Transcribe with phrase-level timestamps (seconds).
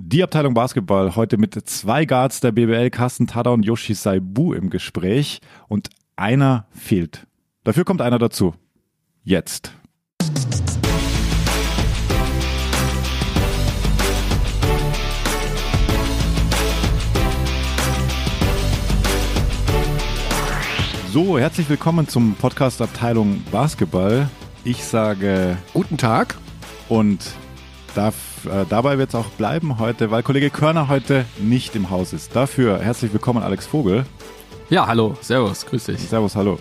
[0.00, 4.70] Die Abteilung Basketball heute mit zwei Guards der BBL, Carsten Tada und Yoshi Saibu im
[4.70, 7.26] Gespräch und einer fehlt.
[7.64, 8.54] Dafür kommt einer dazu.
[9.24, 9.72] Jetzt.
[21.12, 24.30] So, herzlich willkommen zum Podcast Abteilung Basketball.
[24.62, 26.36] Ich sage Guten Tag.
[26.88, 27.34] und
[27.98, 32.12] darf, äh, dabei wird es auch bleiben heute, weil Kollege Körner heute nicht im Haus
[32.12, 32.36] ist.
[32.36, 34.06] Dafür herzlich willkommen Alex Vogel.
[34.70, 35.98] Ja, hallo, servus, grüß dich.
[35.98, 36.60] Servus, hallo.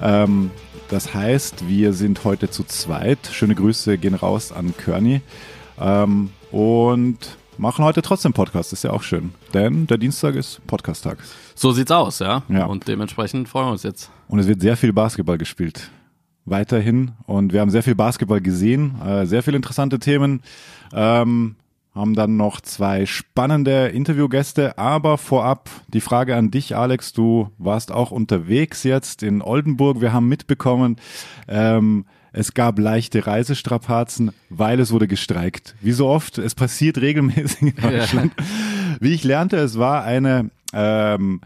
[0.00, 0.50] Ähm,
[0.88, 3.18] das heißt, wir sind heute zu zweit.
[3.30, 5.20] Schöne Grüße gehen raus an Körny.
[5.78, 7.18] Ähm, und
[7.58, 8.72] machen heute trotzdem Podcast.
[8.72, 9.34] Ist ja auch schön.
[9.52, 11.18] Denn der Dienstag ist Podcast-Tag.
[11.54, 12.44] So sieht's aus, ja?
[12.48, 12.64] Ja.
[12.64, 14.10] Und dementsprechend freuen wir uns jetzt.
[14.28, 15.90] Und es wird sehr viel Basketball gespielt.
[16.50, 17.12] Weiterhin.
[17.26, 20.42] Und wir haben sehr viel Basketball gesehen, äh, sehr viele interessante Themen.
[20.92, 21.56] Ähm,
[21.94, 24.78] haben dann noch zwei spannende Interviewgäste.
[24.78, 27.12] Aber vorab die Frage an dich, Alex.
[27.12, 30.00] Du warst auch unterwegs jetzt in Oldenburg.
[30.00, 30.96] Wir haben mitbekommen,
[31.48, 35.74] ähm, es gab leichte Reisestrapazen, weil es wurde gestreikt.
[35.80, 38.32] Wie so oft, es passiert regelmäßig in Deutschland.
[39.00, 41.40] Wie ich lernte, es war eine, ähm,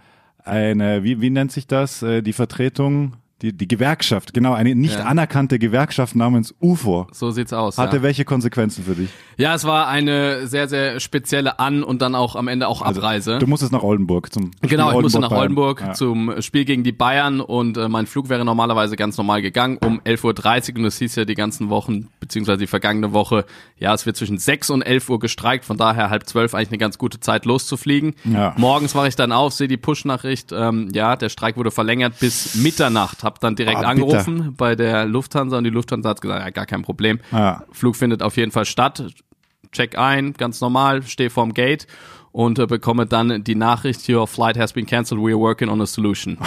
[0.44, 4.98] eine, wie, wie nennt sich das, äh, die Vertretung, die, die Gewerkschaft, genau, eine nicht
[4.98, 5.04] Ja.
[5.04, 7.06] anerkannte Gewerkschaft namens UFO.
[7.12, 7.76] So sieht's aus.
[7.78, 8.02] Hatte ja.
[8.02, 9.10] welche Konsequenzen für dich?
[9.36, 13.38] ja, es war eine sehr, sehr spezielle An- und dann auch am Ende auch Abreise.
[13.38, 15.40] Du musstest nach Oldenburg zum Spiel Genau, ich musste nach Bayern.
[15.42, 15.92] Oldenburg Ja.
[15.94, 20.00] zum Spiel gegen die Bayern und äh, mein Flug wäre normalerweise ganz normal gegangen um
[20.00, 23.44] 11.30 Uhr und es hieß ja die ganzen Wochen, beziehungsweise die vergangene Woche,
[23.78, 26.78] ja, es wird zwischen 6 und 11 Uhr gestreikt, von daher halb zwölf eigentlich eine
[26.78, 28.14] ganz gute Zeit loszufliegen.
[28.24, 28.54] Ja.
[28.56, 32.54] Morgens wache ich dann auf, sehe die Push-Nachricht, ähm, ja, der Streik wurde verlängert bis
[32.54, 36.50] Mitternacht, hab dann direkt Ah, angerufen bei der Lufthansa und die Lufthansa hat gesagt, ja,
[36.50, 37.20] gar kein Problem.
[37.30, 37.64] Ja.
[37.72, 39.05] Flug findet auf jeden Fall statt.
[39.72, 41.86] Check ein, ganz normal, stehe vorm Gate
[42.30, 45.80] und äh, bekomme dann die Nachricht, your flight has been cancelled, we are working on
[45.80, 46.38] a solution.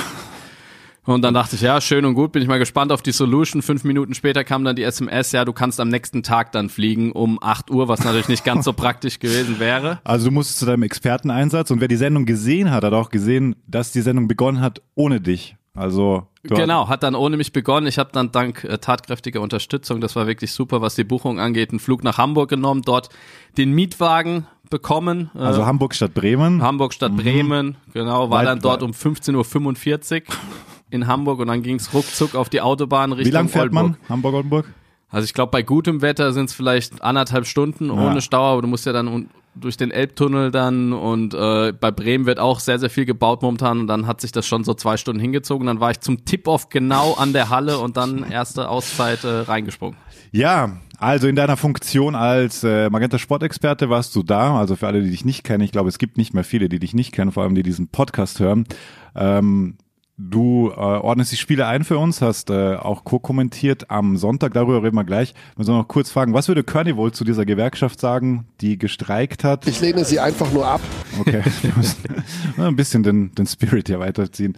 [1.05, 3.61] Und dann dachte ich, ja, schön und gut, bin ich mal gespannt auf die Solution.
[3.61, 7.11] Fünf Minuten später kam dann die SMS, ja, du kannst am nächsten Tag dann fliegen
[7.11, 9.99] um 8 Uhr, was natürlich nicht ganz so praktisch gewesen wäre.
[10.03, 13.55] Also du musstest zu deinem Experteneinsatz und wer die Sendung gesehen hat, hat auch gesehen,
[13.67, 15.55] dass die Sendung begonnen hat ohne dich.
[15.75, 17.87] Also Genau, hat dann ohne mich begonnen.
[17.87, 21.71] Ich habe dann dank äh, tatkräftiger Unterstützung, das war wirklich super, was die Buchung angeht,
[21.71, 23.09] einen Flug nach Hamburg genommen, dort
[23.57, 25.31] den Mietwagen bekommen.
[25.35, 26.61] äh, also Hamburg statt Bremen.
[26.61, 30.35] Hamburg statt Bremen, genau, war Weil- dann dort um 15.45 Uhr
[30.91, 33.97] in Hamburg und dann ging's ruckzuck auf die Autobahn Richtung Wie lang fährt Oldenburg.
[34.01, 34.09] man?
[34.09, 34.65] Hamburg Oldenburg?
[35.09, 38.85] Also ich glaube, bei gutem Wetter sind's vielleicht anderthalb Stunden ohne Stau, aber du musst
[38.85, 43.05] ja dann durch den Elbtunnel dann und äh, bei Bremen wird auch sehr, sehr viel
[43.05, 45.67] gebaut momentan und dann hat sich das schon so zwei Stunden hingezogen.
[45.67, 49.97] Dann war ich zum Tip-Off genau an der Halle und dann erste Auszeit äh, reingesprungen.
[50.31, 54.57] Ja, also in deiner Funktion als äh, Magenta Sportexperte warst du da.
[54.59, 56.79] Also für alle, die dich nicht kennen, ich glaube, es gibt nicht mehr viele, die
[56.79, 58.65] dich nicht kennen, vor allem die diesen Podcast hören.
[59.15, 59.77] Ähm,
[60.17, 64.81] du äh, ordnest die Spiele ein für uns, hast äh, auch co-kommentiert am Sonntag, darüber
[64.83, 65.33] reden wir gleich.
[65.55, 69.43] Wir sollen noch kurz fragen, was würde Kearney wohl zu dieser Gewerkschaft sagen, die gestreikt
[69.43, 69.67] hat?
[69.67, 70.81] Ich lehne sie einfach nur ab.
[71.19, 72.03] Okay, wir müssen
[72.57, 74.55] ein bisschen den, den Spirit hier weiterziehen.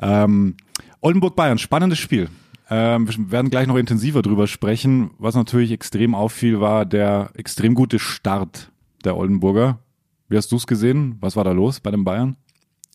[0.00, 0.56] Ähm,
[1.00, 2.28] Oldenburg-Bayern, spannendes Spiel.
[2.68, 5.10] Ähm, wir werden gleich noch intensiver drüber sprechen.
[5.18, 8.70] Was natürlich extrem auffiel, war der extrem gute Start
[9.04, 9.80] der Oldenburger.
[10.28, 11.16] Wie hast du es gesehen?
[11.20, 12.36] Was war da los bei den Bayern?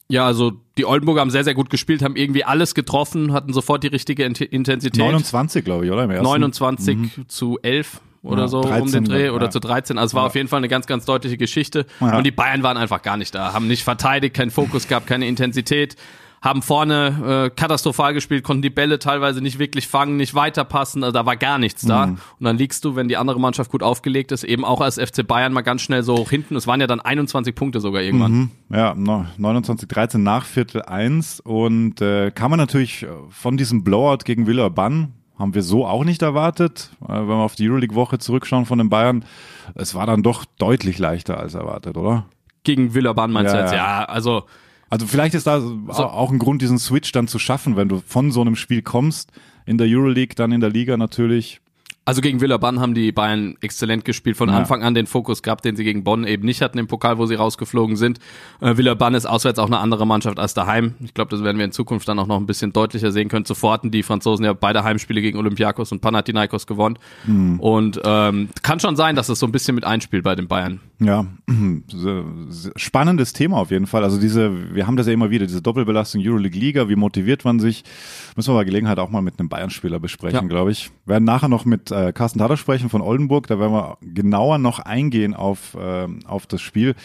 [0.08, 3.84] Ja, also die Oldenburger haben sehr, sehr gut gespielt, haben irgendwie alles getroffen, hatten sofort
[3.84, 5.00] die richtige Int- Intensität.
[5.04, 6.04] 29, glaube ich, oder?
[6.04, 6.24] Im ersten?
[6.26, 9.32] 29 zu 11 oder Ja, so um 13, den Dreh ja.
[9.32, 9.98] oder zu 13.
[9.98, 10.28] Also es war Ja.
[10.28, 11.86] auf jeden Fall eine ganz, ganz deutliche Geschichte.
[12.00, 12.18] Ja.
[12.18, 15.28] Und die Bayern waren einfach gar nicht da, haben nicht verteidigt, keinen Fokus gehabt, keine
[15.28, 15.96] Intensität,
[16.46, 21.12] haben vorne äh, katastrophal gespielt, konnten die Bälle teilweise nicht wirklich fangen, nicht weiterpassen, also
[21.12, 22.06] da war gar nichts da.
[22.06, 22.12] Mhm.
[22.40, 25.28] Und dann liegst du, wenn die andere Mannschaft gut aufgelegt ist, eben auch als FC
[25.28, 26.56] Bayern mal ganz schnell so hoch hinten.
[26.56, 28.32] Es waren ja dann 21 Punkte sogar irgendwann.
[28.32, 28.52] Mhm.
[28.70, 34.20] Ja, no- 29, 13 nach Viertel 1 und äh, kann man natürlich von diesem Blowout
[34.24, 36.92] gegen Villeurbanne haben wir so auch nicht erwartet.
[37.04, 39.26] Äh, wenn wir auf die Euroleague-Woche zurückschauen von den Bayern,
[39.74, 42.26] es war dann doch deutlich leichter als erwartet, oder?
[42.64, 43.74] Gegen Villeurbanne meinst Ja, du jetzt?
[43.74, 44.02] ja.
[44.02, 44.44] Ja, also
[44.96, 48.32] Also vielleicht ist da auch ein Grund, diesen Switch dann zu schaffen, wenn du von
[48.32, 49.30] so einem Spiel kommst,
[49.66, 51.60] in der Euroleague, dann in der Liga natürlich.
[52.08, 54.56] Also gegen Villeurbanne haben die Bayern exzellent gespielt, von Ja.
[54.58, 57.26] Anfang an den Fokus gehabt, den sie gegen Bonn eben nicht hatten im Pokal, wo
[57.26, 58.20] sie rausgeflogen sind.
[58.62, 60.94] Äh, Villeurbanne ist auswärts auch eine andere Mannschaft als daheim.
[61.04, 63.46] Ich glaube, das werden wir in Zukunft dann auch noch ein bisschen deutlicher sehen können.
[63.46, 67.00] Zuvor hatten die Franzosen ja beide Heimspiele gegen Olympiakos und Panathinaikos gewonnen.
[67.26, 67.60] Hm.
[67.60, 70.82] Und ähm, kann schon sein, dass es so ein bisschen mit einspielt bei den Bayern.
[71.00, 71.26] Ja,
[72.76, 74.04] spannendes Thema auf jeden Fall.
[74.04, 77.60] Also diese, wir haben das ja immer wieder, diese Doppelbelastung Euroleague Liga, wie motiviert man
[77.60, 77.84] sich?
[78.36, 80.48] Müssen wir bei Gelegenheit auch mal mit einem Bayern-Spieler besprechen, Ja.
[80.48, 80.92] glaube ich.
[81.06, 83.48] Werden nachher noch mit äh, Carsten Tader sprechen von Oldenburg.
[83.48, 86.96] Da werden wir genauer noch eingehen auf, ähm, auf das Spiel.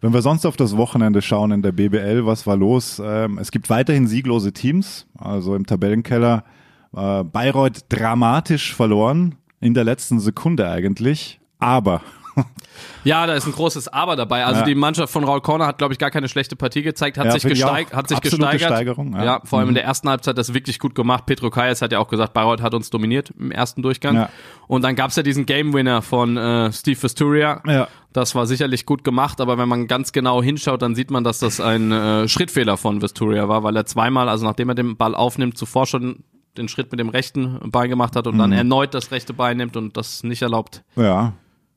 [0.00, 3.02] Wenn wir sonst auf das Wochenende schauen in der BBL, was war los?
[3.04, 5.06] Ähm, es gibt weiterhin sieglose Teams.
[5.18, 6.44] Also im Tabellenkeller
[6.94, 9.34] äh, Bayreuth dramatisch verloren.
[9.60, 11.40] In der letzten Sekunde eigentlich.
[11.58, 12.02] Aber
[13.04, 14.44] Ja, da ist ein großes Aber dabei.
[14.44, 14.66] Also Ja.
[14.66, 17.32] die Mannschaft von Raul Corner hat, glaube ich, gar keine schlechte Partie gezeigt, hat Ja,
[17.32, 18.62] sich, gesteig hat sich gesteigert.
[18.62, 19.24] Steigerung, ja.
[19.24, 19.40] ja.
[19.44, 19.76] vor allem in Mhm.
[19.76, 21.24] der ersten Halbzeit das wirklich gut gemacht.
[21.24, 24.26] Petro Kayas hat ja auch gesagt, Bayreuth hat uns dominiert im ersten Durchgang.
[24.66, 27.62] Und dann gab's ja diesen Game Winner von äh, Steve Vesturia.
[27.66, 27.86] Ja.
[28.12, 31.38] Das war sicherlich gut gemacht, aber wenn man ganz genau hinschaut, dann sieht man, dass
[31.38, 35.14] das ein äh, Schrittfehler von Vesturia war, weil er zweimal, also nachdem er den Ball
[35.14, 36.24] aufnimmt, zuvor schon
[36.58, 38.38] den Schritt mit dem rechten Bein gemacht hat und Mhm.
[38.38, 40.82] dann erneut das rechte Bein nimmt und das nicht erlaubt.
[40.96, 41.34] Ja,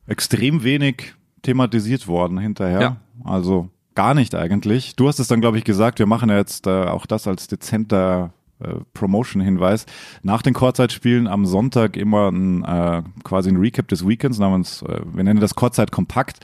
[0.09, 2.81] extrem wenig thematisiert worden hinterher.
[2.81, 2.97] Ja.
[3.23, 4.95] Also gar nicht eigentlich.
[4.95, 7.47] Du hast es dann, glaube ich, gesagt, wir machen ja jetzt äh, auch das als
[7.47, 9.85] dezenter äh, Promotion-Hinweis.
[10.21, 15.01] Nach den Kurzzeitspielen am Sonntag immer ein, äh, quasi ein Recap des Weekends namens, äh,
[15.13, 16.39] wir nennen das Kurzzeit kompakt.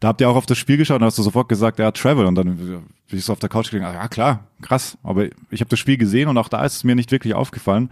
[0.00, 2.26] Da habt ihr auch auf das Spiel geschaut und hast du sofort gesagt, ja, Travel.
[2.26, 4.98] Und dann bin ich so auf der Couch gelegen, ah, ja klar, krass.
[5.02, 7.90] Aber ich habe das Spiel gesehen und auch da ist es mir nicht wirklich aufgefallen,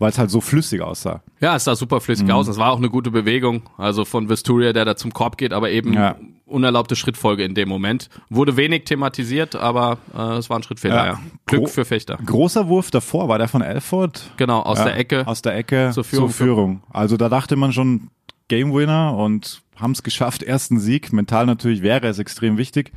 [0.00, 1.22] weil es halt so flüssig aussah.
[1.40, 2.32] Ja, es sah super flüssig Mhm.
[2.32, 2.48] aus.
[2.48, 5.70] Es war auch eine gute Bewegung, also von Vesturia, der da zum Korb geht, aber
[5.70, 6.16] eben Ja.
[6.46, 8.08] unerlaubte Schrittfolge in dem Moment.
[8.28, 11.06] Wurde wenig thematisiert, aber äh, es war ein Schrittfehler, Ja.
[11.06, 11.20] ja.
[11.46, 12.18] Glück Gro- für Fechter.
[12.26, 14.32] Großer Wurf davor, war der von Elford?
[14.36, 15.26] Genau, aus Ja, der Ecke.
[15.28, 16.28] Aus der Ecke zur Führung.
[16.28, 16.82] zur Führung.
[16.90, 18.08] Also da dachte man schon
[18.48, 21.12] Game Winner und haben es geschafft, ersten Sieg.
[21.12, 22.90] Mental natürlich wäre es extrem wichtig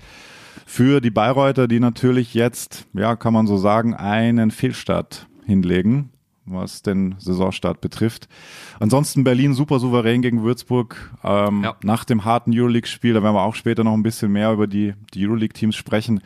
[0.65, 6.09] für die Bayreuther, die natürlich jetzt, ja, kann man so sagen, einen Fehlstart hinlegen,
[6.45, 8.27] was den Saisonstart betrifft.
[8.79, 11.11] Ansonsten Berlin super souverän gegen Würzburg.
[11.23, 11.75] Ähm, Ja.
[11.83, 14.93] Nach dem harten Euroleague-Spiel, da werden wir auch später noch ein bisschen mehr über die,
[15.13, 16.21] die Euroleague-Teams sprechen.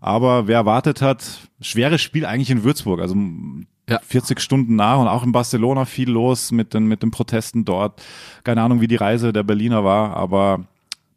[0.00, 3.00] Aber wer erwartet hat, schweres Spiel eigentlich in Würzburg.
[3.00, 3.14] Also
[3.88, 3.98] Ja.
[4.02, 8.00] 40 Stunden nach und auch in Barcelona viel los mit den, mit den Protesten dort.
[8.44, 10.64] Keine Ahnung, wie die Reise der Berliner war, aber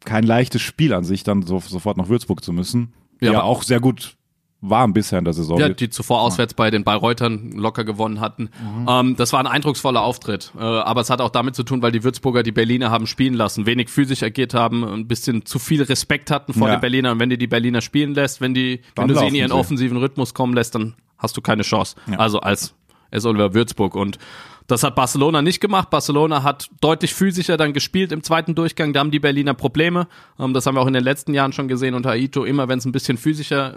[0.04, 2.92] kein leichtes Spiel an sich, dann so, sofort nach Würzburg zu müssen.
[3.22, 4.16] Ja, Ja, aber- auch sehr gut
[4.66, 5.58] waren bisher in der Saison.
[5.58, 8.48] Ja, die zuvor auswärts bei den Bayreutern locker gewonnen hatten.
[8.88, 10.52] Ähm, das war ein eindrucksvoller Auftritt.
[10.56, 13.34] Äh, aber es hat auch damit zu tun, weil die Würzburger die Berliner haben spielen
[13.34, 16.76] lassen, wenig physisch agiert haben, ein bisschen zu viel Respekt hatten vor Ja.
[16.76, 17.12] den Berlinern.
[17.12, 19.48] Und wenn du die Berliner spielen lässt, wenn die, Dann wenn du sie in ihren
[19.50, 19.54] sie.
[19.56, 21.96] offensiven Rhythmus kommen lässt, dann hast du keine Chance.
[22.16, 22.74] Also als
[23.10, 23.24] S.
[23.26, 23.94] Oliver Würzburg.
[23.94, 24.18] Und
[24.66, 25.90] das hat Barcelona nicht gemacht.
[25.90, 28.92] Barcelona hat deutlich physischer dann gespielt im zweiten Durchgang.
[28.94, 30.08] Da haben die Berliner Probleme.
[30.38, 32.44] Ähm, das haben wir auch in den letzten Jahren schon gesehen unter Aito.
[32.44, 33.74] Immer wenn es ein bisschen physischer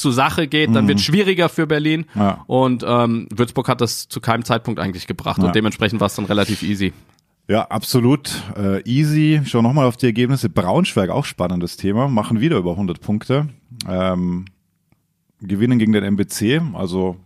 [0.00, 2.06] zur Sache geht, dann wird es schwieriger für Berlin.
[2.14, 2.20] Mhm.
[2.20, 2.44] Ja.
[2.46, 5.38] Und ähm, Würzburg hat das zu keinem Zeitpunkt eigentlich gebracht.
[5.38, 5.46] Ja.
[5.46, 6.92] Und dementsprechend war es dann relativ easy.
[7.48, 8.42] Ja, absolut.
[8.56, 9.40] Äh, easy.
[9.44, 10.48] Schau nochmal auf die Ergebnisse.
[10.48, 12.08] Braunschweig, auch spannendes Thema.
[12.08, 13.48] Machen wieder über 100 Punkte.
[13.88, 14.46] Ähm,
[15.40, 16.62] gewinnen gegen den MBC.
[16.74, 17.16] Also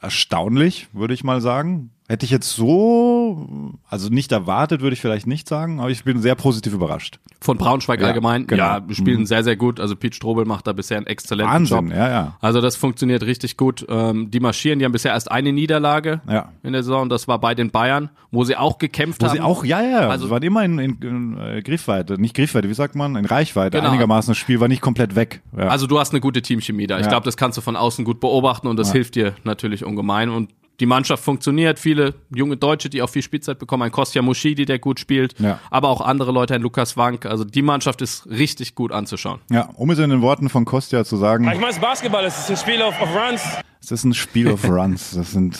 [0.00, 1.90] erstaunlich, würde ich mal sagen.
[2.06, 3.46] Hätte ich jetzt so,
[3.88, 7.18] also nicht erwartet, würde ich vielleicht nicht sagen, aber ich bin sehr positiv überrascht.
[7.40, 8.46] Von Braunschweig Ja, allgemein.
[8.46, 8.62] genau.
[8.62, 9.80] Ja, wir spielen sehr, sehr gut.
[9.80, 11.96] Also Pete Strobel macht da bisher einen exzellenten Wahnsinn, Job.
[11.96, 12.36] ja, ja.
[12.42, 13.86] Also das funktioniert richtig gut.
[13.88, 16.50] Ähm, die marschieren, die haben bisher erst eine Niederlage Ja.
[16.62, 17.08] in der Saison.
[17.08, 19.36] Das war bei den Bayern, wo sie auch gekämpft Wo haben.
[19.36, 22.68] sie auch, ja, ja, Also- also, waren immer in, in, in äh, Griffweite, nicht Griffweite,
[22.68, 23.90] wie sagt man, in Reichweite Genau.
[23.90, 24.30] einigermaßen.
[24.32, 25.40] Das Spiel war nicht komplett weg.
[25.56, 25.68] Ja.
[25.68, 26.98] Also du hast eine gute Teamchemie da.
[27.00, 30.28] Ich glaube, das kannst du von außen gut beobachten und das hilft dir natürlich ungemein.
[30.28, 30.50] Und
[30.80, 31.78] die Mannschaft funktioniert.
[31.78, 33.84] Viele junge Deutsche, die auch viel Spielzeit bekommen.
[33.84, 35.38] Ein Kostja Mushidi, der gut spielt.
[35.38, 35.60] Ja.
[35.70, 37.26] Aber auch andere Leute, ein Lukas Wank.
[37.26, 39.40] Also die Mannschaft ist richtig gut anzuschauen.
[39.50, 42.56] ja, um es in den Worten von Kostja zu sagen, Ich meine, Basketball ist ein
[42.56, 43.42] Spiel auf, auf Runs.
[43.80, 45.12] es ist ein Spiel of Runs.
[45.12, 45.58] Das sind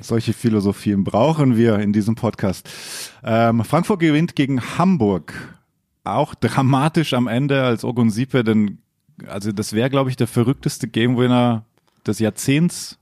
[0.00, 2.68] solche Philosophien brauchen wir in diesem Podcast.
[3.22, 5.34] Ähm, Frankfurt gewinnt gegen Hamburg.
[6.04, 8.78] Auch dramatisch am Ende als Ogun Siepe, denn
[9.28, 11.64] also das wäre, glaube ich, der verrückteste Gamewinner
[12.04, 12.98] des Jahrzehnts.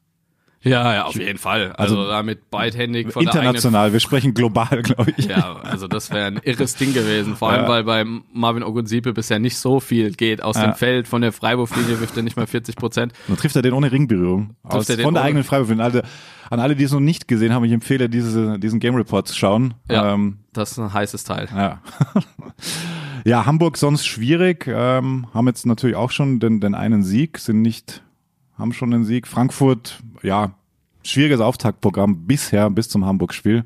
[0.62, 1.72] Ja, ja, auf jeden Fall.
[1.72, 5.24] Also, Also damit beidhändig von der International, wir sprechen global, glaube ich.
[5.24, 7.34] Ja, also das wäre ein irres Ding gewesen.
[7.36, 7.68] Vor allem, Ja.
[7.68, 10.66] weil bei Marvin Ogunsipe bisher nicht so viel geht aus Ja.
[10.66, 11.08] dem Feld.
[11.08, 13.14] Von der Freiwurflinie wirft er nicht mal 40 Prozent.
[13.28, 14.54] Dann trifft er den ohne Ringberührung.
[14.62, 15.70] Aus, von der ohne- eigenen Freiwurf.
[15.70, 16.02] An alle,
[16.50, 19.34] an alle, die es noch nicht gesehen haben, ich empfehle diese, diesen Game Report zu
[19.36, 19.72] schauen.
[19.90, 21.48] Ja, Ähm, das ist ein heißes Teil.
[21.56, 21.80] ja.
[23.24, 24.66] ja, Hamburg sonst schwierig.
[24.66, 28.02] Ähm, haben jetzt natürlich auch schon den, den einen Sieg, sind nicht,
[28.60, 29.26] haben schon den Sieg.
[29.26, 30.52] Frankfurt, ja,
[31.04, 33.64] schwieriges Auftaktprogramm bisher bis zum Hamburg-Spiel.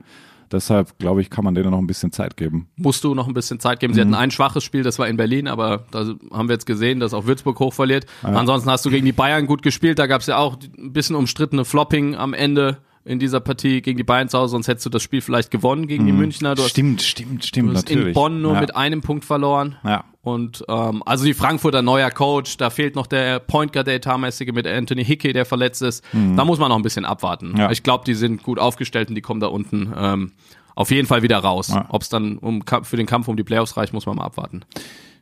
[0.53, 2.69] Deshalb, glaube ich, kann man denen noch ein bisschen Zeit geben.
[2.77, 3.93] musst du noch ein bisschen Zeit geben.
[3.93, 4.05] Sie Mhm.
[4.05, 7.13] hatten ein schwaches Spiel, das war in Berlin, aber da haben wir jetzt gesehen, dass
[7.13, 8.07] auch Würzburg hoch verliert.
[8.23, 9.99] Ansonsten hast du gegen die Bayern gut gespielt.
[9.99, 13.97] Da gab es ja auch ein bisschen umstrittene Flopping am Ende in dieser Partie gegen
[13.97, 16.55] die Bayern zu Hause, sonst hättest du das Spiel vielleicht gewonnen gegen die Münchner.
[16.55, 16.99] Du hast, Mhm.
[16.99, 18.07] stimmt, stimmt, stimmt, du hast natürlich.
[18.09, 18.61] in Bonn nur ja.
[18.61, 19.77] mit einem Punkt verloren.
[19.85, 20.05] Ja.
[20.25, 24.53] Und ähm, also die Frankfurter neuer Coach, da fehlt noch der Point Guard, der etatmäßige
[24.53, 26.03] mit Anthony Hickey, der verletzt ist.
[26.13, 27.53] Da muss man noch ein bisschen abwarten.
[27.53, 27.57] Mhm.
[27.59, 27.71] Ja.
[27.71, 30.33] Ich glaube, die sind gut aufgestellt und die kommen da unten ähm,
[30.75, 31.69] auf jeden Fall wieder raus.
[31.69, 31.87] Ja.
[31.91, 34.63] Ob es dann um, für den Kampf um die Playoffs reicht, muss man mal abwarten.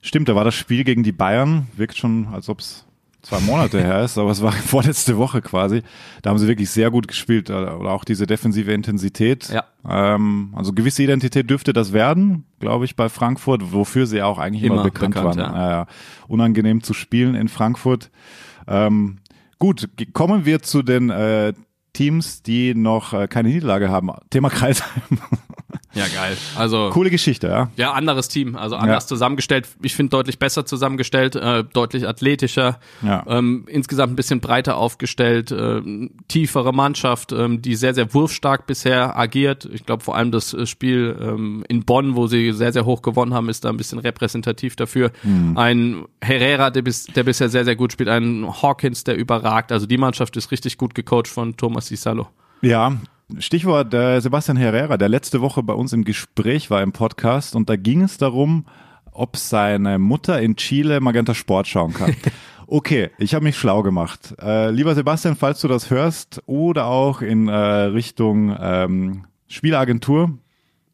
[0.00, 2.84] Stimmt, da war das Spiel gegen die Bayern, wirkt schon, als ob es
[3.22, 5.82] zwei Monate her ist, aber es war vorletzte Woche quasi.
[6.22, 9.48] Da haben sie wirklich sehr gut gespielt, äh, oder auch diese defensive Intensität.
[9.48, 9.64] Ja.
[9.88, 14.38] Ähm, also gewisse Identität dürfte das werden, glaube ich, bei Frankfurt, wofür sie ja auch
[14.38, 15.54] eigentlich immer, Immer bekannt, bekannt, waren.
[15.54, 15.70] ja.
[15.70, 15.86] Ja.
[16.28, 18.10] Unangenehm zu spielen in Frankfurt.
[18.66, 19.18] Ähm,
[19.58, 21.52] gut, kommen wir zu den äh,
[21.92, 24.10] Teams, die noch äh, keine Niederlage haben.
[24.30, 25.02] Thema Kreisheim.
[25.94, 26.36] Ja, geil.
[26.56, 27.70] Also Coole Geschichte, ja.
[27.76, 29.08] Ja, anderes Team, also anders Ja.
[29.08, 29.68] zusammengestellt.
[29.82, 33.24] Ich finde deutlich besser zusammengestellt, äh, deutlich athletischer, Ja.
[33.26, 35.82] ähm, insgesamt ein bisschen breiter aufgestellt, äh,
[36.28, 39.68] tiefere Mannschaft, ähm, die sehr, sehr wurfstark bisher agiert.
[39.72, 43.02] Ich glaube vor allem das äh, Spiel ähm, in Bonn, wo sie sehr, sehr hoch
[43.02, 45.10] gewonnen haben, ist da ein bisschen repräsentativ dafür.
[45.54, 49.72] Ein Herrera, der, bis, der bisher sehr, sehr gut spielt, ein Hawkins, der überragt.
[49.72, 52.28] Also die Mannschaft ist richtig gut gecoacht von Thomas Cicalo.
[52.62, 52.96] Ja,
[53.38, 57.68] Stichwort äh, Sebastian Herrera, der letzte Woche bei uns im Gespräch war im Podcast und
[57.68, 58.66] da ging es darum,
[59.12, 62.14] ob seine Mutter in Chile Magenta Sport schauen kann.
[62.68, 64.34] Okay, ich habe mich schlau gemacht.
[64.40, 70.38] Äh, lieber Sebastian, falls du das hörst oder auch in äh, Richtung ähm, Spielagentur,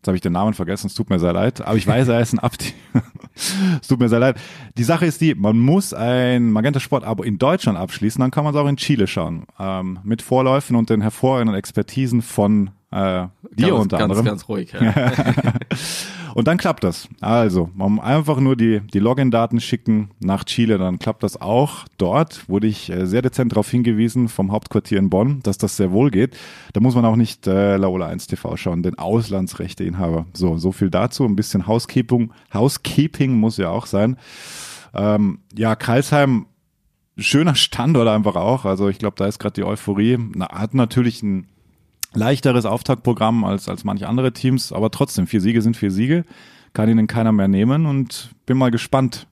[0.08, 2.32] habe ich den Namen vergessen, es tut mir sehr leid, aber ich weiß, er ist
[2.32, 2.72] ein Abdi.
[3.80, 4.36] es tut mir sehr leid.
[4.76, 8.44] Die Sache ist die, man muss ein Magenta Sport Abo in Deutschland abschließen, dann kann
[8.44, 9.44] man es auch in Chile schauen.
[9.58, 14.24] Ähm, mit Vorläufen und den hervorragenden Expertisen von äh, dir ganz, unter ganz, anderem.
[14.24, 14.72] Ganz ruhig.
[14.72, 15.12] Ja.
[16.34, 17.08] Und dann klappt das.
[17.20, 21.84] Also, man einfach nur die, die Login-Daten schicken nach Chile, dann klappt das auch.
[21.98, 25.92] Dort wurde ich äh, sehr dezent darauf hingewiesen vom Hauptquartier in Bonn, dass das sehr
[25.92, 26.36] wohl geht.
[26.72, 30.26] Da muss man auch nicht äh, Laola 1 TV schauen, den Auslandsrechteinhaber.
[30.32, 31.24] So, so viel dazu.
[31.24, 34.16] Ein bisschen Housekeeping, Housekeeping muss ja auch sein.
[34.94, 36.46] Ähm, ja, Karlsheim,
[37.18, 38.64] schöner Standort einfach auch.
[38.64, 40.18] Also ich glaube, da ist gerade die Euphorie.
[40.34, 41.48] Na, hat natürlich ein
[42.14, 46.24] leichteres Auftaktprogramm als, als manche andere Teams, aber trotzdem, vier Siege sind vier Siege,
[46.72, 49.26] kann ihnen keiner mehr nehmen und bin mal gespannt.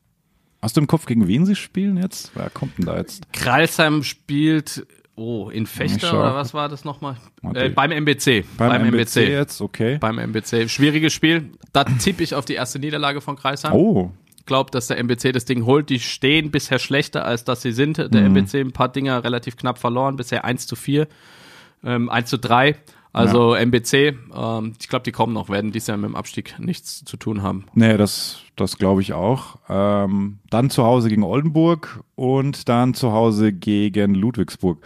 [0.62, 2.32] Hast du im Kopf, gegen wen sie spielen jetzt?
[2.34, 3.32] Wer kommt denn da jetzt?
[3.32, 7.16] Kralsheim spielt, oh, in Fechter oder was war das nochmal?
[7.54, 8.44] Äh, beim MBC.
[8.56, 9.98] Beim, MBC, jetzt, okay.
[9.98, 10.68] Beim MBC.
[10.68, 11.50] Schwieriges Spiel.
[11.72, 13.72] Da tippe ich auf die erste Niederlage von Kreisheim.
[13.74, 15.90] Oh, Ich glaube, dass der MBC das Ding holt.
[15.90, 17.98] Die stehen bisher schlechter, als dass sie sind.
[17.98, 18.36] Der Mhm.
[18.36, 20.16] MBC ein paar Dinger relativ knapp verloren.
[20.16, 21.06] Bisher 1 zu 4,
[21.86, 22.76] ähm, 1 zu 3.
[23.16, 27.02] Also MBC, ähm, ich glaube, die kommen noch, werden dies Jahr mit dem Abstieg nichts
[27.02, 27.64] zu tun haben.
[27.72, 29.56] nee, das, das glaube ich auch.
[29.70, 34.84] Ähm, dann zu Hause gegen Oldenburg und dann zu Hause gegen Ludwigsburg.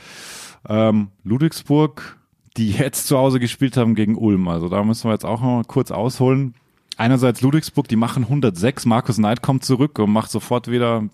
[0.69, 2.19] Ähm, Ludwigsburg,
[2.57, 4.47] die jetzt zu Hause gespielt haben gegen Ulm.
[4.47, 6.55] Also da müssen wir jetzt auch noch mal kurz ausholen.
[7.01, 8.85] Einerseits Ludwigsburg, die machen 106.
[8.85, 11.09] Markus Neid kommt zurück und macht sofort wieder,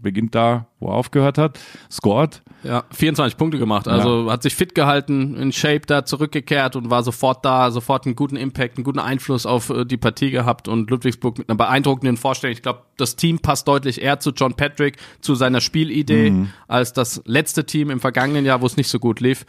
[0.00, 1.58] beginnt da, wo er aufgehört hat,
[1.90, 2.42] scored.
[2.62, 3.88] Ja, 24 Punkte gemacht.
[3.88, 8.14] Also hat sich fit gehalten, in Shape da zurückgekehrt und war sofort da, sofort einen
[8.14, 12.16] guten Impact, einen guten Einfluss auf äh, die Partie gehabt und Ludwigsburg mit einer beeindruckenden
[12.16, 12.52] Vorstellung.
[12.52, 17.20] Ich glaube, das Team passt deutlich eher zu John Patrick, zu seiner Spielidee, als das
[17.24, 19.44] letzte Team im vergangenen Jahr, wo es nicht so gut lief.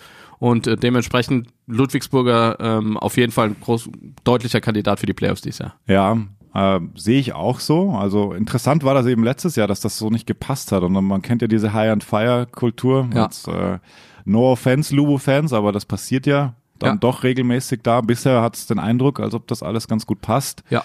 [0.46, 3.90] Und äh, dementsprechend Ludwigsburger ähm, auf jeden Fall ein groß,
[4.24, 5.74] deutlicher Kandidat für die Playoffs dieses Jahr.
[5.88, 6.18] Ja,
[6.54, 7.90] äh, sehe ich auch so.
[7.94, 10.84] Also interessant war das eben letztes Jahr, dass das so nicht gepasst hat.
[10.84, 13.10] Und man kennt ja diese High-and-Fire-Kultur.
[13.16, 13.24] Ja.
[13.24, 13.80] Jetzt, äh,
[14.26, 16.96] no offense, Lubo-Fans, aber das passiert ja dann Ja.
[16.98, 18.02] doch regelmäßig da.
[18.02, 20.64] Bisher hat es den Eindruck, als ob das alles ganz gut passt.
[20.70, 20.84] Ja.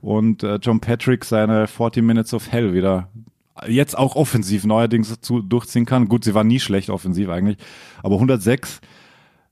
[0.00, 3.08] Und äh, John Patrick seine 40 Minutes of Hell wieder
[3.68, 6.08] jetzt auch offensiv neuerdings dazu durchziehen kann.
[6.08, 7.58] Gut, sie war nie schlecht offensiv eigentlich,
[8.02, 8.80] aber 106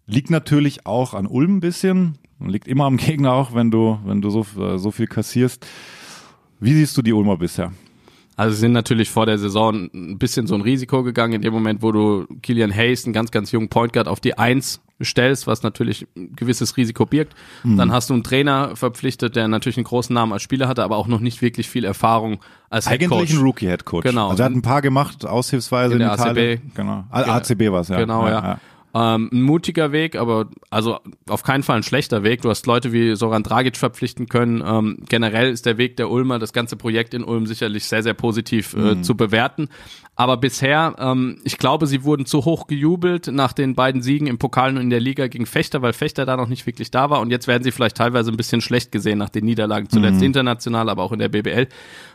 [0.06, 4.20] liegt natürlich auch an Ulm ein bisschen, liegt immer am Gegner auch, wenn du wenn
[4.20, 5.66] du so äh, so viel kassierst.
[6.60, 7.72] Wie siehst du die Ulmer bisher?
[8.36, 11.52] Also sie sind natürlich vor der Saison ein bisschen so ein Risiko gegangen, in dem
[11.52, 15.46] Moment, wo du Killian Hayes, einen ganz, ganz jungen Point Guard, auf die Eins stellst,
[15.46, 17.34] was natürlich ein gewisses Risiko birgt.
[17.62, 17.76] Mhm.
[17.76, 20.96] Dann hast du einen Trainer verpflichtet, der natürlich einen großen Namen als Spieler hatte, aber
[20.96, 22.40] auch noch nicht wirklich viel Erfahrung
[22.70, 23.32] als Head Eigentlich Coach.
[23.34, 24.04] ein Rookie Head Coach.
[24.04, 24.30] Genau.
[24.30, 26.58] Also er hat ein paar gemacht, aushilfsweise In in, der Italien.
[26.58, 26.74] ACB.
[26.74, 27.04] Genau.
[27.10, 27.98] ACB war es ja.
[27.98, 28.58] Genau, ja.
[28.94, 32.42] Ähm, ein mutiger Weg, aber also auf keinen Fall ein schlechter Weg.
[32.42, 34.62] Du hast Leute wie Soran Dragic verpflichten können.
[34.66, 38.12] Ähm, generell ist der Weg der Ulmer, das ganze Projekt in Ulm sicherlich sehr, sehr
[38.12, 39.68] positiv äh, zu bewerten.
[40.14, 44.36] Aber bisher, ähm, ich glaube, sie wurden zu hoch gejubelt nach den beiden Siegen im
[44.36, 47.20] Pokal und in der Liga gegen Fechter, weil Fechter da noch nicht wirklich da war.
[47.20, 50.90] Und jetzt werden sie vielleicht teilweise ein bisschen schlecht gesehen nach den Niederlagen, zuletzt international,
[50.90, 51.66] aber auch in der BBL.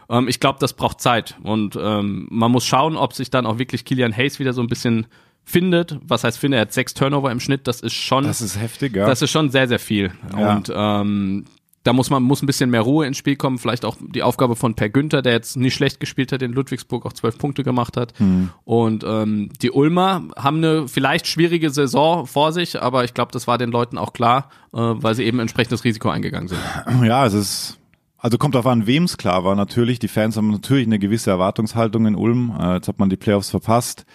[0.10, 1.38] Ähm, ich glaube, das braucht Zeit.
[1.42, 4.68] Und ähm, man muss schauen, ob sich dann auch wirklich Kilian Hayes wieder so ein
[4.68, 5.08] bisschen
[5.48, 5.98] findet.
[6.06, 6.58] Was heißt findet?
[6.58, 7.68] Er hat sechs Turnover im Schnitt.
[7.68, 9.08] Das ist schon, Das ist heftig, ja.
[9.08, 10.12] das ist schon sehr, sehr viel.
[10.38, 10.56] Ja.
[10.56, 11.46] Und ähm,
[11.84, 13.58] da muss man muss ein bisschen mehr Ruhe ins Spiel kommen.
[13.58, 17.06] Vielleicht auch die Aufgabe von Per Günther, der jetzt nicht schlecht gespielt hat in Ludwigsburg,
[17.06, 18.20] auch zwölf Punkte gemacht hat.
[18.20, 18.50] Mhm.
[18.66, 23.48] Und ähm, die Ulmer haben eine vielleicht schwierige Saison vor sich, aber ich glaube, das
[23.48, 26.60] war den Leuten auch klar, äh, weil sie eben entsprechendes Risiko eingegangen sind.
[27.04, 27.78] Ja, es ist
[28.20, 29.56] also kommt darauf an, wem es klar war.
[29.56, 32.54] Natürlich, die Fans haben natürlich eine gewisse Erwartungshaltung in Ulm.
[32.60, 34.06] Äh, jetzt hat man die Playoffs verpasst.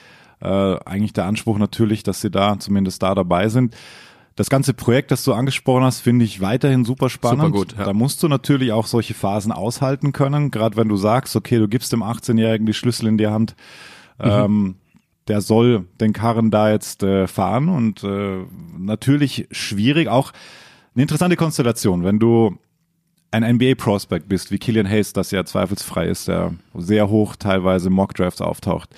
[0.43, 3.77] Äh, eigentlich der Anspruch natürlich, dass sie da zumindest da dabei sind.
[4.35, 7.43] Das ganze Projekt, das du angesprochen hast, finde ich weiterhin super spannend.
[7.43, 7.85] Super gut, ja.
[7.85, 11.69] Da musst du natürlich auch solche Phasen aushalten können, gerade wenn du sagst, okay, du
[11.69, 13.55] gibst dem 18-Jährigen die Schlüssel in die Hand.
[14.19, 14.31] Mhm.
[14.31, 14.75] Ähm,
[15.29, 18.45] der soll den Karren da jetzt äh, fahren und äh,
[18.77, 20.33] natürlich schwierig, auch
[20.95, 22.59] eine interessante Konstellation, wenn du
[23.31, 28.43] ein NBA-Prospect bist, wie Killian Hayes, das ja zweifelsfrei ist, der sehr hoch teilweise Mock-Drafts
[28.43, 28.91] auftaucht,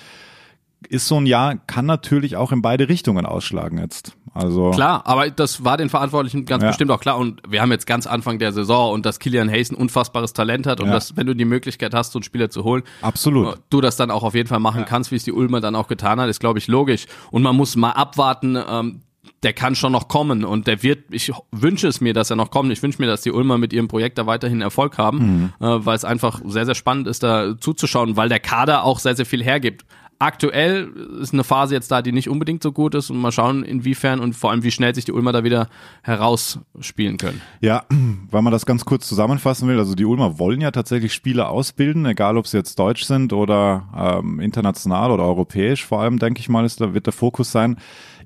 [0.89, 4.13] ist so ein Jahr, kann natürlich auch in beide Richtungen ausschlagen jetzt.
[4.33, 6.67] Also Klar, aber das war den Verantwortlichen ganz Ja.
[6.69, 7.17] bestimmt auch klar.
[7.17, 10.67] Und wir haben jetzt ganz Anfang der Saison und dass Killian Hayes ein unfassbares Talent
[10.67, 10.93] hat und Ja.
[10.93, 13.59] dass, wenn du die Möglichkeit hast, so einen Spieler zu holen, absolut.
[13.69, 15.87] du das dann auch auf jeden Fall machen kannst, wie es die Ulmer dann auch
[15.87, 17.05] getan hat, ist, glaube ich, logisch.
[17.31, 19.01] Und man muss mal abwarten, ähm,
[19.41, 22.51] der kann schon noch kommen und der wird, ich wünsche es mir, dass er noch
[22.51, 22.71] kommt.
[22.71, 25.95] Ich wünsche mir, dass die Ulmer mit ihrem Projekt da weiterhin Erfolg haben, äh, weil
[25.95, 29.43] es einfach sehr, sehr spannend ist, da zuzuschauen, weil der Kader auch sehr, sehr viel
[29.43, 29.85] hergibt.
[30.25, 30.87] Aktuell
[31.21, 34.19] ist eine Phase jetzt da, die nicht unbedingt so gut ist und mal schauen, inwiefern
[34.19, 35.69] und vor allem, wie schnell sich die Ulmer da wieder
[36.01, 37.43] herausspielen können.
[37.61, 37.83] Ja,
[38.31, 42.07] weil man das ganz kurz zusammenfassen will, also die Ulmer wollen ja tatsächlich Spieler ausbilden,
[42.07, 46.49] egal ob sie jetzt deutsch sind oder ähm, international oder europäisch, vor allem denke ich
[46.49, 47.77] mal, ist da wird der Fokus sein.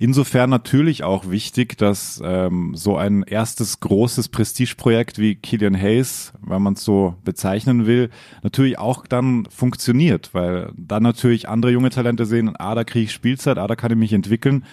[0.01, 6.62] Insofern natürlich auch wichtig, dass ähm, so ein erstes großes Prestigeprojekt wie Killian Hayes, wenn
[6.62, 8.10] man es so bezeichnen will,
[8.41, 13.12] natürlich auch dann funktioniert, weil dann natürlich andere junge Talente sehen, ah, da kriege ich
[13.12, 14.63] Spielzeit, ah, da kann ich mich entwickeln.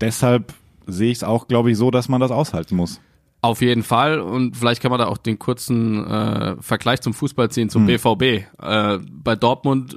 [0.00, 0.52] Deshalb
[0.88, 3.00] sehe ich es auch, glaube ich, so, dass man das aushalten muss.
[3.42, 7.48] Auf jeden Fall und vielleicht kann man da auch den kurzen äh, Vergleich zum Fußball
[7.48, 8.22] ziehen, zum BVB.
[8.60, 9.96] Äh, bei Dortmund,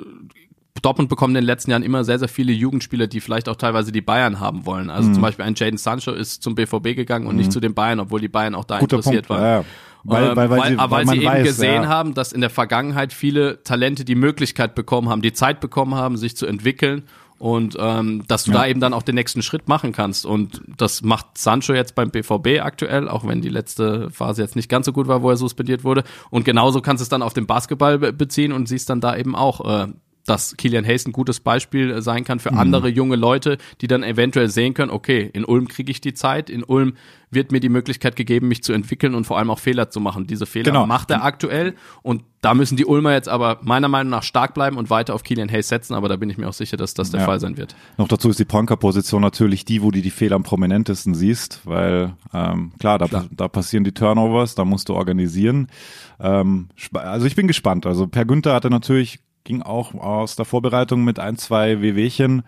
[0.81, 3.91] Dortmund bekommen in den letzten Jahren immer sehr, sehr viele Jugendspieler, die vielleicht auch teilweise
[3.91, 4.89] die Bayern haben wollen.
[4.89, 7.99] Also zum Beispiel ein Jaden Sancho ist zum BVB gegangen und nicht zu den Bayern,
[7.99, 9.41] obwohl die Bayern auch da Guter interessiert Punkt.
[9.41, 9.49] waren.
[9.49, 9.65] Ja, ja.
[10.03, 11.89] Weil, Ähm, weil, weil, sie, weil man sie eben weiß, gesehen ja.
[11.89, 16.15] haben, dass in der Vergangenheit viele Talente die Möglichkeit bekommen haben, die Zeit bekommen haben,
[16.17, 17.03] sich zu entwickeln
[17.39, 18.59] und ähm, dass du Ja.
[18.59, 20.25] da eben dann auch den nächsten Schritt machen kannst.
[20.25, 24.69] Und das macht Sancho jetzt beim BVB aktuell, auch wenn die letzte Phase jetzt nicht
[24.69, 26.03] ganz so gut war, wo er suspendiert wurde.
[26.29, 29.15] Und genauso kannst du es dann auf den Basketball be- beziehen und siehst dann da
[29.17, 29.87] eben auch, äh,
[30.27, 32.59] dass Kilian Hayes ein gutes Beispiel äh, sein kann für Mhm.
[32.59, 36.49] andere junge Leute, die dann eventuell sehen können, okay, in Ulm kriege ich die Zeit,
[36.49, 36.93] in Ulm
[37.29, 40.27] wird mir die Möglichkeit gegeben, mich zu entwickeln und vor allem auch Fehler zu machen.
[40.27, 40.85] Diese Fehler Genau.
[40.85, 44.77] macht er aktuell und da müssen die Ulmer jetzt aber meiner Meinung nach stark bleiben
[44.77, 47.11] und weiter auf Kilian Hayes setzen, aber da bin ich mir auch sicher, dass das
[47.11, 47.25] der Ja.
[47.25, 47.75] Fall sein wird.
[47.97, 52.13] Noch dazu ist die Ponker-Position natürlich die, wo du die Fehler am prominentesten siehst, weil
[52.33, 55.67] ähm, klar, da, da passieren die Turnovers, da musst du organisieren.
[56.21, 57.85] Ähm, also ich bin gespannt.
[57.85, 62.43] Also Per Günther hatte natürlich, ging auch aus der Vorbereitung mit ein, zwei WWchen.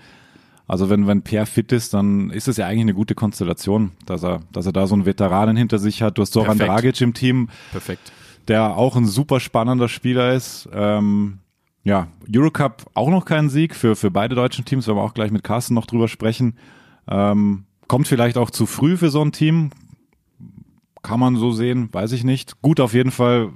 [0.68, 4.24] Also wenn, wenn Per fit ist, dann ist es ja eigentlich eine gute Konstellation, dass
[4.24, 6.18] er, dass er da so einen Veteranen hinter sich hat.
[6.18, 6.70] Du hast Soran Perfekt.
[6.70, 8.12] Dragic im Team, Perfekt.
[8.48, 10.70] der auch ein super spannender Spieler ist.
[10.74, 11.40] Ähm,
[11.84, 15.32] ja, Eurocup auch noch kein Sieg für, für beide deutschen Teams, werden wir auch gleich
[15.32, 16.56] mit Carsten noch drüber sprechen.
[17.08, 19.72] Ähm, kommt vielleicht auch zu früh für so ein Team.
[21.02, 22.62] Kann man so sehen, weiß ich nicht.
[22.62, 23.50] Gut auf jeden Fall,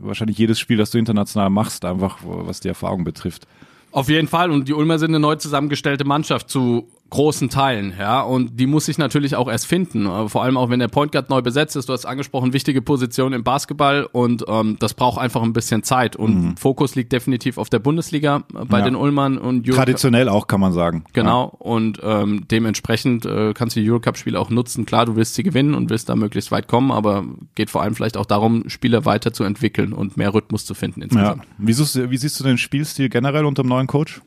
[0.00, 3.46] wahrscheinlich jedes Spiel, das du international machst, einfach was die Erfahrung betrifft.
[3.92, 4.50] Auf jeden Fall.
[4.50, 8.20] Und die Ulmer sind eine neu zusammengestellte Mannschaft zu großen Teilen, ja.
[8.22, 10.06] Und die muss sich natürlich auch erst finden.
[10.06, 11.88] Äh, Vor allem auch, wenn der Point Guard neu besetzt ist.
[11.88, 16.16] Du hast angesprochen, wichtige Position im Basketball und ähm, das braucht einfach ein bisschen Zeit.
[16.16, 18.84] Und Fokus liegt definitiv auf der Bundesliga äh, bei Ja.
[18.84, 21.04] den Ulmern und Euro Traditionell auch, kann man sagen.
[21.12, 21.44] Genau.
[21.58, 24.86] Und ähm, dementsprechend äh, kannst du die Eurocup-Spiele auch nutzen.
[24.86, 27.24] Klar, du willst sie gewinnen und willst da möglichst weit kommen, aber
[27.56, 31.04] geht vor allem vielleicht auch darum, Spieler weiterzuentwickeln und mehr Rhythmus zu finden Ja.
[31.06, 31.44] insgesamt.
[31.44, 31.50] ja.
[31.58, 34.20] Wie, siehst, du- wie siehst du den Spielstil generell unter dem neuen Coach?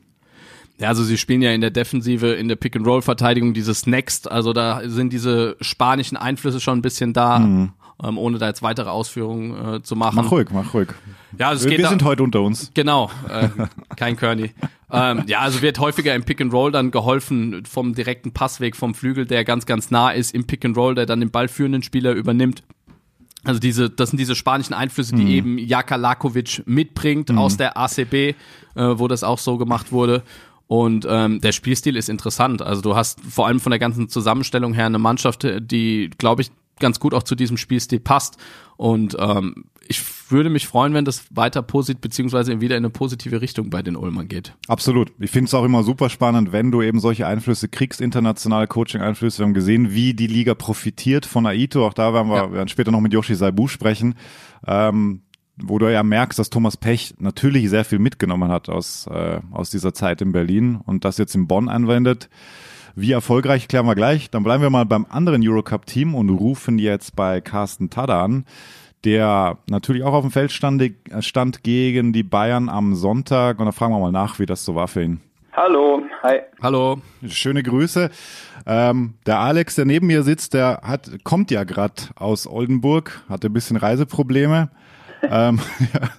[0.80, 4.82] Ja, also sie spielen ja in der Defensive, in der Pick-and-Roll-Verteidigung dieses Next, also da
[4.86, 9.82] sind diese spanischen Einflüsse schon ein bisschen da, ähm, ohne da jetzt weitere Ausführungen äh,
[9.84, 10.16] zu machen.
[10.16, 10.90] Mach ruhig, mach ruhig.
[11.38, 12.72] Ja, also es Wir, geht wir sind heute unter uns.
[12.74, 13.50] Genau, äh,
[13.96, 14.52] kein Kearney.
[14.92, 18.96] ähm, ja, also wird häufiger im Pick and Roll dann geholfen vom direkten Passweg vom
[18.96, 22.14] Flügel, der ganz, ganz nah ist im Pick and Roll, der dann den ballführenden Spieler
[22.14, 22.64] übernimmt.
[23.46, 28.14] Also diese, das sind diese spanischen Einflüsse, die eben Jaka Lakovic mitbringt aus der ACB,
[28.14, 28.36] äh,
[28.76, 30.24] wo das auch so gemacht wurde.
[30.68, 32.62] Und ähm, der Spielstil ist interessant.
[32.62, 36.52] Also du hast vor allem von der ganzen Zusammenstellung her eine Mannschaft, die, glaube ich,
[36.80, 38.38] ganz gut auch zu diesem Spielstil passt.
[38.78, 43.42] Und ähm, ich würde mich freuen, wenn das weiter positiv beziehungsweise wieder in eine positive
[43.42, 44.56] Richtung bei den Ulmern geht.
[44.68, 45.12] Absolut.
[45.20, 49.40] Ich finde es auch immer super spannend, wenn du eben solche Einflüsse kriegst, internationale Coaching-Einflüsse.
[49.40, 51.86] Wir haben gesehen, wie die Liga profitiert von Aito.
[51.86, 52.52] Auch da werden wir, ja.
[52.52, 54.16] werden später noch mit Yoshi Saibu sprechen.
[54.66, 55.22] Ähm,
[55.58, 59.70] wo du ja merkst, dass Thomas Pech natürlich sehr viel mitgenommen hat aus, äh, aus
[59.70, 62.30] dieser Zeit in Berlin und das jetzt in Bonn anwendet.
[62.96, 64.30] Wie erfolgreich klären wir gleich.
[64.30, 68.46] Dann bleiben wir mal beim anderen Eurocup-Team und rufen jetzt bei Carsten Tada an,
[69.04, 70.84] der natürlich auch auf dem Feld stand,
[71.20, 73.60] stand gegen die Bayern am Sonntag.
[73.60, 75.22] Und da fragen wir mal nach, wie das so war für ihn.
[75.54, 76.40] Hallo, hi.
[76.62, 77.00] Hallo.
[77.28, 78.10] Schöne Grüße.
[78.66, 83.48] Ähm, der Alex, der neben mir sitzt, der hat, kommt ja gerade aus Oldenburg, hatte
[83.48, 84.70] ein bisschen Reiseprobleme.
[85.24, 85.60] Ähm,
[85.94, 86.10] ja.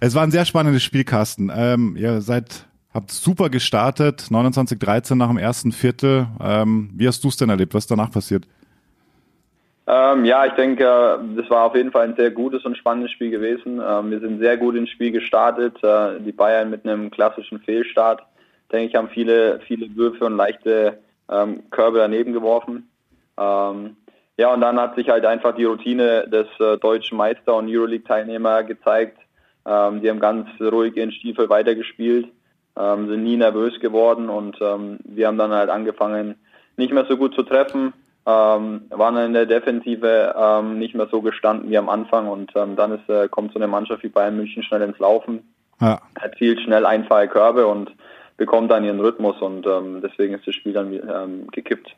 [0.00, 1.50] Es war ein sehr spannendes Spiel, Carsten.
[1.54, 6.26] Ähm, ihr seid Habt super gestartet, 29-13 nach dem ersten Viertel.
[6.42, 7.72] Ähm, wie hast du es denn erlebt?
[7.72, 8.44] Was ist danach passiert?
[9.86, 10.84] Ähm, ja, ich denke,
[11.34, 13.80] das war auf jeden Fall ein sehr gutes und spannendes Spiel gewesen.
[13.82, 15.82] Ähm, wir sind sehr gut ins Spiel gestartet.
[15.82, 18.22] Äh, die Bayern mit einem klassischen Fehlstart,
[18.70, 20.98] denke ich, haben viele, viele Würfe und leichte
[21.30, 22.90] ähm, Körbe daneben geworfen.
[23.38, 23.96] Ähm,
[24.36, 28.64] ja, und dann hat sich halt einfach die Routine des äh, deutschen Meister und Euroleague-Teilnehmer
[28.64, 29.18] gezeigt.
[29.66, 32.28] Ähm, die haben ganz ruhig ihren Stiefel weitergespielt
[32.76, 36.36] ähm, sind nie nervös geworden und ähm, wir haben dann halt angefangen,
[36.76, 37.92] nicht mehr so gut zu treffen,
[38.24, 42.76] ähm, waren in der Defensive ähm, nicht mehr so gestanden wie am Anfang und ähm,
[42.76, 46.00] dann ist, äh, kommt so eine Mannschaft wie Bayern München schnell ins Laufen, ja.
[46.20, 47.92] erzielt schnell einfache Körbe und
[48.38, 51.94] bekommt dann ihren Rhythmus und ähm, deswegen ist das Spiel dann ähm, gekippt.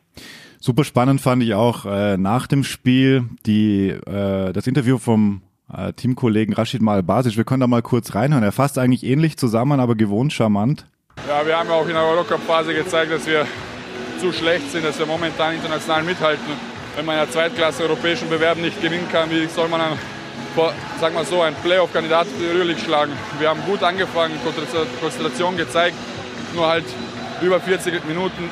[0.65, 5.93] Super spannend fand ich auch äh, nach dem Spiel die äh, das Interview vom äh,
[5.93, 7.37] Teamkollegen Rashid Mal Basic.
[7.37, 8.43] Wir können da mal kurz reinhören.
[8.43, 10.87] Er fasst eigentlich ähnlich zusammen, aber gewohnt charmant.
[11.29, 13.47] Ja, wir haben ja auch in der Eurocup-Phase gezeigt, dass wir
[14.19, 16.55] zu schlecht sind, dass wir momentan international mithalten.
[16.97, 19.99] Wenn man ja Zweitklasse europäischen Bewerben nicht gewinnen kann, wie soll man dann,
[20.99, 23.13] sag mal so, einen Playoff-Kandidat Euroleague schlagen?
[23.39, 25.97] Wir haben gut angefangen, Konzentration gezeigt,
[26.55, 26.87] nur halt
[27.43, 28.49] über 40 Minuten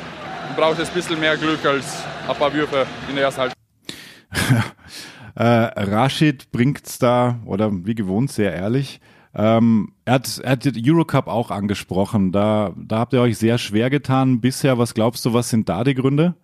[0.57, 3.59] braucht es ein bisschen mehr Glück als ein paar Würfe in der ersten Halbzeit.
[5.35, 9.01] Äh, Rashid bringt's da, oder wie gewohnt, sehr ehrlich.
[9.35, 12.33] Ähm, er, hat, er hat den Eurocup auch angesprochen.
[12.33, 14.77] Da, da habt ihr euch sehr schwer getan bisher.
[14.77, 16.35] Was glaubst du, was sind da die Gründe?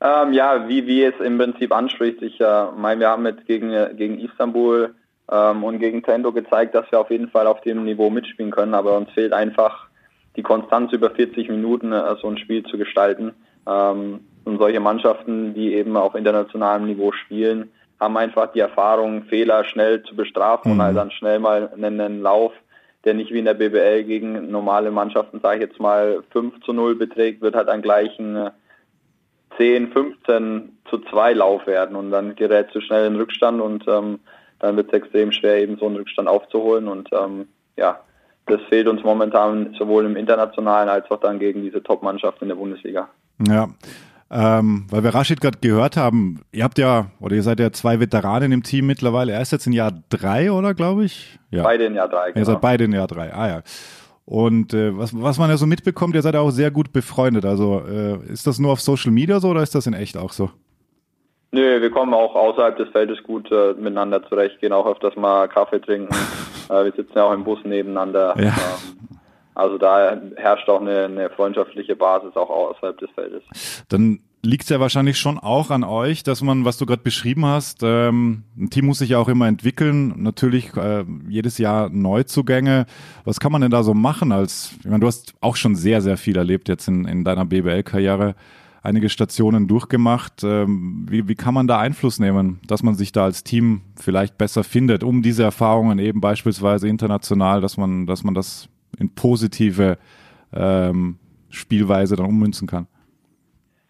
[0.00, 2.22] Ähm, ja, wie, wie es im Prinzip anspricht.
[2.22, 4.94] Ich äh, meine, wir haben jetzt gegen, gegen Istanbul
[5.30, 8.74] ähm, und gegen Tendo gezeigt, dass wir auf jeden Fall auf dem Niveau mitspielen können,
[8.74, 9.88] aber uns fehlt einfach
[10.36, 13.32] die Konstanz über 40 Minuten äh, so ein Spiel zu gestalten.
[13.66, 17.70] Ähm, und solche Mannschaften, die eben auf internationalem Niveau spielen,
[18.00, 20.78] haben einfach die Erfahrung, Fehler schnell zu bestrafen mhm.
[20.78, 22.52] und halt dann schnell mal einen, einen, Lauf,
[23.04, 26.72] der nicht wie in der BBL gegen normale Mannschaften, sage ich jetzt mal, 5 zu
[26.72, 28.50] 0 beträgt, wird halt an gleichen
[29.56, 34.20] 10, 15 zu 2 Lauf werden und dann gerät zu schnell in Rückstand und ähm,
[34.58, 38.00] dann wird es extrem schwer, eben so einen Rückstand aufzuholen und ähm, ja,
[38.46, 42.56] das fehlt uns momentan sowohl im internationalen als auch dann gegen diese Top-Mannschaften in der
[42.56, 43.08] Bundesliga.
[43.46, 43.68] Ja,
[44.30, 48.00] ähm, weil wir Rashid gerade gehört haben, ihr habt ja, oder ihr seid ja zwei
[48.00, 49.32] Veteranen im Team mittlerweile.
[49.32, 51.38] Er ist jetzt in Jahr drei, oder glaube ich?
[51.50, 51.62] Ja.
[51.62, 52.32] Beide in Jahr drei.
[52.32, 52.40] Genau.
[52.40, 53.32] Ihr seid beide in Jahr drei.
[53.32, 53.62] Ah ja.
[54.24, 57.44] Und äh, was, was man ja so mitbekommt, ihr seid ja auch sehr gut befreundet.
[57.44, 60.32] Also äh, ist das nur auf Social Media so oder ist das in echt auch
[60.32, 60.50] so?
[61.54, 65.46] Nö, wir kommen auch außerhalb des Feldes gut äh, miteinander zurecht, gehen auch öfters mal
[65.46, 66.12] Kaffee trinken.
[66.68, 68.34] äh, wir sitzen ja auch im Bus nebeneinander.
[68.36, 68.48] Ja.
[68.48, 69.18] Ähm,
[69.54, 73.44] also da herrscht auch eine, eine freundschaftliche Basis auch außerhalb des Feldes.
[73.88, 77.46] Dann liegt es ja wahrscheinlich schon auch an euch, dass man, was du gerade beschrieben
[77.46, 82.86] hast, ähm, ein Team muss sich ja auch immer entwickeln, natürlich äh, jedes Jahr Neuzugänge.
[83.24, 86.02] Was kann man denn da so machen als, ich meine, du hast auch schon sehr,
[86.02, 88.34] sehr viel erlebt jetzt in, in deiner BBL-Karriere,
[88.84, 90.44] einige Stationen durchgemacht.
[90.44, 94.38] Ähm, wie, wie kann man da Einfluss nehmen, dass man sich da als Team vielleicht
[94.38, 98.68] besser findet, um diese Erfahrungen eben beispielsweise international, dass man, dass man das
[98.98, 99.98] in positive
[100.54, 101.18] ähm,
[101.48, 102.86] Spielweise dann ummünzen kann?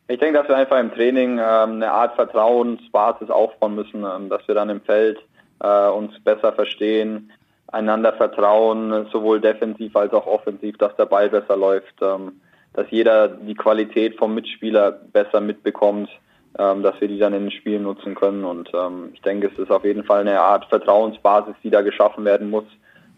[0.06, 4.46] Ich denke, dass wir einfach im Training ähm, eine Art Vertrauensbasis aufbauen müssen, ähm, dass
[4.46, 5.18] wir dann im Feld
[5.60, 7.32] äh, uns besser verstehen,
[7.68, 12.40] einander vertrauen, sowohl defensiv als auch offensiv, dass der Ball besser läuft, ähm,
[12.74, 16.10] dass jeder die Qualität vom Mitspieler besser mitbekommt,
[16.58, 18.44] ähm, dass wir die dann in den Spielen nutzen können.
[18.44, 22.24] Und ähm, ich denke, es ist auf jeden Fall eine Art Vertrauensbasis, die da geschaffen
[22.24, 22.66] werden muss,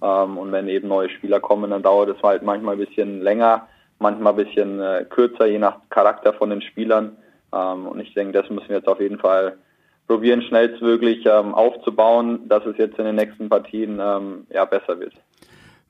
[0.02, 3.68] ähm, und wenn eben neue Spieler kommen, dann dauert es halt manchmal ein bisschen länger,
[3.98, 7.16] manchmal ein bisschen äh, kürzer, je nach Charakter von den Spielern.
[7.52, 9.56] Ähm, und ich denke, das müssen wir jetzt auf jeden Fall
[10.06, 15.14] probieren, schnellstmöglich ähm, aufzubauen, dass es jetzt in den nächsten Partien ja besser wird.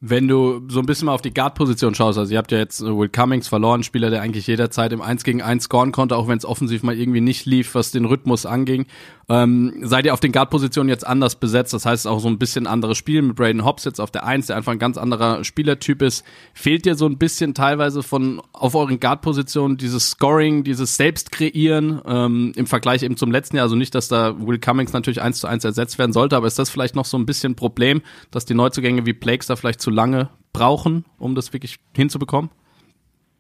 [0.01, 2.83] Wenn du so ein bisschen mal auf die Guard-Position schaust, also ihr habt ja jetzt
[2.83, 6.29] äh, Will Cummings verloren, Spieler, der eigentlich jederzeit im 1 gegen 1 scoren konnte, auch
[6.29, 8.87] wenn es offensiv mal irgendwie nicht lief, was den Rhythmus anging.
[9.29, 11.73] Ähm, seid ihr auf den Guard-Positionen jetzt anders besetzt?
[11.73, 14.47] Das heißt auch so ein bisschen anderes Spiel mit Braden Hobbs jetzt auf der 1,
[14.47, 16.25] der einfach ein ganz anderer Spielertyp ist.
[16.55, 22.53] Fehlt dir so ein bisschen teilweise von auf euren Guard-Positionen dieses Scoring, dieses Selbstkreieren ähm,
[22.55, 23.65] im Vergleich eben zum letzten Jahr?
[23.65, 26.59] Also nicht, dass da Will Cummings natürlich 1 zu 1 ersetzt werden sollte, aber ist
[26.59, 29.81] das vielleicht noch so ein bisschen ein Problem, dass die Neuzugänge wie Blakes da vielleicht
[29.81, 32.51] zu lange brauchen, um das wirklich hinzubekommen?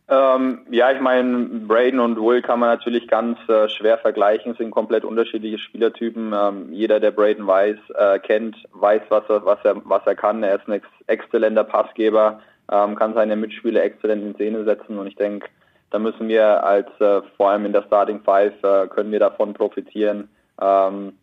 [0.08, 4.70] Ähm, ja, ich meine, Braden und Will kann man natürlich ganz äh, schwer vergleichen, sind
[4.70, 6.32] komplett unterschiedliche Spielertypen.
[6.32, 10.44] Ähm, jeder, der Braden weiß, äh, kennt, weiß, was er, was er, was er kann.
[10.44, 12.40] Er ist ein ex exzellenter Passgeber,
[12.70, 15.48] ähm, kann seine Mitspieler exzellent in Szene setzen und ich denke,
[15.90, 19.54] da müssen wir als äh, vor allem in der Starting Five äh, können wir davon
[19.54, 20.28] profitieren.
[20.60, 21.14] Ähm,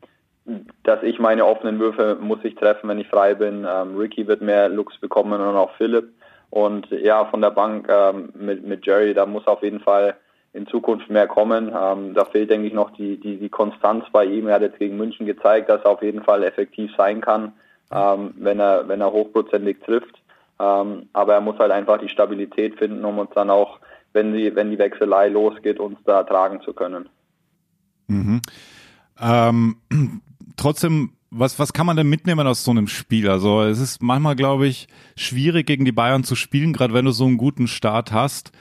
[0.84, 3.66] dass ich meine offenen Würfe muss ich treffen, wenn ich frei bin.
[3.70, 6.10] Ähm, Ricky wird mehr Looks bekommen und auch Philipp.
[6.54, 10.18] Und ja, von der Bank ähm, mit, mit Jerry, da muss auf jeden Fall
[10.54, 11.72] in Zukunft mehr kommen.
[11.76, 14.46] Ähm, da fehlt, denke ich, noch die, die, die Konstanz bei ihm.
[14.46, 17.54] Er hat jetzt gegen München gezeigt, dass er auf jeden Fall effektiv sein kann,
[17.92, 20.22] ähm, wenn er, wenn er hochprozentig trifft.
[20.60, 23.80] Ähm, aber er muss halt einfach die Stabilität finden, um uns dann auch,
[24.14, 27.10] wenn die, wenn die Wechselei losgeht, uns da tragen zu können.
[28.06, 28.44] Mhm.
[29.20, 29.78] Ähm,
[30.56, 33.30] trotzdem, was, was kann man denn mitnehmen aus so einem Spiel?
[33.30, 37.12] Also es ist manchmal, glaube ich, schwierig gegen die Bayern zu spielen, gerade wenn du
[37.12, 38.52] so einen guten Start hast,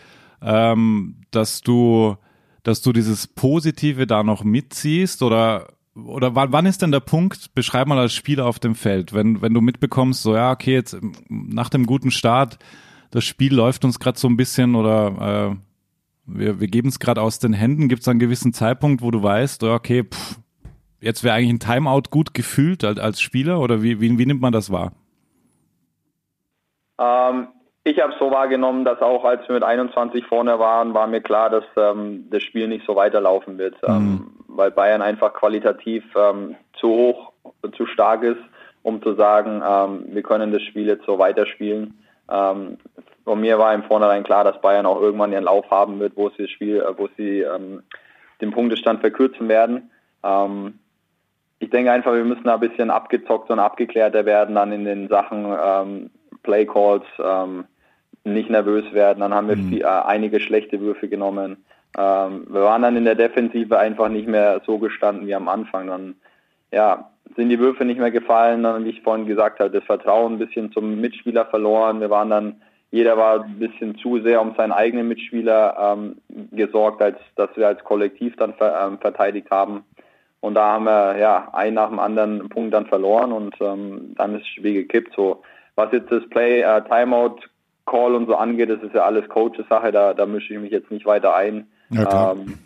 [0.40, 2.16] ähm, dass du,
[2.62, 7.54] dass du dieses Positive da noch mitziehst oder oder wann, wann ist denn der Punkt,
[7.54, 10.96] beschreib mal als Spieler auf dem Feld, wenn, wenn du mitbekommst, so ja, okay, jetzt
[11.28, 12.58] nach dem guten Start,
[13.10, 15.56] das Spiel läuft uns gerade so ein bisschen oder äh,
[16.24, 19.22] wir, wir geben es gerade aus den Händen, gibt es einen gewissen Zeitpunkt, wo du
[19.22, 20.38] weißt, okay, pff,
[21.02, 24.40] jetzt wäre eigentlich ein Timeout gut gefühlt als, als Spieler oder wie, wie, wie nimmt
[24.40, 24.92] man das wahr?
[26.98, 27.48] Ähm,
[27.84, 31.20] ich habe es so wahrgenommen, dass auch als wir mit 21 vorne waren, war mir
[31.20, 34.00] klar, dass ähm, das Spiel nicht so weiterlaufen wird, ähm, mhm.
[34.00, 37.32] ähm, weil Bayern einfach qualitativ ähm, zu hoch,
[37.76, 38.40] zu stark ist,
[38.82, 41.98] um zu sagen, ähm, wir können das Spiel jetzt so weiterspielen.
[42.30, 42.78] Ähm,
[43.24, 46.28] von mir war im Vornherein klar, dass Bayern auch irgendwann ihren Lauf haben wird, wo
[46.30, 47.44] sie das Spiel, äh, wo sie
[48.40, 49.90] den Punktestand verkürzen werden.
[50.24, 50.78] Ähm,
[51.62, 55.08] ich denke einfach, wir müssen da ein bisschen abgezockt und abgeklärter werden dann in den
[55.08, 56.10] Sachen ähm,
[56.42, 57.66] Play Calls, ähm,
[58.24, 59.20] nicht nervös werden.
[59.20, 59.68] Dann haben wir mhm.
[59.68, 61.64] viel, äh, einige schlechte Würfe genommen.
[61.96, 65.86] Ähm, wir waren dann in der Defensive einfach nicht mehr so gestanden wie am Anfang.
[65.86, 66.16] Dann
[66.72, 68.64] ja, sind die Würfe nicht mehr gefallen.
[68.64, 72.00] Dann, wie ich vorhin gesagt habe, das Vertrauen ein bisschen zum Mitspieler verloren.
[72.00, 76.16] Wir waren dann, jeder war ein bisschen zu sehr um seinen eigenen Mitspieler ähm,
[76.50, 79.84] gesorgt, als dass wir als Kollektiv dann ver, ähm, verteidigt haben.
[80.42, 84.34] Und da haben wir ja einen nach dem anderen Punkt dann verloren und ähm, dann
[84.34, 85.14] ist das Spiel gekippt.
[85.14, 85.40] So,
[85.76, 87.36] was jetzt das Play, äh, Timeout,
[87.86, 90.90] Call und so angeht, das ist ja alles Coaches-Sache, da, da mische ich mich jetzt
[90.90, 91.68] nicht weiter ein.
[91.90, 92.58] Ja, ähm,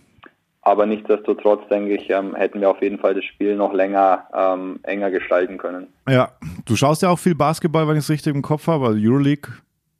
[0.62, 4.80] aber nichtsdestotrotz, denke ich, ähm, hätten wir auf jeden Fall das Spiel noch länger ähm,
[4.82, 5.88] enger gestalten können.
[6.08, 6.30] Ja,
[6.64, 9.52] du schaust ja auch viel Basketball, wenn ich es richtig im Kopf habe, also Euroleague.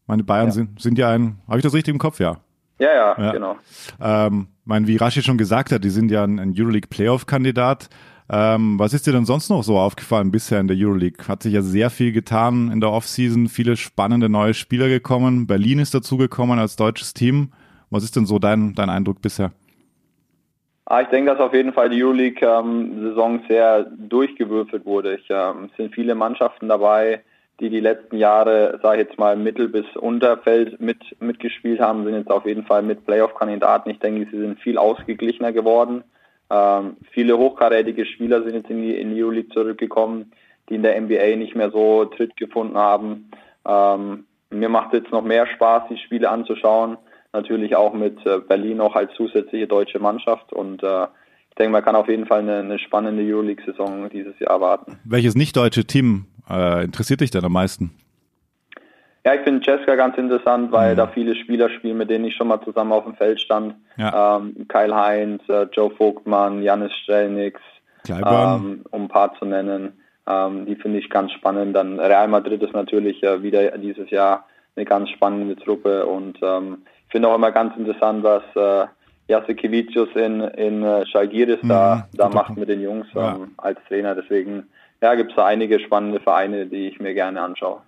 [0.07, 0.53] Meine Bayern ja.
[0.53, 2.21] Sind, sind ja ein, habe ich das richtig im Kopf?
[2.21, 2.39] Ja.
[2.79, 3.33] Ja, ja, ja.
[3.33, 3.57] genau.
[4.01, 7.89] Ähm, mein, wie Rashi schon gesagt hat, die sind ja ein, ein Euroleague Playoff-Kandidat.
[8.29, 11.29] Ähm, was ist dir denn sonst noch so aufgefallen bisher in der Euroleague?
[11.29, 15.47] Hat sich ja sehr viel getan in der Offseason, viele spannende neue Spieler gekommen.
[15.47, 17.53] Berlin ist dazugekommen als deutsches Team.
[17.91, 19.53] Was ist denn so dein, dein Eindruck bisher?
[20.87, 25.17] Ah, ich denke, dass auf jeden Fall die Euroleague-Saison ähm, sehr durchgewürfelt wurde.
[25.17, 27.23] Ich, ähm, es sind viele Mannschaften dabei,
[27.61, 32.15] die die letzten Jahre, sage ich jetzt mal, Mittel- bis Unterfeld mit, mitgespielt haben, sind
[32.15, 33.91] jetzt auf jeden Fall mit Playoff-Kandidaten.
[33.91, 36.05] Ich denke, sie sind viel ausgeglichener geworden.
[36.51, 40.33] Ähm, viele hochkarätige Spieler sind jetzt in die, in die Euroleague zurückgekommen,
[40.69, 43.31] die in der NBA nicht mehr so Tritt gefunden haben.
[43.67, 46.99] Ähm, mir macht es jetzt noch mehr Spaß, die Spiele anzuschauen.
[47.33, 51.07] Natürlich auch mit äh, Berlin noch als zusätzliche deutsche Mannschaft und äh,
[51.51, 54.99] ich denke, man kann auf jeden Fall eine, eine spannende Euroleague-Saison dieses Jahr erwarten.
[55.05, 57.93] Welches nicht-deutsche Team äh, interessiert dich denn am meisten?
[59.25, 60.99] Ja, ich finde Jessica ganz interessant, weil mhm.
[60.99, 63.75] da viele Spieler spielen, mit denen ich schon mal zusammen auf dem Feld stand.
[63.97, 64.37] Ja.
[64.37, 67.61] Ähm, Kyle Heinz, äh, Joe Vogtmann, Janis Strelnix,
[68.09, 70.01] ähm, um ein paar zu nennen.
[70.29, 71.75] Ähm, die finde ich ganz spannend.
[71.75, 76.79] Dann Real Madrid ist natürlich äh, wieder dieses Jahr eine ganz spannende Truppe und ähm,
[77.07, 78.87] ich finde auch immer ganz interessant, was äh,
[79.29, 81.69] Jasikevicius in, in äh, Schalgiris mhm.
[81.69, 83.35] da, da macht mit den Jungs ja.
[83.35, 84.15] ähm, als Trainer.
[84.15, 84.69] Deswegen
[85.03, 87.81] ja, gibt es da einige spannende Vereine, die ich mir gerne anschaue.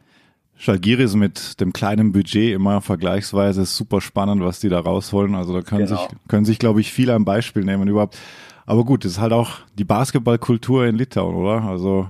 [0.56, 5.36] Schalgiris mit dem kleinen Budget immer vergleichsweise super spannend, was die da rausholen.
[5.36, 6.00] Also da können genau.
[6.00, 8.18] sich, können sich, glaube ich, viele ein Beispiel nehmen überhaupt.
[8.66, 11.62] Aber gut, das ist halt auch die Basketballkultur in Litauen, oder?
[11.62, 12.08] Also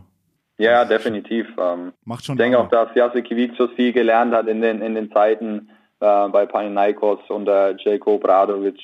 [0.56, 1.46] Ja, definitiv.
[1.58, 5.12] Ähm, Macht schon ich denke auch, dass Jasikivicius viel gelernt hat in den, in den
[5.12, 5.68] Zeiten
[6.00, 8.80] äh, bei Panathinaikos unter Jelko Bradovic.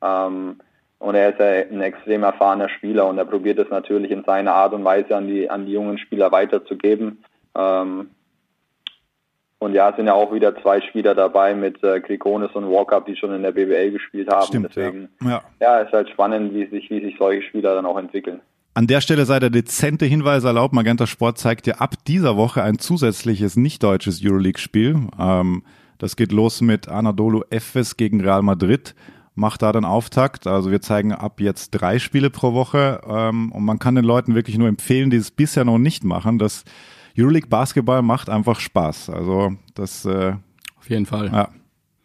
[0.00, 0.56] Ähm,
[1.02, 4.54] und er ist ja ein extrem erfahrener Spieler und er probiert es natürlich in seiner
[4.54, 7.24] Art und Weise an die, an die jungen Spieler weiterzugeben.
[7.56, 8.10] Ähm,
[9.58, 13.06] und ja, es sind ja auch wieder zwei Spieler dabei mit äh, Krikonis und Walkup,
[13.06, 14.46] die schon in der BWL gespielt haben.
[14.46, 15.30] Stimmt, Deswegen, ja.
[15.30, 15.42] ja.
[15.60, 18.40] ja, ist halt spannend, wie sich, wie sich solche Spieler dann auch entwickeln.
[18.74, 20.72] An der Stelle sei der dezente Hinweis erlaubt.
[20.72, 25.08] Magenta Sport zeigt dir ab dieser Woche ein zusätzliches nicht-deutsches Euroleague-Spiel.
[25.18, 25.64] Ähm,
[25.98, 28.94] das geht los mit Anadolu Efes gegen Real Madrid.
[29.34, 30.46] Macht da den Auftakt.
[30.46, 33.00] Also wir zeigen ab jetzt drei Spiele pro Woche.
[33.06, 36.38] Ähm, und man kann den Leuten wirklich nur empfehlen, die es bisher noch nicht machen,
[36.38, 36.64] dass
[37.18, 39.10] Euroleague Basketball macht einfach Spaß.
[39.10, 40.34] Also das äh,
[40.78, 41.30] auf jeden Fall.
[41.32, 41.48] Ja,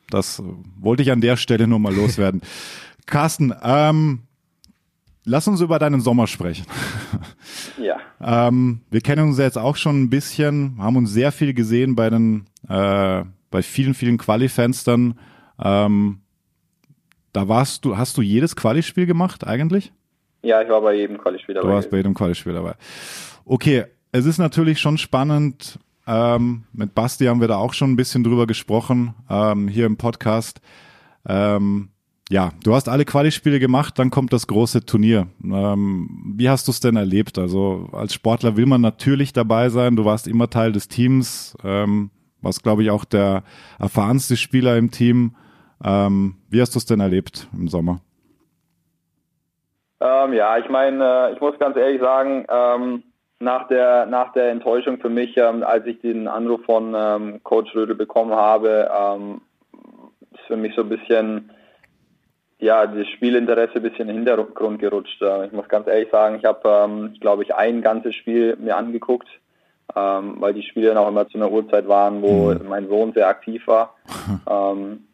[0.09, 0.41] das
[0.79, 2.41] wollte ich an der Stelle nur mal loswerden.
[3.05, 4.23] Carsten, ähm,
[5.23, 6.65] lass uns über deinen Sommer sprechen.
[7.81, 7.97] Ja.
[8.47, 12.09] ähm, wir kennen uns jetzt auch schon ein bisschen, haben uns sehr viel gesehen bei
[12.09, 15.17] den, äh, bei vielen, vielen Quali-Fenstern.
[15.59, 16.19] Ähm,
[17.37, 19.93] da warst du, hast du jedes Quali-Spiel gemacht eigentlich?
[20.41, 21.67] Ja, ich war bei jedem Quali-Spiel dabei.
[21.67, 22.73] Du warst bei jedem Quali-Spiel dabei.
[23.45, 25.77] Okay, es ist natürlich schon spannend.
[26.07, 29.97] Ähm, mit Basti haben wir da auch schon ein bisschen drüber gesprochen, ähm, hier im
[29.97, 30.61] Podcast.
[31.27, 31.89] Ähm,
[32.31, 35.27] ja, du hast alle Quali-Spiele gemacht, dann kommt das große Turnier.
[35.43, 37.37] Ähm, wie hast du es denn erlebt?
[37.37, 39.95] Also als Sportler will man natürlich dabei sein.
[39.95, 42.09] Du warst immer Teil des Teams, ähm,
[42.41, 43.43] warst, glaube ich, auch der
[43.77, 45.35] erfahrenste Spieler im Team.
[45.83, 48.01] Ähm, wie hast du es denn erlebt im Sommer?
[49.99, 53.03] Ähm, ja, ich meine, äh, ich muss ganz ehrlich sagen, ähm,
[53.39, 57.75] nach der, nach der Enttäuschung für mich, ähm, als ich den Anruf von ähm, Coach
[57.75, 59.41] Rödel bekommen habe, ähm,
[60.33, 61.51] ist für mich so ein bisschen,
[62.59, 65.21] ja, das Spielinteresse ein bisschen in den Hintergrund gerutscht.
[65.21, 69.27] Äh, ich muss ganz ehrlich sagen, ich habe, glaube ich, ein ganzes Spiel mir angeguckt,
[69.93, 72.67] weil die Spiele dann auch immer zu einer Uhrzeit waren, wo mhm.
[72.67, 73.95] mein Sohn sehr aktiv war.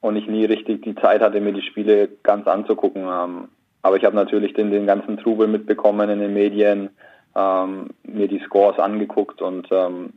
[0.00, 3.02] und ich nie richtig die Zeit hatte, mir die Spiele ganz anzugucken.
[3.02, 3.48] Ähm,
[3.82, 6.90] aber ich habe natürlich den, den ganzen Trubel mitbekommen in den Medien,
[7.34, 10.12] ähm, mir die Scores angeguckt und ähm,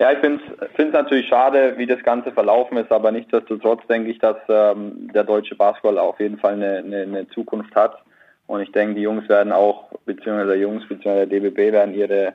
[0.00, 0.42] ja, ich finde
[0.78, 5.24] es natürlich schade, wie das Ganze verlaufen ist, aber nichtsdestotrotz denke ich, dass ähm, der
[5.24, 7.98] deutsche Basketball auf jeden Fall eine, eine, eine, Zukunft hat.
[8.46, 12.32] Und ich denke, die Jungs werden auch, beziehungsweise Jungs, beziehungsweise der DBB werden ihre,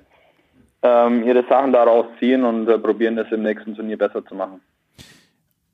[0.83, 4.61] ähm, ihre Sachen daraus ziehen und äh, probieren, das im nächsten Turnier besser zu machen.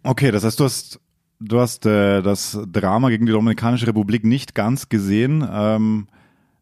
[0.03, 0.99] Okay, das heißt, du hast,
[1.39, 5.47] du hast äh, das Drama gegen die Dominikanische Republik nicht ganz gesehen.
[5.51, 6.07] Ähm,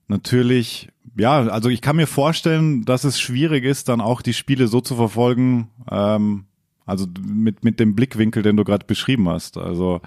[0.08, 4.68] natürlich ja, also ich kann mir vorstellen, dass es schwierig ist, dann auch die Spiele
[4.68, 6.46] so zu verfolgen, ähm,
[6.86, 9.58] also mit, mit dem Blickwinkel, den du gerade beschrieben hast.
[9.58, 10.02] Also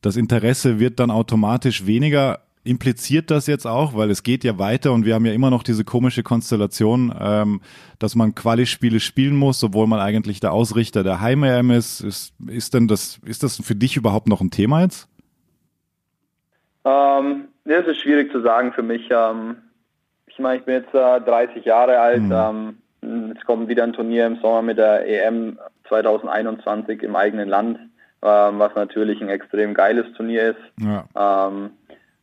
[0.00, 2.40] das Interesse wird dann automatisch weniger.
[2.64, 5.64] Impliziert das jetzt auch, weil es geht ja weiter und wir haben ja immer noch
[5.64, 7.60] diese komische Konstellation, ähm,
[7.98, 12.00] dass man Quali-Spiele spielen muss, obwohl man eigentlich der Ausrichter der Heim-EM ist.
[12.00, 12.34] ist.
[12.46, 15.08] Ist denn das, ist das für dich überhaupt noch ein Thema jetzt?
[16.84, 19.08] Ähm, das ist schwierig zu sagen für mich.
[19.10, 19.56] Ähm,
[20.26, 22.22] ich meine, ich bin jetzt äh, 30 Jahre alt.
[22.22, 22.76] Mhm.
[23.02, 27.78] Ähm, es kommt wieder ein Turnier im Sommer mit der EM 2021 im eigenen Land,
[28.22, 30.60] ähm, was natürlich ein extrem geiles Turnier ist.
[30.80, 31.06] Ja.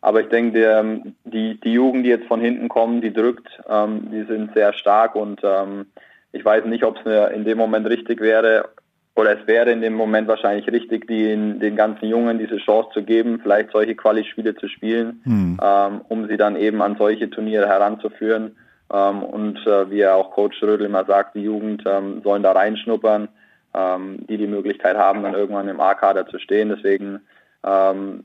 [0.02, 4.10] Ähm, aber ich denke, die, die Jugend, die jetzt von hinten kommen, die drückt, ähm,
[4.12, 5.88] die sind sehr stark und ähm,
[6.32, 8.70] ich weiß nicht, ob es in dem Moment richtig wäre,
[9.16, 13.04] oder es wäre in dem Moment wahrscheinlich richtig, den, den ganzen Jungen diese Chance zu
[13.04, 15.60] geben, vielleicht solche Quali-Spiele zu spielen, mhm.
[15.62, 18.56] ähm, um sie dann eben an solche Turniere heranzuführen.
[18.92, 22.54] Ähm, und äh, wie ja auch Coach Rödel immer sagt, die Jugend ähm, sollen da
[22.54, 23.28] reinschnuppern,
[23.74, 26.70] ähm, die die Möglichkeit haben, dann irgendwann im A-Kader zu stehen.
[26.70, 27.20] Deswegen
[27.66, 28.24] ähm,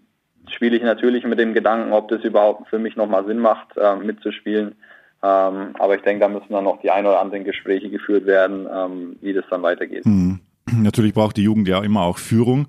[0.50, 3.96] spiele ich natürlich mit dem Gedanken, ob das überhaupt für mich nochmal Sinn macht, äh,
[3.96, 4.74] mitzuspielen.
[5.22, 9.16] Ähm, aber ich denke, da müssen dann noch die ein oder anderen Gespräche geführt werden,
[9.22, 10.04] wie das dann weitergeht.
[10.04, 10.40] Mhm.
[10.72, 12.68] Natürlich braucht die Jugend ja immer auch Führung.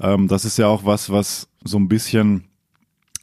[0.00, 2.47] Ähm, das ist ja auch was, was so ein bisschen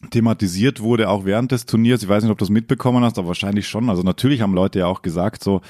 [0.10, 2.04] thematisiert wurde, auch während des Turniers.
[2.04, 3.90] Ich weiß nicht, ob du das mitbekommen hast, aber wahrscheinlich schon.
[3.90, 5.62] Also natürlich haben Leute ja auch gesagt, so,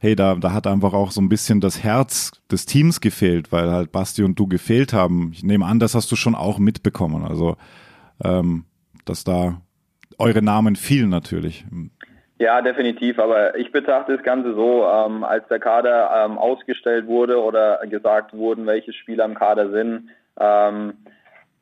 [0.00, 3.70] hey, da, da hat einfach auch so ein bisschen das Herz des Teams gefehlt, weil
[3.70, 5.30] halt Basti und du gefehlt haben.
[5.32, 7.24] Ich nehme an, das hast du schon auch mitbekommen.
[7.24, 7.56] Also,
[8.22, 8.64] ähm,
[9.04, 9.60] dass da
[10.18, 11.64] eure Namen fielen natürlich.
[12.38, 13.18] Ja, definitiv.
[13.18, 18.34] Aber ich betrachte das Ganze so, ähm, als der Kader ähm, ausgestellt wurde oder gesagt
[18.34, 20.94] wurden, welche Spieler im Kader sind, ähm,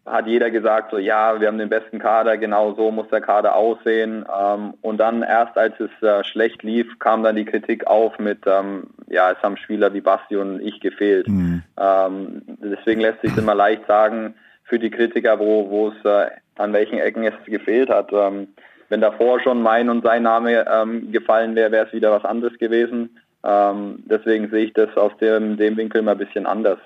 [0.04, 3.54] hat jeder gesagt, so ja, wir haben den besten Kader, genau so muss der Kader
[3.54, 4.24] aussehen.
[4.36, 8.40] Ähm, und dann erst als es äh, schlecht lief, kam dann die Kritik auf mit,
[8.46, 11.28] ähm, ja, es haben Spieler wie Basti und ich gefehlt.
[11.28, 11.62] Mhm.
[11.78, 14.34] Ähm, deswegen lässt sich immer leicht sagen,
[14.64, 18.12] für die Kritiker, wo, wo es äh, an welchen Ecken es gefehlt hat.
[18.12, 18.48] Ähm,
[18.88, 22.58] wenn davor schon mein und sein Name ähm, gefallen wäre, wäre es wieder was anderes
[22.58, 23.18] gewesen.
[23.44, 26.78] Ähm, deswegen sehe ich das aus dem, dem Winkel mal ein bisschen anders.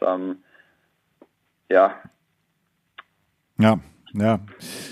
[1.68, 1.94] Ja.
[3.58, 3.78] Ja,
[4.14, 4.40] ja.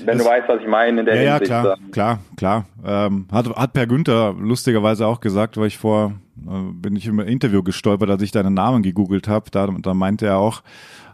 [0.04, 1.50] Wenn das, du weißt, was ich meine in der ja, Hinsicht.
[1.50, 2.66] Ja, klar, klar, klar.
[2.84, 6.12] Ähm, hat, hat Per Günther lustigerweise auch gesagt, weil ich vor,
[6.46, 9.50] äh, bin ich im Interview gestolpert, als ich deinen Namen gegoogelt habe.
[9.50, 10.62] Da, da meinte er auch,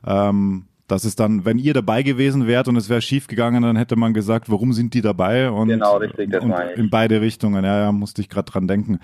[0.06, 3.76] ähm, dass es dann, wenn ihr dabei gewesen wärt und es wäre schief gegangen, dann
[3.76, 5.48] hätte man gesagt, warum sind die dabei?
[5.50, 6.78] Und, genau, richtig, das und meine ich.
[6.78, 8.98] In beide Richtungen, ja, ja, musste ich gerade dran denken.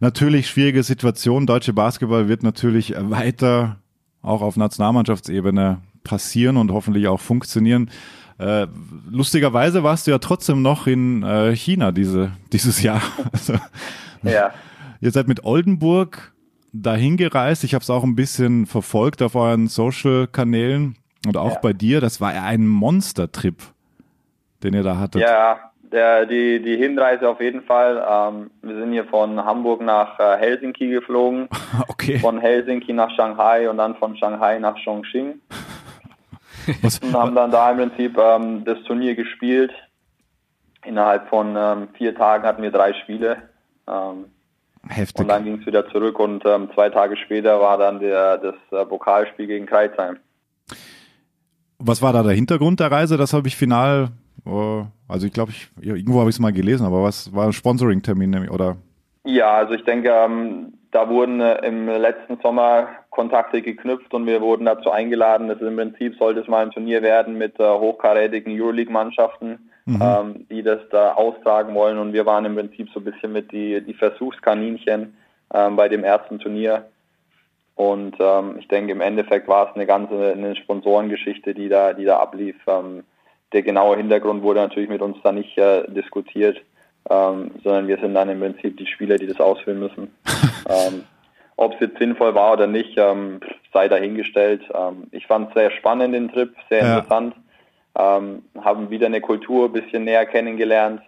[0.00, 1.46] Natürlich schwierige Situation.
[1.46, 3.76] Deutsche Basketball wird natürlich weiter
[4.22, 7.90] auch auf Nationalmannschaftsebene passieren und hoffentlich auch funktionieren.
[8.38, 8.66] Äh,
[9.10, 13.02] lustigerweise warst du ja trotzdem noch in äh, China diese, dieses Jahr.
[13.32, 13.54] Also,
[14.22, 14.52] ja.
[15.00, 16.32] Ihr seid mit Oldenburg
[16.72, 17.64] dahin gereist.
[17.64, 20.96] Ich habe es auch ein bisschen verfolgt auf euren Social-Kanälen.
[21.26, 21.58] Und auch ja.
[21.60, 23.56] bei dir, das war ja ein Monster-Trip,
[24.62, 25.22] den ihr da hattet.
[25.22, 25.58] Ja,
[25.92, 28.04] der, die, die Hinreise auf jeden Fall.
[28.08, 31.48] Ähm, wir sind hier von Hamburg nach äh, Helsinki geflogen.
[31.88, 32.18] Okay.
[32.18, 35.40] Von Helsinki nach Shanghai und dann von Shanghai nach Chongqing.
[36.82, 36.98] Was?
[36.98, 39.72] Und haben dann da im Prinzip ähm, das Turnier gespielt.
[40.84, 43.42] Innerhalb von ähm, vier Tagen hatten wir drei Spiele.
[43.88, 44.26] Ähm,
[44.88, 45.20] Heftig.
[45.20, 48.54] Und dann ging es wieder zurück und ähm, zwei Tage später war dann der, das
[48.70, 50.18] äh, Pokalspiel gegen Kreuzheim.
[51.78, 53.16] Was war da der Hintergrund der Reise?
[53.16, 54.10] Das habe ich final,
[54.46, 57.52] äh, also ich glaube, ich, irgendwo habe ich es mal gelesen, aber was war ein
[57.52, 58.76] Sponsoring-Termin oder?
[59.24, 64.42] Ja, also ich denke, ähm, da wurden äh, im letzten Sommer Kontakte geknüpft und wir
[64.42, 65.48] wurden dazu eingeladen.
[65.48, 70.02] Das im Prinzip sollte es mal ein Turnier werden mit äh, hochkarätigen Euroleague-Mannschaften, mhm.
[70.02, 71.98] ähm, die das da austragen wollen.
[71.98, 75.16] Und wir waren im Prinzip so ein bisschen mit die, die Versuchskaninchen
[75.52, 76.84] ähm, bei dem ersten Turnier.
[77.74, 82.04] Und ähm, ich denke, im Endeffekt war es eine ganze eine Sponsorengeschichte, die da, die
[82.04, 82.56] da ablief.
[82.66, 83.02] Ähm,
[83.54, 86.58] der genaue Hintergrund wurde natürlich mit uns da nicht äh, diskutiert,
[87.08, 90.14] ähm, sondern wir sind dann im Prinzip die Spieler, die das ausfüllen müssen.
[91.56, 93.40] Ob es jetzt sinnvoll war oder nicht, ähm,
[93.72, 94.62] sei dahingestellt.
[94.74, 96.98] Ähm, ich fand es sehr spannend, den Trip, sehr ja.
[96.98, 97.34] interessant.
[97.98, 101.00] Ähm, haben wieder eine Kultur ein bisschen näher kennengelernt.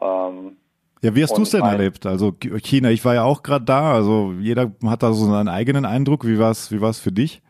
[0.00, 0.56] Ähm,
[1.02, 2.04] ja, wie hast du es denn erlebt?
[2.04, 2.32] Also
[2.62, 6.26] China, ich war ja auch gerade da, also jeder hat da so seinen eigenen Eindruck.
[6.26, 7.42] Wie war es wie war's für dich?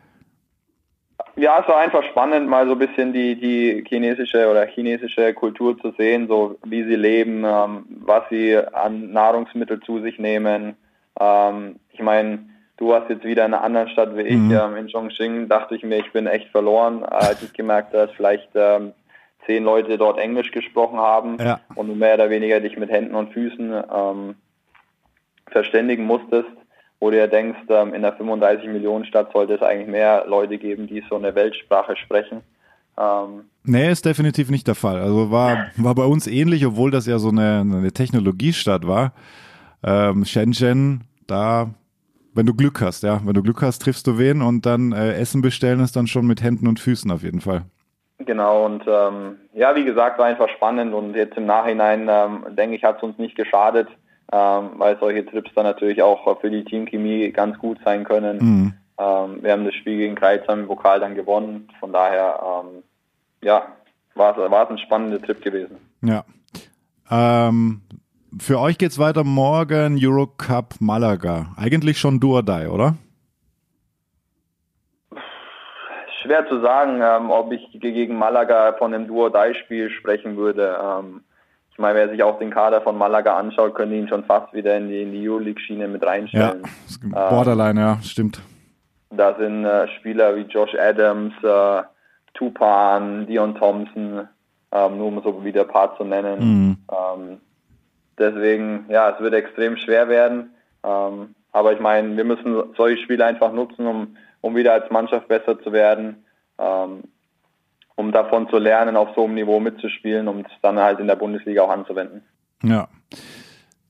[1.36, 5.78] Ja, es war einfach spannend, mal so ein bisschen die, die chinesische oder chinesische Kultur
[5.78, 10.76] zu sehen, so wie sie leben, ähm, was sie an Nahrungsmittel zu sich nehmen.
[11.18, 12.40] Ähm, ich meine,
[12.76, 14.52] du warst jetzt wieder in einer anderen Stadt wie ich, mhm.
[14.52, 18.16] ähm, in Chongqing, dachte ich mir, ich bin echt verloren, als ich gemerkt habe, dass
[18.16, 18.92] vielleicht ähm,
[19.46, 21.60] zehn Leute dort Englisch gesprochen haben ja.
[21.74, 24.34] und du mehr oder weniger dich mit Händen und Füßen ähm,
[25.48, 26.50] verständigen musstest,
[27.00, 30.58] wo du ja denkst, ähm, in der 35 Millionen Stadt sollte es eigentlich mehr Leute
[30.58, 32.42] geben, die so eine Weltsprache sprechen.
[32.98, 35.00] Ähm, nee, ist definitiv nicht der Fall.
[35.00, 39.12] Also war, war bei uns ähnlich, obwohl das ja so eine, eine Technologiestadt war.
[39.86, 41.70] Ähm, Shenzhen, da
[42.36, 43.20] wenn du Glück hast, ja.
[43.24, 46.26] Wenn du Glück hast, triffst du wen und dann äh, Essen bestellen ist dann schon
[46.26, 47.62] mit Händen und Füßen auf jeden Fall.
[48.18, 52.76] Genau, und ähm, ja, wie gesagt, war einfach spannend und jetzt im Nachhinein, ähm, denke
[52.76, 53.88] ich, hat es uns nicht geschadet,
[54.32, 58.38] ähm, weil solche Trips dann natürlich auch für die Teamchemie ganz gut sein können.
[58.38, 58.72] Mhm.
[58.98, 62.82] Ähm, wir haben das Spiel gegen Kreuzheim im Pokal dann gewonnen, von daher, ähm,
[63.42, 63.66] ja,
[64.14, 65.76] war es ein spannender Trip gewesen.
[66.02, 66.24] Ja.
[67.10, 67.82] Ähm,
[68.38, 71.54] für euch geht's weiter morgen Eurocup Malaga.
[71.56, 72.96] Eigentlich schon die, oder?
[76.26, 80.78] schwer zu sagen, ähm, ob ich gegen Malaga von einem Duo-Die-Spiel sprechen würde.
[80.82, 81.22] Ähm,
[81.70, 84.76] ich meine, wer sich auch den Kader von Malaga anschaut, könnte ihn schon fast wieder
[84.76, 86.62] in die, in die Euroleague-Schiene mit reinstellen.
[87.12, 88.40] Ja, Borderline, ähm, ja, stimmt.
[89.10, 91.82] Da sind äh, Spieler wie Josh Adams, äh,
[92.34, 94.28] Tupan, Dion Thompson,
[94.72, 96.40] ähm, nur um so wieder ein paar zu nennen.
[96.40, 96.76] Mhm.
[96.90, 97.40] Ähm,
[98.18, 100.50] deswegen, ja, es wird extrem schwer werden.
[100.84, 105.28] Ähm, aber ich meine, wir müssen solche Spiele einfach nutzen, um um wieder als Mannschaft
[105.28, 106.24] besser zu werden,
[106.58, 107.02] ähm,
[107.96, 111.16] um davon zu lernen, auf so einem Niveau mitzuspielen, um es dann halt in der
[111.16, 112.22] Bundesliga auch anzuwenden.
[112.62, 112.88] Ja.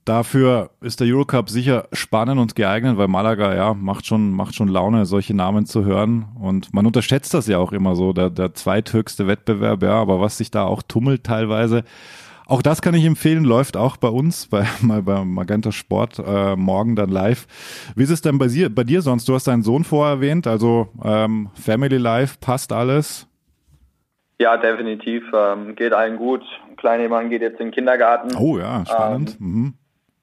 [0.07, 4.69] Dafür ist der Eurocup sicher spannend und geeignet, weil Malaga ja macht schon macht schon
[4.69, 8.55] Laune, solche Namen zu hören und man unterschätzt das ja auch immer so, der, der
[8.55, 11.83] zweithöchste Wettbewerb, ja, aber was sich da auch tummelt teilweise,
[12.47, 16.57] auch das kann ich empfehlen, läuft auch bei uns, bei, mal bei Magenta Sport, äh,
[16.57, 17.47] morgen dann live.
[17.97, 19.29] Wie ist es denn bei dir, bei dir sonst?
[19.29, 23.27] Du hast deinen Sohn vorher erwähnt, also ähm, Family Life, passt alles?
[24.39, 25.25] Ja, definitiv.
[25.35, 26.43] Ähm, geht allen gut.
[26.77, 28.37] Kleine Mann geht jetzt in den Kindergarten.
[28.37, 29.39] Oh ja, spannend.
[29.41, 29.75] Ähm, mhm.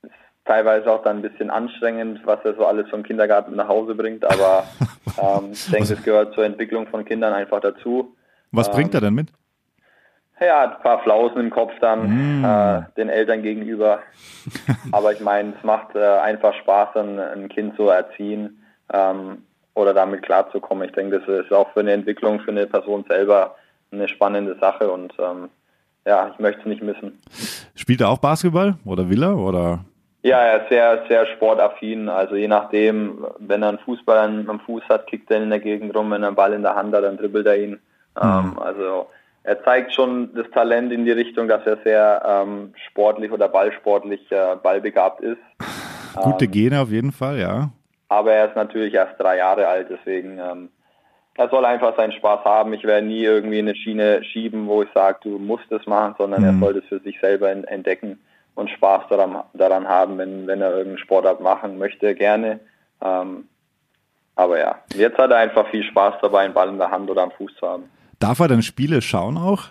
[0.03, 0.11] Ist
[0.45, 4.23] teilweise auch dann ein bisschen anstrengend, was er so alles vom Kindergarten nach Hause bringt,
[4.23, 4.65] aber
[5.17, 8.15] ähm, ich denke, es gehört zur Entwicklung von Kindern einfach dazu.
[8.51, 9.29] Was bringt er denn mit?
[10.45, 12.45] Ja, ein paar Flausen im Kopf dann mm.
[12.45, 13.99] äh, den Eltern gegenüber.
[14.91, 19.43] Aber ich meine, es macht äh, einfach Spaß, ein, ein Kind zu erziehen ähm,
[19.75, 20.87] oder damit klarzukommen.
[20.87, 23.55] Ich denke, das ist auch für eine Entwicklung, für eine Person selber
[23.91, 25.49] eine spannende Sache und ähm,
[26.05, 27.19] ja, ich möchte es nicht missen.
[27.75, 29.79] Spielt er auch Basketball oder will er oder?
[30.23, 32.09] Ja, er ist sehr, sehr sportaffin.
[32.09, 34.17] Also je nachdem, wenn er einen Fußball
[34.47, 36.11] am Fuß hat, kickt er in der Gegend rum.
[36.11, 37.71] Wenn er einen Ball in der Hand hat, dann dribbelt er ihn.
[37.71, 37.79] Mhm.
[38.21, 39.07] Ähm, also
[39.43, 44.31] er zeigt schon das Talent in die Richtung, dass er sehr ähm, sportlich oder ballsportlich
[44.31, 45.41] äh, ballbegabt ist.
[46.15, 47.69] Gute ähm, Gene auf jeden Fall, ja.
[48.07, 50.69] Aber er ist natürlich erst drei Jahre alt, deswegen ähm,
[51.35, 52.73] er soll einfach seinen Spaß haben.
[52.73, 56.41] Ich werde nie irgendwie eine Schiene schieben, wo ich sage, du musst es machen, sondern
[56.41, 56.47] mhm.
[56.47, 58.19] er soll das für sich selber entdecken
[58.55, 62.59] und Spaß daran, daran haben, wenn, wenn er irgendeinen Sportart machen möchte, gerne.
[63.01, 63.49] Ähm,
[64.35, 67.23] aber ja, jetzt hat er einfach viel Spaß dabei, einen Ball in der Hand oder
[67.23, 67.89] am Fuß zu haben.
[68.23, 69.63] Darf er denn Spiele schauen auch?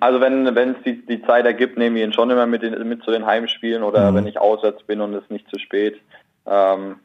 [0.00, 3.04] Also wenn es die, die Zeit ergibt, nehme ich ihn schon immer mit, den, mit
[3.04, 4.16] zu den Heimspielen oder mhm.
[4.16, 6.00] wenn ich auswärts bin und es nicht zu spät.
[6.46, 6.96] Ähm,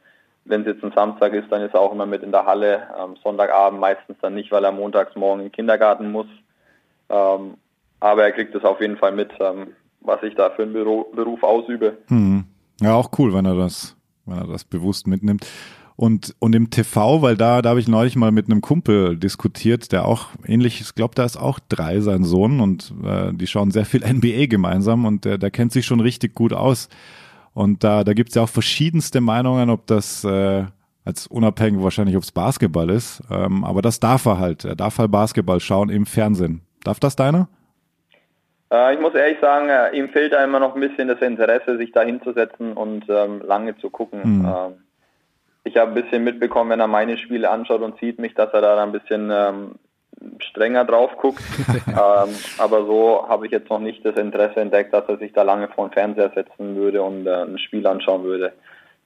[0.44, 2.92] wenn es jetzt ein Samstag ist, dann ist er auch immer mit in der Halle.
[2.98, 6.26] Am Sonntagabend meistens dann nicht, weil er montags morgen in den Kindergarten muss.
[7.08, 7.54] Ähm,
[8.00, 9.68] aber er kriegt es auf jeden Fall mit, ähm,
[10.00, 11.98] was ich da für einen Beruf ausübe.
[12.08, 12.42] Hm.
[12.80, 13.96] Ja, auch cool, wenn er das,
[14.26, 15.46] wenn er das bewusst mitnimmt.
[15.96, 19.92] Und, und im TV, weil da, da habe ich neulich mal mit einem Kumpel diskutiert,
[19.92, 23.70] der auch ähnlich, ich glaube, da ist auch drei sein Sohn und äh, die schauen
[23.70, 26.88] sehr viel NBA gemeinsam und der, der kennt sich schon richtig gut aus.
[27.54, 30.64] Und da, da gibt es ja auch verschiedenste Meinungen, ob das äh,
[31.04, 33.22] als unabhängig wahrscheinlich, ob es Basketball ist.
[33.30, 34.64] Ähm, aber das darf er halt.
[34.64, 36.62] Er darf halt Basketball schauen im Fernsehen.
[36.84, 37.48] Darf das deiner?
[38.72, 41.76] Äh, ich muss ehrlich sagen, äh, ihm fehlt da immer noch ein bisschen das Interesse,
[41.76, 44.38] sich da hinzusetzen und ähm, lange zu gucken.
[44.38, 44.44] Mhm.
[44.44, 44.72] Ähm,
[45.64, 48.60] ich habe ein bisschen mitbekommen, wenn er meine Spiele anschaut und sieht mich, dass er
[48.60, 49.74] da ein bisschen ähm,
[50.38, 51.42] strenger drauf guckt.
[51.88, 55.42] ähm, aber so habe ich jetzt noch nicht das Interesse entdeckt, dass er sich da
[55.42, 58.52] lange vor den Fernseher setzen würde und äh, ein Spiel anschauen würde.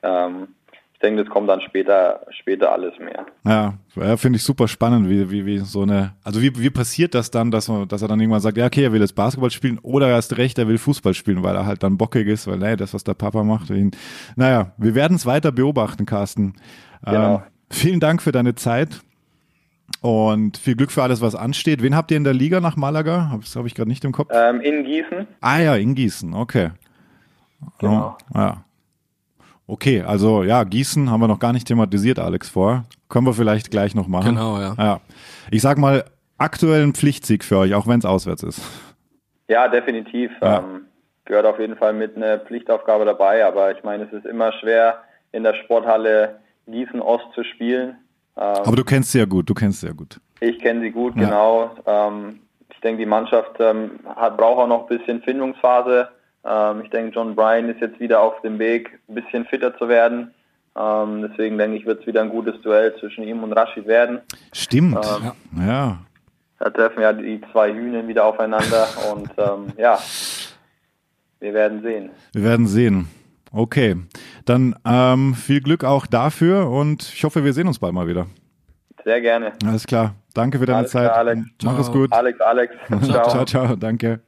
[0.03, 0.49] Ähm,
[0.97, 3.27] ich denke, das kommt dann später, später alles mehr.
[3.45, 7.15] Ja, ja finde ich super spannend, wie, wie, wie so eine, also wie, wie passiert
[7.15, 9.51] das dann, dass, man, dass er dann irgendwann sagt, ja, okay, er will jetzt Basketball
[9.51, 12.47] spielen oder er hast recht, er will Fußball spielen, weil er halt dann bockig ist,
[12.47, 13.91] weil, nee, das, was der Papa macht, ihn,
[14.37, 16.55] naja, wir werden es weiter beobachten, Carsten.
[17.05, 17.35] Genau.
[17.35, 19.03] Ähm, vielen Dank für deine Zeit.
[20.01, 21.83] Und viel Glück für alles, was ansteht.
[21.83, 23.39] Wen habt ihr in der Liga nach Malaga?
[23.39, 24.31] Das habe ich gerade nicht im Kopf.
[24.33, 25.27] Ähm, in Gießen.
[25.43, 26.71] Ah ja, in Gießen, okay.
[27.79, 28.17] Genau.
[28.35, 28.66] Ja.
[29.69, 32.85] Okay, also ja, Gießen haben wir noch gar nicht thematisiert, Alex, vor.
[33.09, 34.37] Können wir vielleicht gleich noch machen.
[34.37, 34.75] Genau, ja.
[34.79, 35.01] ja.
[35.51, 36.05] Ich sag mal,
[36.39, 38.63] aktuellen Pflichtsieg für euch, auch wenn es auswärts ist.
[39.49, 40.31] Ja, definitiv.
[40.41, 40.59] Ja.
[40.59, 40.87] Ähm,
[41.25, 45.03] gehört auf jeden Fall mit einer Pflichtaufgabe dabei, aber ich meine, es ist immer schwer,
[45.33, 47.97] in der Sporthalle Gießen Ost zu spielen.
[48.37, 50.21] Ähm, aber du kennst sie ja gut, du kennst sie ja gut.
[50.41, 51.25] Ich kenne sie gut, ja.
[51.25, 51.71] genau.
[51.87, 52.41] Ähm,
[52.73, 56.09] ich denke, die Mannschaft ähm, hat, braucht auch noch ein bisschen Findungsphase.
[56.47, 59.89] Ähm, ich denke, John Bryan ist jetzt wieder auf dem Weg, ein bisschen fitter zu
[59.89, 60.33] werden.
[60.77, 64.21] Ähm, deswegen denke ich, wird es wieder ein gutes Duell zwischen ihm und Rashid werden.
[64.53, 64.97] Stimmt.
[64.97, 65.99] Ähm, ja.
[66.59, 69.99] Da treffen ja die zwei Hühner wieder aufeinander und ähm, ja,
[71.41, 72.11] wir werden sehen.
[72.33, 73.09] Wir werden sehen.
[73.53, 73.97] Okay,
[74.45, 78.27] dann ähm, viel Glück auch dafür und ich hoffe, wir sehen uns bald mal wieder.
[79.05, 79.53] Sehr gerne.
[79.65, 80.15] Alles klar.
[80.35, 81.05] Danke für deine Alles Zeit.
[81.05, 81.41] Klar, Alex.
[81.63, 82.13] Mach es gut.
[82.13, 82.75] Alex, Alex.
[83.05, 83.29] ciao.
[83.31, 83.77] ciao, ciao.
[83.77, 84.26] Danke.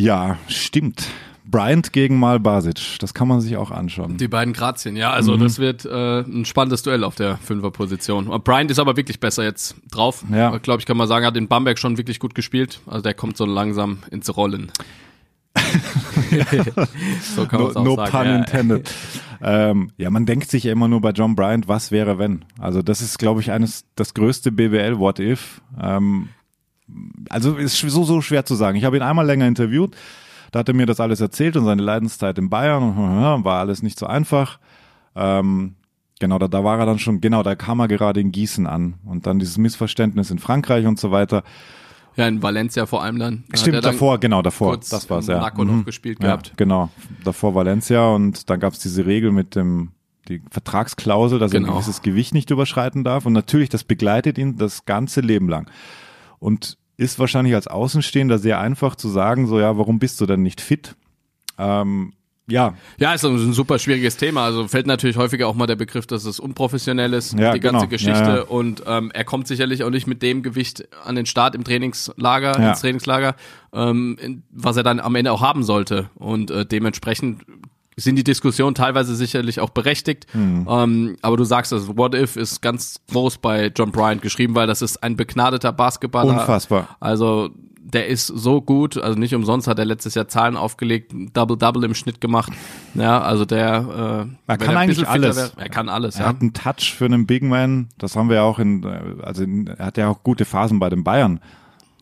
[0.00, 1.08] Ja, stimmt.
[1.44, 4.16] Bryant gegen Mal Basic, das kann man sich auch anschauen.
[4.16, 5.40] Die beiden Grazien, ja, also mhm.
[5.40, 8.26] das wird äh, ein spannendes Duell auf der Fünferposition.
[8.42, 10.24] Bryant ist aber wirklich besser jetzt drauf.
[10.32, 10.56] Ja.
[10.58, 12.80] Glaube ich, kann man sagen, hat in Bamberg schon wirklich gut gespielt.
[12.86, 14.70] Also der kommt so langsam ins Rollen.
[17.34, 18.10] so kann man no, no sagen.
[18.10, 18.36] pun ja.
[18.36, 18.94] intended.
[19.42, 22.44] ähm, ja, man denkt sich ja immer nur bei John Bryant, was wäre wenn?
[22.58, 25.60] Also das ist, glaube ich, eines das größte BWL What If.
[25.78, 26.28] Ähm,
[27.28, 28.76] also ist so, so schwer zu sagen.
[28.76, 29.96] Ich habe ihn einmal länger interviewt,
[30.52, 33.98] da hat er mir das alles erzählt und seine Leidenszeit in Bayern, war alles nicht
[33.98, 34.58] so einfach.
[35.14, 35.76] Ähm,
[36.18, 38.94] genau, da, da war er dann schon, genau, da kam er gerade in Gießen an
[39.04, 41.42] und dann dieses Missverständnis in Frankreich und so weiter.
[42.16, 43.44] Ja, in Valencia vor allem dann.
[43.54, 44.76] Stimmt, dann davor, genau, davor.
[44.76, 45.50] Das war's, ja.
[45.56, 45.78] Mhm.
[45.78, 46.52] noch gespielt ja, gehabt.
[46.56, 46.90] Genau,
[47.24, 49.92] davor Valencia und dann gab's diese Regel mit dem
[50.28, 51.66] die Vertragsklausel, dass genau.
[51.66, 55.48] er ein gewisses Gewicht nicht überschreiten darf und natürlich, das begleitet ihn das ganze Leben
[55.48, 55.70] lang.
[56.38, 60.42] Und ist wahrscheinlich als Außenstehender sehr einfach zu sagen, so ja, warum bist du denn
[60.42, 60.96] nicht fit?
[61.56, 62.12] Ähm,
[62.46, 62.74] ja.
[62.98, 64.44] Ja, ist ein super schwieriges Thema.
[64.44, 67.86] Also fällt natürlich häufiger auch mal der Begriff, dass es unprofessionell ist, ja, die ganze
[67.86, 67.90] genau.
[67.90, 68.22] Geschichte.
[68.22, 68.42] Ja, ja.
[68.42, 72.58] Und ähm, er kommt sicherlich auch nicht mit dem Gewicht an den Start im Trainingslager,
[72.58, 73.34] ins Trainingslager,
[73.72, 76.10] ähm, was er dann am Ende auch haben sollte.
[76.16, 77.44] Und äh, dementsprechend
[78.02, 80.26] sind die Diskussionen teilweise sicherlich auch berechtigt.
[80.32, 80.66] Hm.
[80.68, 84.66] Ähm, aber du sagst es, What If ist ganz groß bei John Bryant geschrieben, weil
[84.66, 86.40] das ist ein begnadeter Basketballer.
[86.40, 86.96] Unfassbar.
[87.00, 87.50] Also
[87.92, 91.94] der ist so gut, also nicht umsonst hat er letztes Jahr Zahlen aufgelegt, Double-Double im
[91.94, 92.52] Schnitt gemacht.
[92.94, 95.36] Ja, also der, äh, Er kann eigentlich alles.
[95.36, 96.28] Wär, er kann alles, Er ja.
[96.28, 97.88] hat einen Touch für einen Big Man.
[97.98, 100.78] Das haben wir ja auch in, äh, also in, er hat ja auch gute Phasen
[100.78, 101.40] bei den Bayern.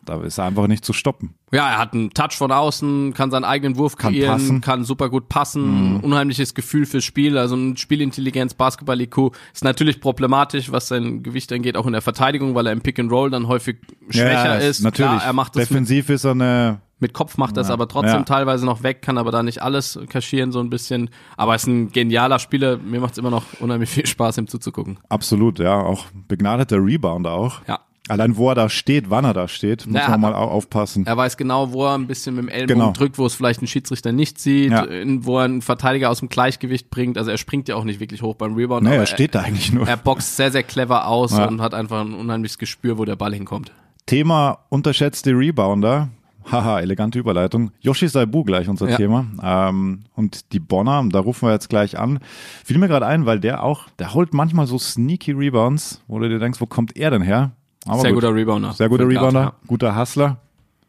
[0.09, 1.35] Da ist er einfach nicht zu stoppen.
[1.51, 4.61] Ja, er hat einen Touch von außen, kann seinen eigenen Wurf Kann kreieren, passen.
[4.61, 10.71] kann super gut passen, unheimliches Gefühl fürs Spiel, also ein Spielintelligenz, Basketball-IQ ist natürlich problematisch,
[10.71, 13.47] was sein Gewicht angeht, auch in der Verteidigung, weil er im Pick and Roll dann
[13.47, 13.77] häufig
[14.09, 14.81] schwächer ist.
[14.81, 15.11] Natürlich.
[15.11, 18.17] Klar, er macht das mit, Defensiv ist er eine, mit Kopf macht das aber trotzdem
[18.19, 18.23] Ja.
[18.23, 21.09] teilweise noch weg, kann aber da nicht alles kaschieren so ein bisschen.
[21.37, 22.77] Aber ist ein genialer Spieler.
[22.77, 24.99] Mir macht es immer noch unheimlich viel Spaß, ihm zuzugucken.
[25.07, 27.61] absolut, ja, auch begnadeter Rebounder auch.
[27.67, 27.79] Ja.
[28.09, 31.05] Allein wo er da steht, wann er da steht, muss Ja, man mal au- aufpassen.
[31.05, 32.91] Er weiß genau, wo er ein bisschen mit dem Ellbogen Genau.
[32.91, 34.85] drückt, wo es vielleicht ein Schiedsrichter nicht sieht, Ja.
[35.19, 37.17] wo er einen Verteidiger aus dem Gleichgewicht bringt.
[37.17, 38.83] Also er springt ja auch nicht wirklich hoch beim Rebound.
[38.83, 39.83] Nee, er steht da eigentlich nur.
[39.83, 41.47] Er, er boxt sehr, sehr clever aus Ja.
[41.47, 43.71] und hat einfach ein unheimliches Gespür, wo der Ball hinkommt.
[44.05, 46.09] Thema unterschätzte Rebounder.
[46.51, 47.69] Haha, elegante Überleitung.
[47.79, 48.97] Yoshi Saibu gleich unser Ja.
[48.97, 49.25] Thema.
[49.43, 52.19] Ähm, und die Bonner, da rufen wir jetzt gleich an.
[52.65, 56.27] Fiel mir gerade ein, weil der auch, der holt manchmal so sneaky Rebounds, wo du
[56.27, 57.51] dir denkst, wo kommt er denn her?
[57.89, 58.21] Aber sehr gut.
[58.21, 58.73] guter Rebounder.
[58.73, 59.53] Sehr guter Rebounder, ja.
[59.67, 60.37] guter Hustler.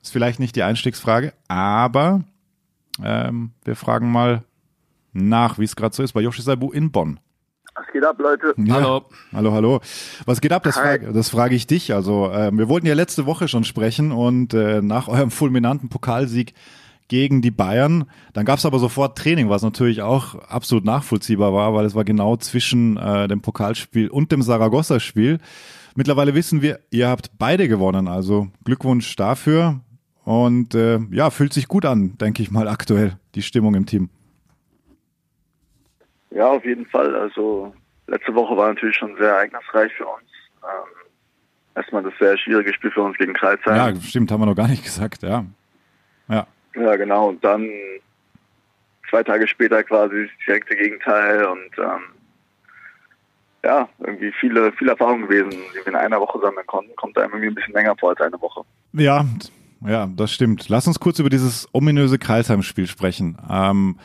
[0.03, 2.23] Ist vielleicht nicht die Einstiegsfrage, aber
[3.03, 4.43] ähm, wir fragen mal
[5.13, 7.21] nach, wie es gerade so ist bei Yoshi Saibu in Bonn.
[7.75, 8.55] Was geht ab, Leute?
[8.57, 8.75] Ja.
[8.75, 9.05] Hallo.
[9.33, 9.81] Hallo, hallo.
[10.27, 10.63] Was geht ab?
[10.65, 11.95] Das, frage, das frage ich dich.
[11.95, 16.55] Also, ähm, wir wollten ja letzte Woche schon sprechen und äh, nach eurem fulminanten Pokalsieg
[17.09, 21.75] gegen die Bayern, dann gab es aber sofort Training, was natürlich auch absolut nachvollziehbar war,
[21.75, 25.41] weil es war genau zwischen äh, dem Pokalspiel und dem Saragossa-Spiel.
[25.95, 29.81] Mittlerweile wissen wir, ihr habt beide gewonnen, also Glückwunsch dafür.
[30.25, 34.11] Und äh, ja, fühlt sich gut an, denke ich mal, aktuell, die Stimmung im Team.
[36.31, 37.15] Ja, auf jeden Fall.
[37.17, 37.75] Also
[38.07, 40.31] letzte Woche war natürlich schon sehr ereignisreich für uns.
[40.63, 41.09] Ähm,
[41.75, 43.77] erstmal das sehr schwierige Spiel für uns gegen Kreuzheim.
[43.77, 45.45] Ja, stimmt, haben wir noch gar nicht gesagt, ja.
[46.29, 47.31] Ja, Ja, genau.
[47.31, 47.69] Und dann
[49.09, 52.03] zwei Tage später quasi das direkte Gegenteil und ähm,
[53.65, 56.95] ja, irgendwie viele, viele Erfahrungen gewesen, die wir in einer Woche sammeln konnten.
[56.97, 58.63] Kommt einem irgendwie ein bisschen länger vor als eine Woche.
[58.93, 59.25] Ja,
[59.87, 60.69] ja, das stimmt.
[60.69, 63.39] Lass uns kurz über dieses ominöse Kreisheim-Spiel sprechen.
[63.49, 63.97] Ähm,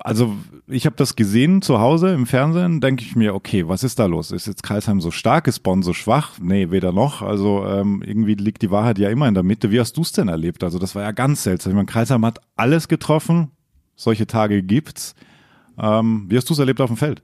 [0.00, 0.34] also
[0.66, 4.06] ich habe das gesehen zu Hause im Fernsehen, denke ich mir, okay, was ist da
[4.06, 4.30] los?
[4.30, 6.38] Ist jetzt Kreisheim so stark, ist Bonn so schwach?
[6.40, 7.22] Nee, weder noch.
[7.22, 9.70] Also ähm, irgendwie liegt die Wahrheit ja immer in der Mitte.
[9.70, 10.64] Wie hast du es denn erlebt?
[10.64, 11.72] Also das war ja ganz seltsam.
[11.72, 13.50] Ich meine, Kreisheim hat alles getroffen.
[13.94, 15.14] Solche Tage gibt's.
[15.78, 17.22] Ähm, wie hast du es erlebt auf dem Feld?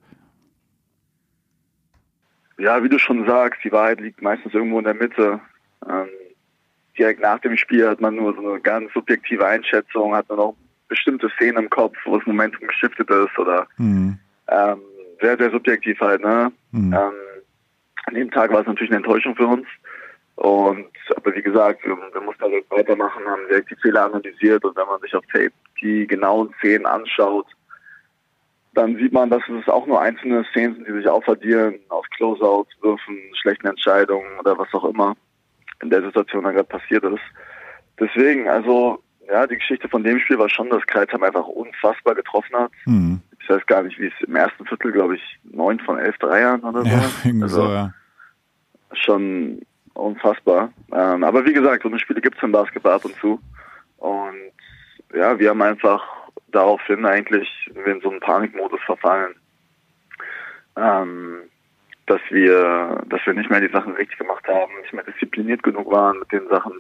[2.59, 5.41] Ja, wie du schon sagst, die Wahrheit liegt meistens irgendwo in der Mitte.
[5.89, 6.09] Ähm,
[6.99, 10.57] direkt nach dem Spiel hat man nur so eine ganz subjektive Einschätzung, hat nur noch
[10.89, 14.81] bestimmte Szenen im Kopf, wo das Momentum geschiftet ist oder Hm, ähm,
[15.21, 16.23] sehr, sehr subjektiv halt.
[16.23, 16.53] Ne?
[16.73, 16.93] hm.
[16.93, 17.13] Ähm,
[18.07, 19.67] an dem Tag war es natürlich eine Enttäuschung für uns.
[20.37, 20.87] Und
[21.17, 24.87] aber wie gesagt, wir, wir mussten halt weitermachen, haben direkt die Fehler analysiert und wenn
[24.87, 27.47] man sich auf Tape die genauen Szenen anschaut,
[28.79, 32.71] dann sieht man, dass es auch nur einzelne Szenen sind, die sich aufaddieren, aus Closeouts,
[32.81, 35.17] Würfen, schlechten Entscheidungen oder was auch immer
[35.83, 37.23] in der Situation dann gerade passiert ist.
[37.99, 42.55] Deswegen, also ja, die Geschichte von dem Spiel war schon, dass Kreuzheim einfach unfassbar getroffen
[42.55, 42.71] hat.
[42.85, 43.21] Hm.
[43.41, 46.61] Ich weiß gar nicht, wie es im ersten Viertel, glaube ich, neun von elf Dreiern
[46.61, 46.89] oder so.
[46.89, 47.93] Ja, irgendwie also, so, ja.
[48.93, 49.61] schon
[49.95, 50.73] unfassbar.
[50.93, 53.41] Ähm, aber wie gesagt, so eine Spiele gibt es im Basketball ab und zu.
[53.97, 54.53] Und
[55.13, 56.18] ja, wir haben einfach
[56.53, 59.35] daraufhin eigentlich in so einen Panikmodus verfallen.
[60.77, 61.43] Ähm,
[62.07, 65.91] dass wir, dass wir nicht mehr die Sachen richtig gemacht haben, nicht mehr diszipliniert genug
[65.91, 66.73] waren mit den Sachen,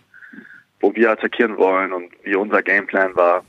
[0.81, 3.45] wo wir attackieren wollen und wie unser Gameplan war.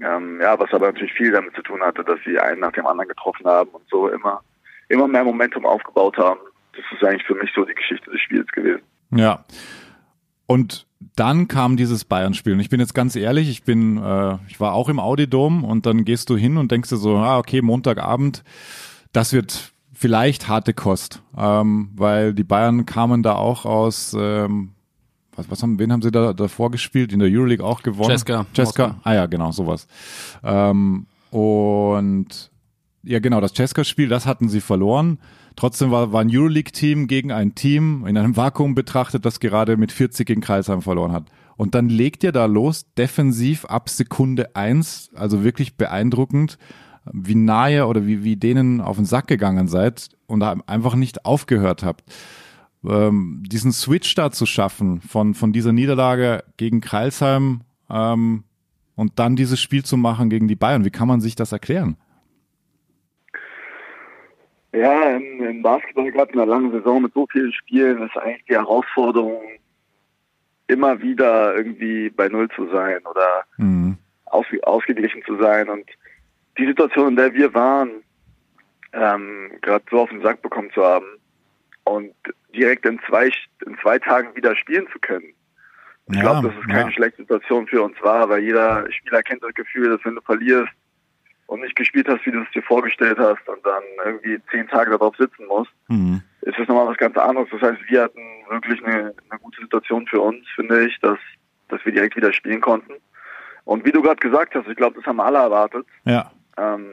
[0.00, 2.86] Ähm, ja, was aber natürlich viel damit zu tun hatte, dass sie einen nach dem
[2.86, 4.42] anderen getroffen haben und so immer,
[4.88, 6.40] immer mehr Momentum aufgebaut haben.
[6.74, 8.82] Das ist eigentlich für mich so die Geschichte des Spiels gewesen.
[9.10, 9.44] Ja.
[10.52, 10.86] Und
[11.16, 12.52] dann kam dieses Bayern-Spiel.
[12.52, 15.86] Und ich bin jetzt ganz ehrlich, ich bin, äh, ich war auch im Audidom und
[15.86, 18.44] dann gehst du hin und denkst dir so, ah, okay, Montagabend,
[19.12, 21.22] das wird vielleicht harte Kost.
[21.38, 24.72] Ähm, weil die Bayern kamen da auch aus, ähm,
[25.34, 27.14] was, was haben, wen haben sie da davor gespielt?
[27.14, 28.10] In der Euroleague auch gewonnen?
[28.10, 28.44] Cesca.
[28.54, 28.94] Moskau.
[29.04, 29.86] Ah ja, genau, sowas.
[30.44, 32.50] Ähm, und
[33.04, 35.18] ja, genau, das Cesca-Spiel, das hatten sie verloren.
[35.56, 39.92] Trotzdem war, war ein Euroleague-Team gegen ein Team in einem Vakuum betrachtet, das gerade mit
[39.92, 41.24] 40 gegen Kreisheim verloren hat.
[41.56, 46.58] Und dann legt ihr da los, defensiv ab Sekunde eins, also wirklich beeindruckend,
[47.12, 51.82] wie nahe oder wie, wie denen auf den Sack gegangen seid und einfach nicht aufgehört
[51.82, 52.04] habt.
[52.84, 58.44] Ähm, diesen Switch da zu schaffen von, von dieser Niederlage gegen Kreilsheim, ähm,
[58.94, 60.84] und dann dieses Spiel zu machen gegen die Bayern.
[60.84, 61.96] Wie kann man sich das erklären?
[64.72, 68.44] Ja, im, im Basketball gerade in einer langen Saison mit so vielen Spielen ist eigentlich
[68.48, 69.42] die Herausforderung,
[70.66, 73.98] immer wieder irgendwie bei Null zu sein oder mhm.
[74.26, 75.68] aus, ausgeglichen zu sein.
[75.68, 75.84] Und
[76.56, 78.02] die Situation, in der wir waren,
[78.94, 81.06] ähm, gerade so auf den Sack bekommen zu haben
[81.84, 82.14] und
[82.54, 83.30] direkt in zwei,
[83.66, 85.34] in zwei Tagen wieder spielen zu können.
[86.08, 86.92] Ich ja, glaube, dass es keine ja.
[86.92, 90.72] schlechte Situation für uns war, weil jeder Spieler kennt das Gefühl, dass wenn du verlierst
[91.52, 94.90] und nicht gespielt hast, wie du es dir vorgestellt hast und dann irgendwie zehn Tage
[94.90, 96.22] darauf sitzen musst, mhm.
[96.40, 97.48] ist das nochmal was ganz anderes.
[97.50, 101.18] Das heißt, wir hatten wirklich eine, eine gute Situation für uns, finde ich, dass,
[101.68, 102.94] dass wir direkt wieder spielen konnten.
[103.64, 105.86] Und wie du gerade gesagt hast, ich glaube, das haben alle erwartet.
[106.04, 106.32] Ja.
[106.56, 106.90] Ähm,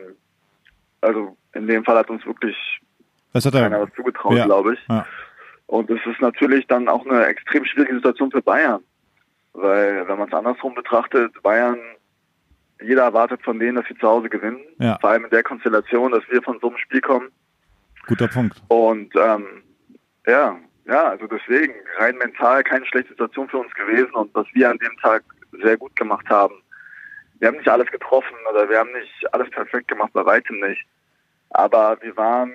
[0.99, 2.57] also in dem Fall hat uns wirklich
[3.31, 4.45] das hat er, keiner was zugetraut, ja.
[4.45, 4.79] glaube ich.
[4.89, 5.05] Ja.
[5.67, 8.81] Und es ist natürlich dann auch eine extrem schwierige Situation für Bayern.
[9.53, 11.79] Weil, wenn man es andersrum betrachtet, Bayern,
[12.81, 14.61] jeder erwartet von denen, dass sie zu Hause gewinnen.
[14.77, 14.97] Ja.
[14.99, 17.29] Vor allem in der Konstellation, dass wir von so einem Spiel kommen.
[18.07, 18.61] Guter Punkt.
[18.69, 19.63] Und ähm,
[20.25, 24.69] ja, ja, also deswegen rein mental keine schlechte Situation für uns gewesen und was wir
[24.69, 25.23] an dem Tag
[25.61, 26.55] sehr gut gemacht haben.
[27.39, 30.83] Wir haben nicht alles getroffen oder wir haben nicht alles perfekt gemacht, bei weitem nicht.
[31.51, 32.53] Aber wir waren,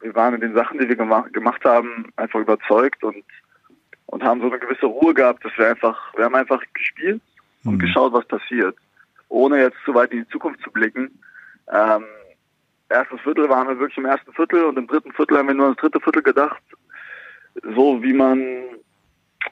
[0.00, 3.24] wir waren in den Sachen, die wir gemacht, gemacht haben, einfach überzeugt und
[4.06, 7.20] und haben so eine gewisse Ruhe gehabt, dass wir einfach, wir haben einfach gespielt
[7.64, 7.78] und mhm.
[7.78, 8.76] geschaut, was passiert,
[9.34, 11.10] ohne jetzt zu weit in die Zukunft zu blicken.
[11.72, 12.04] Ähm,
[12.88, 15.68] erstes Viertel waren wir wirklich im ersten Viertel und im dritten Viertel haben wir nur
[15.68, 16.62] das dritte Viertel gedacht,
[17.74, 18.62] so wie man,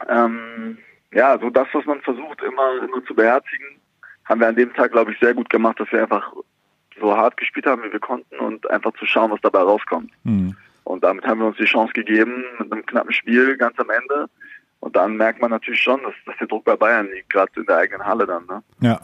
[0.08, 0.78] ähm,
[1.12, 3.80] ja, so das, was man versucht immer, immer zu beherzigen,
[4.24, 6.32] haben wir an dem Tag, glaube ich, sehr gut gemacht, dass wir einfach
[7.00, 10.12] so hart gespielt haben, wie wir konnten und einfach zu schauen, was dabei rauskommt.
[10.24, 10.56] Mhm.
[10.84, 14.28] Und damit haben wir uns die Chance gegeben, mit einem knappen Spiel ganz am Ende.
[14.80, 17.66] Und dann merkt man natürlich schon, dass, dass der Druck bei Bayern liegt, gerade in
[17.66, 18.44] der eigenen Halle dann.
[18.46, 18.62] Ne?
[18.80, 19.00] Ja,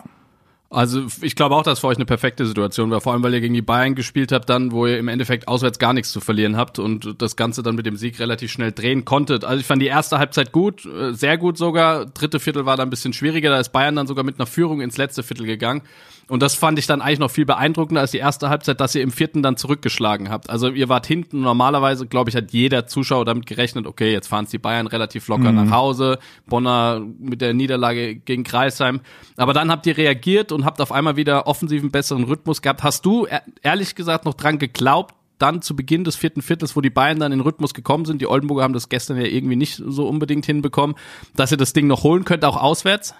[0.70, 3.40] also ich glaube auch, dass für euch eine perfekte Situation war, vor allem weil ihr
[3.40, 6.58] gegen die Bayern gespielt habt, dann, wo ihr im Endeffekt auswärts gar nichts zu verlieren
[6.58, 9.44] habt und das Ganze dann mit dem Sieg relativ schnell drehen konntet.
[9.44, 12.04] Also ich fand die erste Halbzeit gut, äh, sehr gut sogar.
[12.04, 14.82] Dritte Viertel war dann ein bisschen schwieriger, da ist Bayern dann sogar mit einer Führung
[14.82, 15.82] ins letzte Viertel gegangen.
[16.28, 19.02] Und das fand ich dann eigentlich noch viel beeindruckender als die erste Halbzeit, dass ihr
[19.02, 20.50] im vierten dann zurückgeschlagen habt.
[20.50, 21.40] Also ihr wart hinten.
[21.40, 25.28] Normalerweise, glaube ich, hat jeder Zuschauer damit gerechnet, okay, jetzt fahren es die Bayern relativ
[25.28, 25.64] locker mhm.
[25.64, 26.18] nach Hause.
[26.46, 29.00] Bonner mit der Niederlage gegen Kreisheim.
[29.36, 32.82] Aber dann habt ihr reagiert und habt auf einmal wieder offensiven besseren Rhythmus gehabt.
[32.82, 33.26] Hast du
[33.62, 37.32] ehrlich gesagt noch dran geglaubt, dann zu Beginn des vierten Viertels, wo die Bayern dann
[37.32, 40.96] in Rhythmus gekommen sind, die Oldenburger haben das gestern ja irgendwie nicht so unbedingt hinbekommen,
[41.36, 43.14] dass ihr das Ding noch holen könnt, auch auswärts?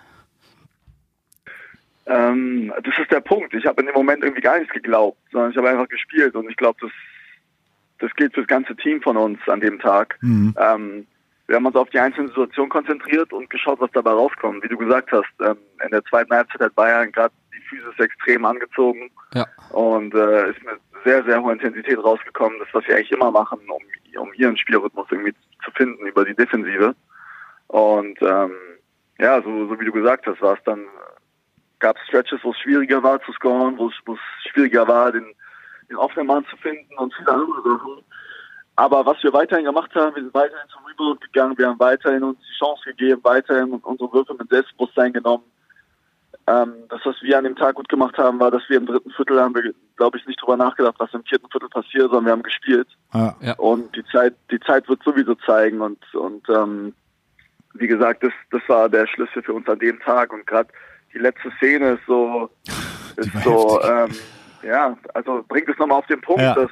[2.08, 3.52] Ähm, das ist der Punkt.
[3.54, 6.48] Ich habe in dem Moment irgendwie gar nichts geglaubt, sondern ich habe einfach gespielt und
[6.48, 6.90] ich glaube, das,
[7.98, 10.16] das gilt für das ganze Team von uns an dem Tag.
[10.22, 10.54] Mhm.
[10.58, 11.06] Ähm,
[11.46, 14.62] wir haben uns auf die einzelne Situation konzentriert und geschaut, was dabei rauskommt.
[14.64, 18.44] Wie du gesagt hast, ähm, in der zweiten Halbzeit hat Bayern gerade die Physis extrem
[18.44, 19.46] angezogen ja.
[19.70, 22.58] und äh, ist mit sehr, sehr hoher Intensität rausgekommen.
[22.58, 25.34] Das, was sie eigentlich immer machen, um, um ihren Spielrhythmus irgendwie
[25.64, 26.94] zu finden über die Defensive.
[27.68, 28.52] Und ähm,
[29.18, 30.84] ja, so, so wie du gesagt hast, war es dann
[31.78, 34.18] gab es Stretches, wo es schwieriger war zu scoren, wo es,
[34.50, 35.26] schwieriger war, den,
[35.88, 38.04] den offenen Mann zu finden und viele andere Sachen.
[38.76, 42.22] Aber was wir weiterhin gemacht haben, wir sind weiterhin zum Rebound gegangen, wir haben weiterhin
[42.22, 45.44] uns die Chance gegeben, weiterhin unsere Würfe mit Selbstbewusstsein genommen.
[46.46, 49.10] Ähm, das, was wir an dem Tag gut gemacht haben, war, dass wir im dritten
[49.10, 52.32] Viertel haben wir, glaube ich, nicht drüber nachgedacht, was im vierten Viertel passiert, sondern wir
[52.32, 52.88] haben gespielt.
[53.10, 53.54] Ah, ja.
[53.56, 56.94] Und die Zeit, die Zeit wird sowieso zeigen und, und ähm,
[57.74, 60.70] wie gesagt, das, das war der Schlüssel für uns an dem Tag und gerade
[61.12, 62.50] die letzte Szene ist so,
[63.16, 64.10] ist so, ähm,
[64.62, 66.54] ja, also bringt es nochmal auf den Punkt, ja.
[66.54, 66.70] dass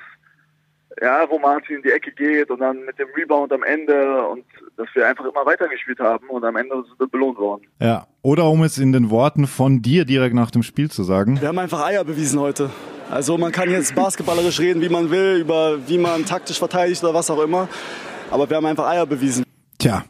[1.01, 4.45] ja, wo Martin in die Ecke geht und dann mit dem Rebound am Ende und
[4.77, 7.67] dass wir einfach immer weitergespielt haben und am Ende sind wir belohnt worden.
[7.81, 11.41] Ja, oder um es in den Worten von dir direkt nach dem Spiel zu sagen.
[11.41, 12.71] Wir haben einfach Eier bewiesen heute.
[13.11, 17.15] Also man kann jetzt basketballerisch reden, wie man will, über wie man taktisch verteidigt oder
[17.15, 17.69] was auch immer,
[18.31, 19.45] aber wir haben einfach Eier bewiesen.
[19.79, 20.05] Tja,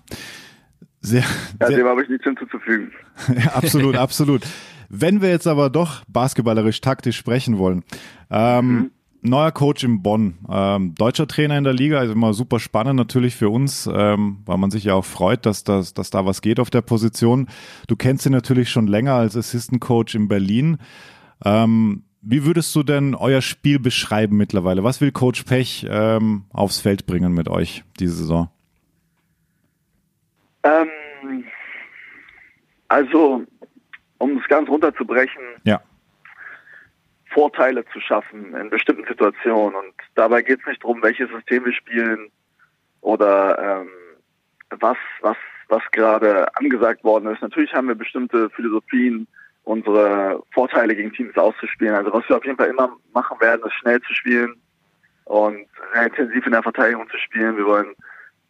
[1.07, 1.23] sehr,
[1.61, 2.93] ja, sehr, dem habe ich nichts hinzuzufügen.
[3.39, 4.43] ja, absolut, absolut.
[4.89, 7.85] Wenn wir jetzt aber doch basketballerisch taktisch sprechen wollen,
[8.31, 8.91] ähm, mhm.
[9.23, 13.37] neuer Coach in Bonn, ähm, deutscher Trainer in der Liga, also immer super spannend natürlich
[13.37, 16.61] für uns, ähm, weil man sich ja auch freut, dass, dass, dass da was geht
[16.61, 17.49] auf der Position.
[17.87, 20.79] Du kennst ihn natürlich schon länger als Assistant Coach in Berlin.
[21.45, 24.83] Ähm, wie würdest du denn euer Spiel beschreiben mittlerweile?
[24.83, 28.51] Was will Coach Pech ähm, aufs Feld bringen mit euch diese Saison?
[30.67, 31.45] Ähm,
[32.89, 33.45] also,
[34.19, 35.81] um es ganz runterzubrechen, ja.
[37.31, 39.75] Vorteile zu schaffen in bestimmten Situationen.
[39.75, 42.31] Und dabei geht es nicht darum, welches System wir spielen
[43.03, 43.89] oder ähm,
[44.81, 45.37] was, was,
[45.69, 47.43] was gerade angesagt worden ist.
[47.43, 49.27] Natürlich haben wir bestimmte Philosophien
[49.65, 51.95] unsere Vorteile gegen Teams auszuspielen.
[51.95, 54.55] Also was wir auf jeden Fall immer machen werden, ist schnell zu spielen
[55.25, 57.57] und sehr intensiv in der Verteidigung zu spielen.
[57.57, 57.95] Wir wollen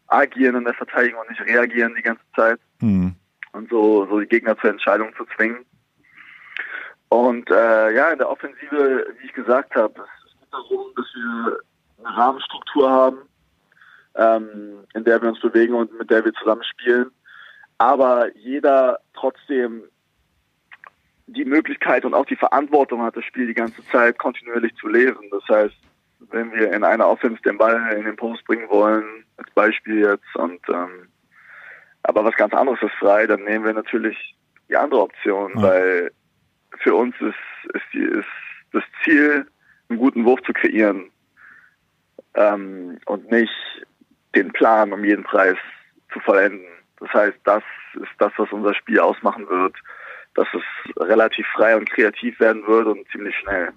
[0.08, 2.60] agieren in der Verteidigung und nicht reagieren die ganze Zeit.
[2.80, 3.14] Mhm.
[3.52, 5.64] Und so, so die Gegner zur Entscheidung zu zwingen.
[7.08, 11.58] Und äh, ja, in der Offensive, wie ich gesagt habe, es geht darum, dass wir
[12.04, 13.18] eine Rahmenstruktur haben,
[14.16, 17.10] ähm, in der wir uns bewegen und mit der wir zusammen spielen.
[17.78, 19.84] Aber jeder trotzdem
[21.26, 25.30] die Möglichkeit und auch die Verantwortung hat, das Spiel die ganze Zeit kontinuierlich zu lesen.
[25.30, 25.76] Das heißt,
[26.18, 30.34] wenn wir in einer Offense den Ball in den Post bringen wollen, als Beispiel jetzt,
[30.34, 31.08] und ähm,
[32.02, 34.36] aber was ganz anderes ist frei, dann nehmen wir natürlich
[34.68, 35.62] die andere Option, ja.
[35.62, 36.10] weil
[36.78, 38.28] für uns ist, ist, die, ist
[38.72, 39.46] das Ziel,
[39.88, 41.10] einen guten Wurf zu kreieren
[42.34, 43.52] ähm, und nicht
[44.34, 45.56] den Plan um jeden Preis
[46.12, 46.66] zu vollenden.
[47.00, 47.62] Das heißt, das
[47.94, 49.76] ist das, was unser Spiel ausmachen wird,
[50.34, 50.62] dass es
[51.00, 53.72] relativ frei und kreativ werden wird und ziemlich schnell.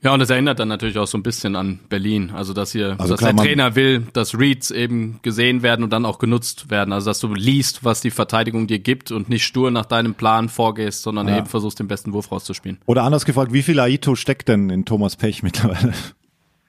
[0.00, 2.30] Ja, und das erinnert dann natürlich auch so ein bisschen an Berlin.
[2.32, 5.92] Also, dass hier, also dass klar, der Trainer will, dass Reads eben gesehen werden und
[5.92, 6.92] dann auch genutzt werden.
[6.92, 10.48] Also, dass du liest, was die Verteidigung dir gibt und nicht stur nach deinem Plan
[10.48, 11.38] vorgehst, sondern ja.
[11.38, 12.78] eben versuchst, den besten Wurf rauszuspielen.
[12.86, 15.92] Oder anders gefragt, wie viel Aito steckt denn in Thomas Pech mittlerweile?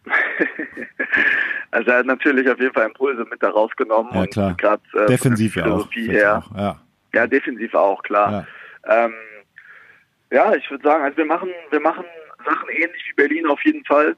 [1.72, 4.12] also, er hat natürlich auf jeden Fall Impulse mit da rausgenommen.
[4.12, 4.56] Ja, klar.
[4.58, 5.88] Grad, äh, defensiv ja auch.
[5.94, 6.44] Her.
[6.44, 6.58] auch.
[6.58, 6.82] Ja.
[7.14, 8.48] ja, defensiv auch, klar.
[8.88, 9.14] Ja, ähm,
[10.32, 12.06] ja ich würde sagen, also wir machen, wir machen
[12.46, 14.16] Sachen ähnlich wie Berlin auf jeden Fall.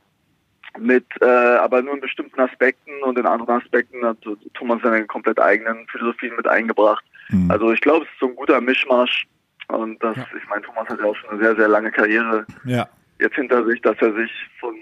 [0.80, 4.18] Mit, äh, aber nur in bestimmten Aspekten und in anderen Aspekten hat
[4.54, 7.04] Thomas seine komplett eigenen Philosophien mit eingebracht.
[7.30, 7.52] Mhm.
[7.52, 9.28] Also ich glaube, es ist so ein guter Mischmasch.
[9.68, 10.26] Und das, ja.
[10.38, 12.88] ich meine, Thomas hat ja auch schon eine sehr, sehr lange Karriere ja.
[13.20, 14.76] jetzt hinter sich, dass er sich von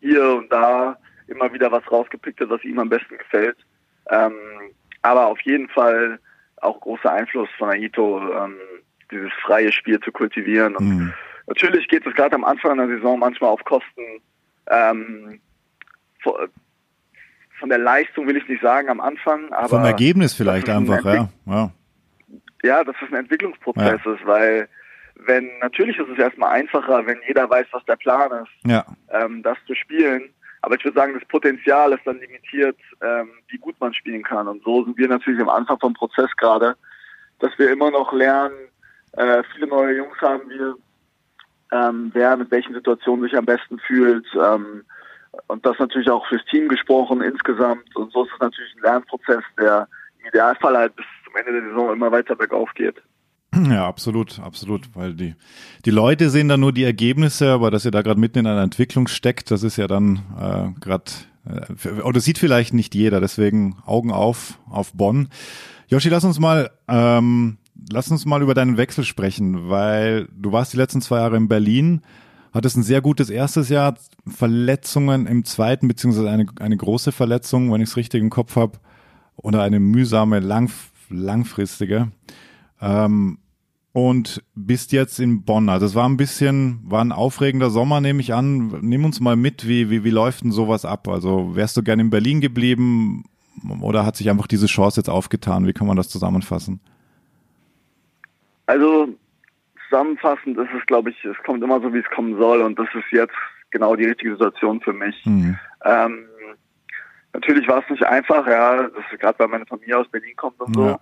[0.00, 3.56] hier und da immer wieder was rausgepickt hat, was ihm am besten gefällt.
[4.10, 4.34] Ähm,
[5.02, 6.20] aber auf jeden Fall
[6.60, 8.56] auch großer Einfluss von Aito, ähm,
[9.10, 11.12] dieses freie Spiel zu kultivieren und mhm
[11.46, 14.22] Natürlich geht es gerade am Anfang der Saison manchmal auf Kosten
[14.70, 15.40] ähm,
[17.62, 21.28] von der Leistung will ich nicht sagen am Anfang, aber vom Ergebnis vielleicht einfach, ja.
[21.46, 21.70] ja.
[22.64, 24.12] Ja, dass es ein Entwicklungsprozess ja.
[24.14, 24.68] ist, weil
[25.14, 28.84] wenn natürlich ist es erstmal einfacher, wenn jeder weiß, was der Plan ist, ja.
[29.10, 30.30] ähm, das zu spielen.
[30.62, 34.46] Aber ich würde sagen, das Potenzial ist dann limitiert, ähm, wie gut man spielen kann.
[34.46, 36.76] Und so sind wir natürlich am Anfang vom Prozess gerade,
[37.40, 38.54] dass wir immer noch lernen.
[39.12, 40.76] Äh, viele neue Jungs haben wir,
[41.72, 44.26] ähm, wer mit welchen Situationen sich am besten fühlt.
[44.34, 44.84] Ähm,
[45.46, 47.96] und das natürlich auch fürs Team gesprochen insgesamt.
[47.96, 49.88] Und so ist es natürlich ein Lernprozess, der
[50.20, 52.96] im Idealfall halt bis zum Ende der Saison immer weiter bergauf geht.
[53.54, 55.34] Ja, absolut, absolut, weil die,
[55.84, 58.62] die Leute sehen dann nur die Ergebnisse, aber dass ihr da gerade mitten in einer
[58.62, 61.04] Entwicklung steckt, das ist ja dann äh, gerade,
[61.46, 65.28] äh, oder sieht vielleicht nicht jeder, deswegen Augen auf auf Bonn.
[65.88, 67.58] Joshi, lass uns mal ähm,
[67.90, 71.48] lass uns mal über deinen Wechsel sprechen, weil du warst die letzten zwei Jahre in
[71.48, 72.02] Berlin,
[72.52, 77.80] hattest ein sehr gutes erstes Jahr, Verletzungen im zweiten, beziehungsweise eine, eine große Verletzung, wenn
[77.80, 78.78] ich es richtig im Kopf habe,
[79.36, 80.70] oder eine mühsame, lang,
[81.08, 82.12] langfristige.
[82.80, 83.38] Ähm,
[83.92, 85.68] und bist jetzt in Bonn.
[85.68, 88.78] Also es war ein bisschen, war ein aufregender Sommer, nehme ich an.
[88.80, 91.08] Nimm uns mal mit, wie, wie, wie läuft denn sowas ab?
[91.08, 93.24] Also wärst du gern in Berlin geblieben
[93.82, 95.66] oder hat sich einfach diese Chance jetzt aufgetan?
[95.66, 96.80] Wie kann man das zusammenfassen?
[98.66, 99.08] Also
[99.88, 102.88] zusammenfassend ist es, glaube ich, es kommt immer so, wie es kommen soll und das
[102.94, 103.34] ist jetzt
[103.70, 105.24] genau die richtige Situation für mich.
[105.26, 105.58] Mhm.
[105.84, 106.26] Ähm,
[107.32, 108.88] natürlich war es nicht einfach, ja,
[109.18, 110.86] gerade weil meine Familie aus Berlin kommt und so.
[110.86, 111.00] Ja.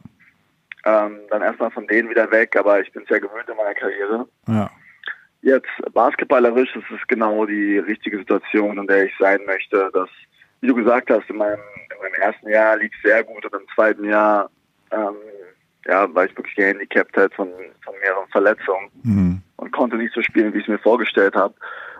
[0.84, 4.26] Ähm, dann erstmal von denen wieder weg, aber ich bin sehr gewöhnt in meiner Karriere.
[4.48, 4.70] Ja.
[5.42, 9.90] Jetzt basketballerisch ist es genau die richtige Situation, in der ich sein möchte.
[9.92, 10.08] Dass,
[10.60, 11.60] wie du gesagt hast, in meinem,
[11.94, 14.50] in meinem ersten Jahr lief es sehr gut und im zweiten Jahr
[14.90, 15.16] ähm,
[15.86, 17.48] ja, war ich wirklich gehandicapt halt von,
[17.82, 19.42] von mehreren Verletzungen mhm.
[19.56, 21.54] und konnte nicht so spielen, wie ich es mir vorgestellt habe.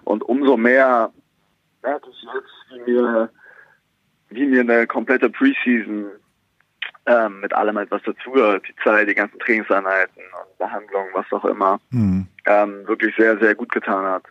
[0.05, 1.11] Und umso mehr
[1.83, 3.31] merke ich jetzt, wie mir,
[4.31, 6.07] wie mir eine komplette Preseason
[7.07, 11.81] ähm, mit allem etwas dazugehört, die Zeit, die ganzen Trainingseinheiten und Behandlungen, was auch immer,
[11.91, 12.27] mhm.
[12.47, 14.25] ähm, wirklich sehr, sehr gut getan hat.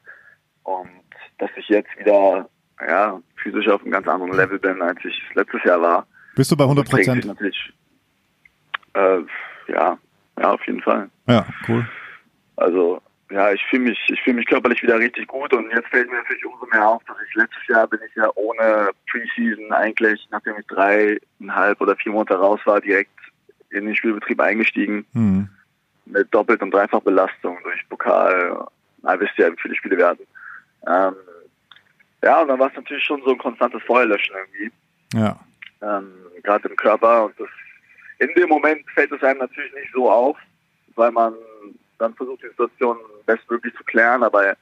[0.64, 0.90] Und
[1.40, 2.48] dass ich jetzt wieder
[2.88, 6.08] ja, physisch auf einem ganz anderen Level bin, als ich letztes Jahr war.
[6.36, 7.26] Bist du bei 100 Prozent?
[8.94, 9.20] Äh,
[9.72, 9.98] ja,
[10.40, 11.10] ja, auf jeden Fall.
[11.28, 11.88] Ja, cool.
[12.56, 16.10] Also, ja, ich fühle mich, ich fühle mich körperlich wieder richtig gut und jetzt fällt
[16.10, 20.28] mir natürlich umso mehr auf, dass ich letztes Jahr bin ich ja ohne Preseason eigentlich,
[20.32, 23.12] nachdem ich dreieinhalb oder vier Monate raus war, direkt
[23.70, 25.06] in den Spielbetrieb eingestiegen.
[25.14, 25.50] Mhm.
[26.06, 28.66] Mit Doppelt- und Dreifachbelastung durch Pokal.
[29.04, 30.26] Na, wisst ihr, wie viele Spiele werden.
[30.88, 31.16] Ähm,
[32.24, 34.72] ja, und dann war es natürlich schon so ein konstantes Feuerlöschen irgendwie.
[35.14, 35.40] Ja.
[35.82, 36.12] Ähm,
[36.44, 37.48] Gerade im Körper und das
[38.20, 40.38] in dem Moment fällt es einem natürlich nicht so auf,
[40.96, 41.34] weil man
[41.98, 44.56] dann versucht die Situation bestmöglich zu klären, aber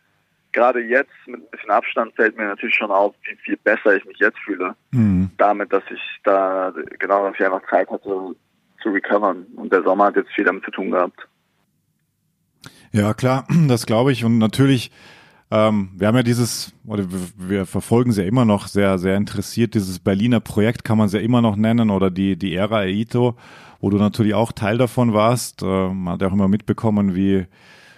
[0.52, 4.06] gerade jetzt mit ein bisschen Abstand fällt mir natürlich schon auf, wie viel besser ich
[4.06, 4.76] mich jetzt fühle.
[4.92, 5.30] Mhm.
[5.38, 8.36] Damit, dass ich da genau dass ich einfach Zeit hatte
[8.82, 9.46] zu recovern.
[9.56, 11.28] Und der Sommer hat jetzt viel damit zu tun gehabt.
[12.92, 14.24] Ja, klar, das glaube ich.
[14.24, 14.92] Und natürlich,
[15.50, 17.06] ähm, wir haben ja dieses, oder
[17.38, 21.14] wir, verfolgen sie ja immer noch sehr, sehr interessiert, dieses Berliner Projekt kann man es
[21.14, 23.36] ja immer noch nennen, oder die, die Ära Eito,
[23.80, 25.62] wo du natürlich auch Teil davon warst.
[25.62, 27.46] Äh, man hat ja auch immer mitbekommen, wie,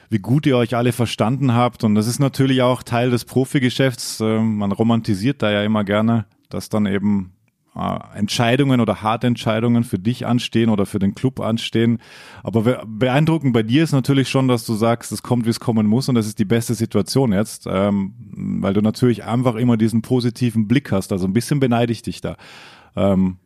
[0.09, 1.83] wie gut ihr euch alle verstanden habt.
[1.83, 4.19] Und das ist natürlich auch Teil des Profigeschäfts.
[4.19, 7.31] Äh, man romantisiert da ja immer gerne, dass dann eben
[8.15, 11.99] Entscheidungen oder harte Entscheidungen für dich anstehen oder für den Club anstehen.
[12.43, 15.88] Aber beeindruckend bei dir ist natürlich schon, dass du sagst, es kommt, wie es kommen
[15.88, 18.13] muss und das ist die beste Situation jetzt, ähm,
[18.61, 21.11] weil du natürlich einfach immer diesen positiven Blick hast.
[21.11, 22.36] Also ein bisschen beneide ich dich da.
[22.95, 23.38] Ähm,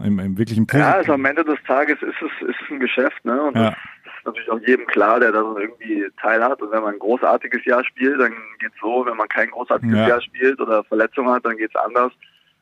[0.00, 2.78] im, im wirklichen Posit Ja, also am Ende des Tages ist es, ist es ein
[2.78, 3.42] Geschäft, ne?
[3.42, 3.70] Und ja.
[3.70, 3.74] das,
[4.04, 6.62] das ist natürlich auch jedem klar, der da irgendwie Teil hat.
[6.62, 9.04] Und wenn man ein großartiges Jahr spielt, dann geht's so.
[9.06, 10.08] Wenn man kein großartiges ja.
[10.08, 12.12] Jahr spielt oder Verletzungen hat, dann geht's anders.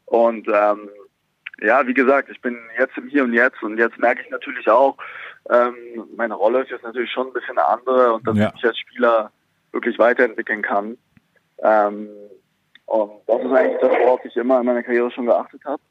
[0.06, 0.88] Und ähm,
[1.60, 4.68] ja, wie gesagt, ich bin jetzt im Hier und Jetzt und jetzt merke ich natürlich
[4.68, 4.96] auch,
[5.50, 5.74] ähm,
[6.16, 8.48] meine Rolle ist jetzt natürlich schon ein bisschen eine andere und dass ja.
[8.48, 9.30] ich mich als Spieler
[9.72, 10.98] wirklich weiterentwickeln kann.
[11.58, 12.08] Ähm,
[12.86, 15.82] und das ist eigentlich das, worauf ich immer in meiner Karriere schon geachtet habe.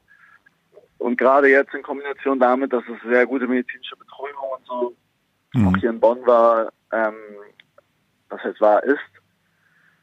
[0.97, 4.95] Und gerade jetzt in Kombination damit, dass es sehr gute medizinische Betreuung und so
[5.53, 5.68] mhm.
[5.68, 7.16] auch hier in Bonn war, ähm,
[8.30, 8.99] was heißt war, ist,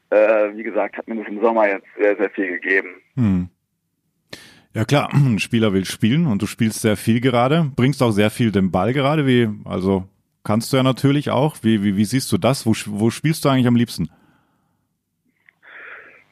[0.09, 3.01] äh, wie gesagt, hat mir das im Sommer jetzt sehr, sehr viel gegeben.
[3.15, 3.49] Mhm.
[4.73, 8.29] Ja klar, ein Spieler will spielen und du spielst sehr viel gerade, bringst auch sehr
[8.29, 10.07] viel den Ball gerade, wie, also
[10.43, 11.57] kannst du ja natürlich auch.
[11.61, 12.65] Wie, wie, wie siehst du das?
[12.65, 14.09] Wo, wo spielst du eigentlich am liebsten?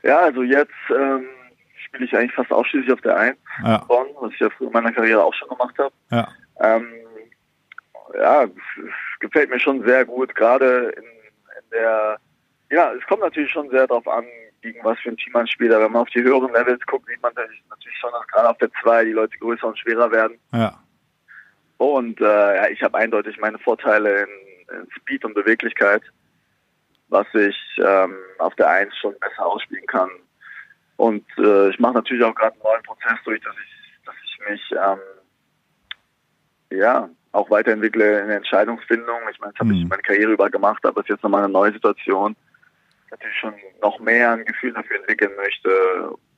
[0.03, 1.25] Ja, also jetzt ähm,
[1.85, 3.77] spiele ich eigentlich fast ausschließlich auf der 1 ja.
[3.87, 5.93] Bonn, was ich ja früher in meiner Karriere auch schon gemacht habe.
[6.09, 6.27] Ja.
[6.59, 6.87] Ähm,
[8.17, 8.47] ja,
[9.19, 12.17] gefällt mir schon sehr gut, gerade in, in der,
[12.71, 14.25] ja, es kommt natürlich schon sehr darauf an,
[14.61, 15.71] gegen was für ein Team man spielt.
[15.71, 18.57] Aber wenn man auf die höheren Levels guckt, sieht man natürlich schon, dass gerade auf
[18.57, 20.37] der 2 die Leute größer und schwerer werden.
[20.53, 20.79] Ja.
[21.77, 24.29] Und äh, ja, ich habe eindeutig meine Vorteile in,
[24.75, 26.03] in, Speed und Beweglichkeit,
[27.09, 30.09] was ich ähm, auf der 1 schon besser ausspielen kann.
[30.97, 34.39] Und äh, ich mache natürlich auch gerade einen neuen Prozess durch, dass ich, dass ich
[34.47, 34.99] mich ähm,
[36.77, 39.21] ja auch weiterentwickle in der Entscheidungsfindung.
[39.31, 39.81] Ich meine, das habe mhm.
[39.81, 42.35] ich meine Karriere über gemacht, aber es ist jetzt nochmal eine neue Situation
[43.11, 45.69] natürlich schon noch mehr ein Gefühl dafür entwickeln möchte,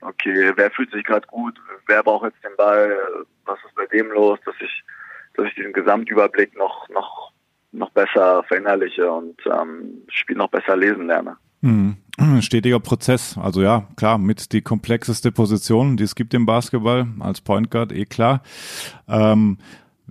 [0.01, 2.97] okay, wer fühlt sich gerade gut, wer braucht jetzt den Ball,
[3.45, 4.84] was ist bei dem los, dass ich,
[5.36, 7.32] dass ich diesen Gesamtüberblick noch, noch,
[7.71, 11.38] noch besser verinnerliche und ähm, Spiel noch besser lesen lerne.
[11.61, 11.97] Mhm.
[12.41, 13.38] Stetiger Prozess.
[13.38, 17.91] Also ja, klar, mit die komplexeste Position, die es gibt im Basketball als Point Guard,
[17.91, 18.43] eh klar.
[19.07, 19.57] Ähm,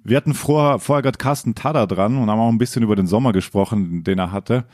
[0.02, 3.06] wir hatten vorher, vorher gerade Carsten Tada dran und haben auch ein bisschen über den
[3.06, 4.64] Sommer gesprochen, den er hatte.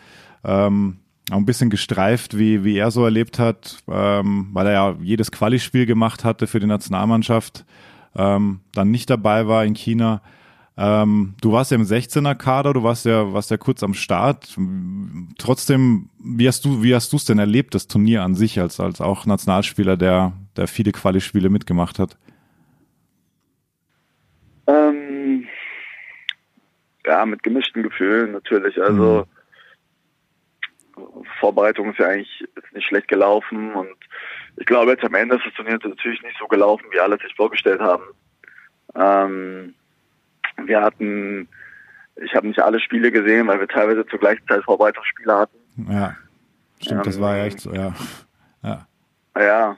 [0.44, 1.00] Ähm,
[1.30, 5.30] auch ein bisschen gestreift, wie, wie er so erlebt hat, ähm, weil er ja jedes
[5.30, 7.64] Quali-Spiel gemacht hatte für die Nationalmannschaft,
[8.16, 10.22] ähm, dann nicht dabei war in China.
[10.76, 14.56] Ähm, du warst ja im 16er Kader, du warst ja, warst ja kurz am Start.
[15.36, 18.80] Trotzdem, wie hast du, wie hast du es denn erlebt, das Turnier an sich, als,
[18.80, 22.16] als auch Nationalspieler, der, der viele Quali-Spiele mitgemacht hat?
[24.66, 25.46] Ähm,
[27.04, 28.80] ja, mit gemischten Gefühlen natürlich.
[28.80, 29.37] Also, mhm
[31.40, 33.96] Vorbereitung ist ja eigentlich nicht schlecht gelaufen und
[34.56, 37.34] ich glaube jetzt am Ende ist das Turnier natürlich nicht so gelaufen, wie alle sich
[37.34, 38.04] vorgestellt haben.
[38.94, 39.74] Ähm,
[40.64, 41.48] wir hatten,
[42.16, 45.58] ich habe nicht alle Spiele gesehen, weil wir teilweise zur gleichen Zeit Vorbereitungsspiele hatten.
[45.88, 46.16] Ja,
[46.80, 47.94] stimmt, ähm, das war ja echt so, ja.
[48.62, 48.86] Ja,
[49.36, 49.76] ja,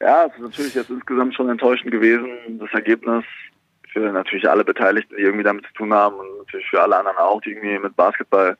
[0.00, 3.24] ja es ist natürlich jetzt insgesamt schon enttäuschend gewesen, das Ergebnis
[3.92, 7.16] für natürlich alle Beteiligten, die irgendwie damit zu tun haben und natürlich für alle anderen
[7.16, 8.56] auch, die irgendwie mit Basketball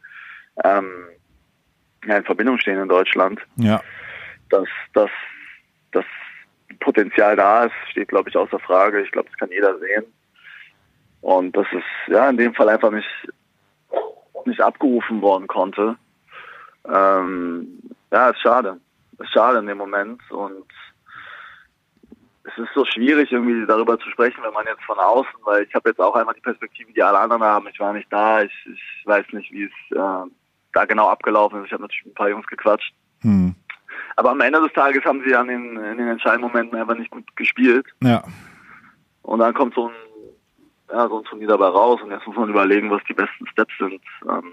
[0.62, 0.92] ähm,
[2.06, 3.40] ja, in Verbindung stehen in Deutschland.
[3.56, 3.82] Ja.
[4.50, 5.10] Dass, dass
[5.92, 6.04] das
[6.80, 9.02] Potenzial da ist, steht, glaube ich, außer Frage.
[9.02, 10.04] Ich glaube, das kann jeder sehen.
[11.20, 13.08] Und das ist ja in dem Fall einfach nicht,
[14.44, 15.96] nicht abgerufen worden konnte.
[16.86, 17.80] Ähm,
[18.12, 18.78] ja, ist schade.
[19.18, 20.20] Ist schade in dem Moment.
[20.30, 20.66] Und
[22.44, 25.74] es ist so schwierig, irgendwie darüber zu sprechen, wenn man jetzt von außen, weil ich
[25.74, 27.68] habe jetzt auch einmal die Perspektive, die alle anderen haben.
[27.68, 30.30] Ich war nicht da, ich, ich weiß nicht, wie es äh,
[30.74, 31.66] da genau abgelaufen ist.
[31.66, 32.92] Ich habe natürlich ein paar Jungs gequatscht.
[33.20, 33.54] Hm.
[34.16, 37.10] Aber am Ende des Tages haben sie an den, in den entscheidenden Momenten einfach nicht
[37.10, 37.86] gut gespielt.
[38.02, 38.22] Ja.
[39.22, 39.94] Und dann kommt so ein,
[40.92, 43.72] ja, so ein Turnier dabei raus und jetzt muss man überlegen, was die besten Steps
[43.78, 44.52] sind, ähm,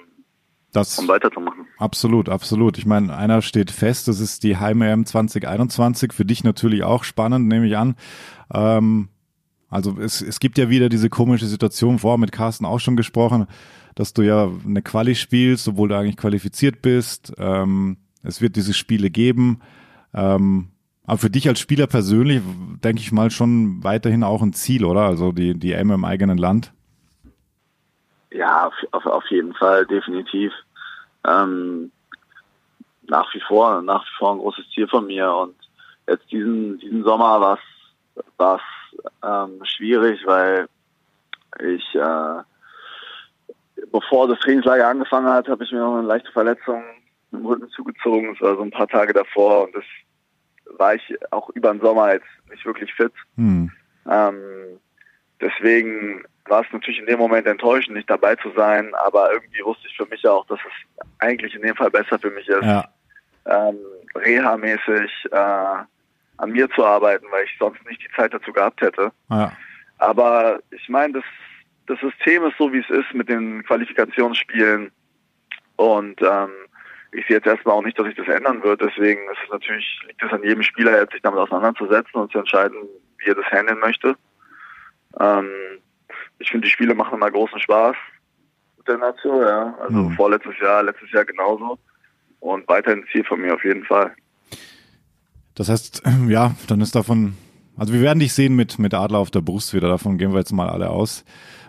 [0.72, 1.68] das, um weiterzumachen.
[1.78, 2.78] Absolut, absolut.
[2.78, 6.14] Ich meine, einer steht fest, das ist die Heim-EM 2021.
[6.14, 7.96] Für dich natürlich auch spannend, nehme ich an.
[8.54, 9.10] Ähm,
[9.72, 13.48] Also es, es gibt ja wieder diese komische Situation, vorher mit Carsten auch schon gesprochen,
[13.96, 17.34] dass du ja eine Quali spielst, obwohl du eigentlich qualifiziert bist.
[17.38, 19.62] Ähm, es wird diese Spiele geben.
[20.14, 20.68] Ähm,
[21.06, 22.42] aber für dich als Spieler persönlich,
[22.84, 25.02] denke ich mal, schon weiterhin auch ein Ziel, oder?
[25.02, 26.74] Also die, die M im eigenen Land.
[28.32, 30.52] Ja, auf, auf, auf jeden Fall, definitiv.
[31.26, 31.92] Ähm,
[33.08, 35.34] nach wie vor, nach wie vor ein großes Ziel von mir.
[35.34, 35.56] Und
[36.08, 37.58] jetzt diesen, diesen Sommer
[38.38, 38.62] war es
[39.24, 40.68] ähm, schwierig, weil
[41.60, 42.44] ich, äh,
[43.92, 46.84] bevor das Trainingslager angefangen hat, habe ich mir noch eine leichte Verletzung
[47.32, 48.34] im Rücken zugezogen.
[48.34, 49.84] Das war so ein paar Tage davor und das
[50.78, 53.14] war ich auch über den Sommer jetzt nicht wirklich fit.
[53.36, 53.72] Hm.
[54.10, 54.80] Ähm,
[55.40, 59.88] deswegen war es natürlich in dem Moment enttäuschend, nicht dabei zu sein, aber irgendwie wusste
[59.88, 62.86] ich für mich auch, dass es eigentlich in dem Fall besser für mich ist, ja.
[63.46, 63.78] ähm,
[64.16, 65.84] reha-mäßig äh,
[66.42, 69.12] an mir zu arbeiten, weil ich sonst nicht die Zeit dazu gehabt hätte.
[69.30, 69.54] Ja.
[70.00, 71.24] Aber ich meine, das,
[71.86, 74.92] das System ist so, wie es ist mit den Qualifikationsspielen
[75.76, 76.50] und ähm,
[77.12, 78.82] ich sehe jetzt erstmal auch nicht, dass sich das ändern wird.
[78.82, 82.40] Deswegen ist es natürlich, liegt es an jedem Spieler jetzt, sich damit auseinanderzusetzen und zu
[82.40, 82.78] entscheiden,
[83.20, 84.16] wie er das handeln möchte.
[85.20, 85.50] Ähm,
[86.40, 87.96] ich finde, die Spiele machen immer großen Spaß
[88.78, 89.76] mit der Nation, ja.
[89.82, 90.12] Also mhm.
[90.14, 91.78] vorletztes Jahr, letztes Jahr genauso.
[92.40, 94.16] Und weiterhin Ziel von mir auf jeden Fall.
[95.56, 97.36] Das heißt, ja, dann ist davon,
[97.78, 100.40] also wir werden dich sehen mit, mit Adler auf der Brust wieder, davon gehen wir
[100.40, 101.24] jetzt mal alle aus.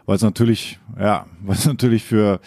[0.07, 2.41] Weil es natürlich, ja, weil es natürlich für,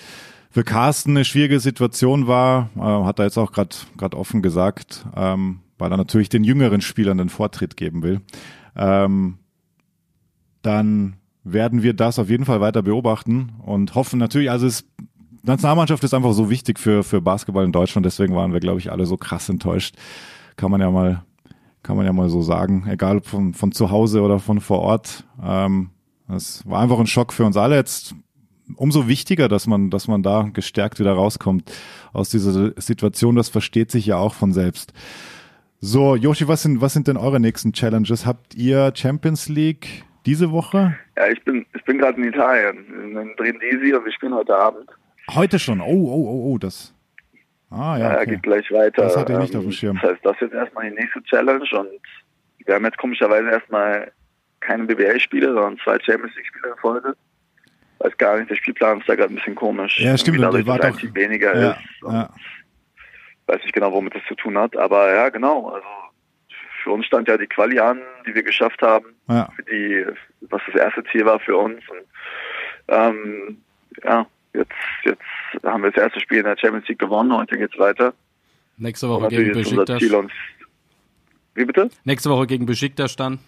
[0.50, 5.60] für Carsten eine schwierige Situation war, äh, hat er jetzt auch gerade offen gesagt, ähm,
[5.78, 8.22] weil er natürlich den jüngeren Spielern den Vortritt geben will.
[8.76, 9.38] Ähm,
[10.62, 14.86] dann werden wir das auf jeden Fall weiter beobachten und hoffen natürlich, also es
[15.44, 18.92] Nationalmannschaft ist einfach so wichtig für, für Basketball in Deutschland, deswegen waren wir, glaube ich,
[18.92, 19.96] alle so krass enttäuscht.
[20.56, 21.24] Kann man ja mal,
[21.84, 25.26] kann man ja mal so sagen, egal von, von zu Hause oder von vor Ort.
[25.44, 25.90] Ähm,
[26.28, 27.76] es war einfach ein Schock für uns alle.
[27.76, 28.16] Jetzt
[28.76, 31.72] umso wichtiger, dass man, dass man da gestärkt wieder rauskommt
[32.14, 33.36] aus dieser Situation.
[33.36, 34.94] Das versteht sich ja auch von selbst.
[35.80, 38.26] So, Yoshi, was sind, was sind denn eure nächsten Challenges?
[38.26, 40.96] Habt ihr Champions League diese Woche?
[41.16, 42.78] Ja, ich bin, ich bin gerade in Italien,
[43.16, 44.90] in Brindisi und wir spielen heute Abend.
[45.30, 45.82] Heute schon?
[45.82, 46.95] Oh, oh, oh, oh, das.
[47.76, 48.08] Ah, ja.
[48.08, 48.18] Okay.
[48.18, 49.04] Ja, geht gleich weiter.
[49.04, 50.00] Das hatte ich nicht auf dem ähm, Schirm.
[50.02, 54.12] Das heißt, das ist jetzt erstmal die nächste Challenge und wir haben jetzt komischerweise erstmal
[54.62, 57.16] keine BBL-Spiele, sondern zwei Champions League-Spiele in Folge
[58.00, 60.00] weiß gar nicht, der Spielplan ist da gerade ein bisschen komisch.
[60.00, 60.42] Ja, stimmt.
[60.42, 61.80] Dadurch, dass es doch, weniger ja, ist.
[62.04, 62.30] Ja.
[63.48, 64.76] Weiß nicht genau, womit das zu tun hat.
[64.78, 65.70] Aber ja, genau.
[65.70, 65.88] Also
[66.84, 69.16] für uns stand ja die Quali an, die wir geschafft haben.
[69.28, 69.50] Ja.
[69.56, 70.06] Für die,
[70.42, 71.82] was das erste Ziel war für uns.
[71.90, 72.06] Und
[72.88, 73.62] ähm,
[74.04, 74.26] ja,
[74.56, 74.72] jetzt,
[75.04, 77.36] jetzt haben wir das erste Spiel in der Champions League gewonnen.
[77.36, 78.14] Heute geht's weiter.
[78.78, 80.02] Nächste Woche gegen Besiktas.
[81.56, 81.90] Wie bitte?
[82.04, 83.40] Nächste Woche gegen Besiktas dann.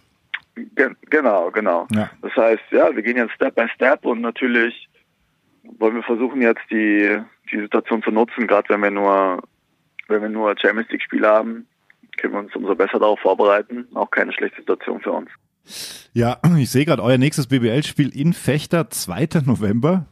[1.10, 1.88] Genau, genau.
[1.92, 2.10] Ja.
[2.22, 4.88] Das heißt, ja, wir gehen jetzt Step by Step und natürlich
[5.78, 7.20] wollen wir versuchen jetzt die,
[7.52, 9.44] die Situation zu nutzen, gerade wenn wir nur,
[10.08, 11.68] wenn wir nur Champions League Spiele haben,
[12.18, 13.88] können wir uns umso besser darauf vorbereiten.
[13.94, 15.30] Auch keine schlechte Situation für uns.
[16.14, 19.42] Ja, ich sehe gerade euer nächstes BBL-Spiel in Fechter, 2.
[19.46, 20.08] November.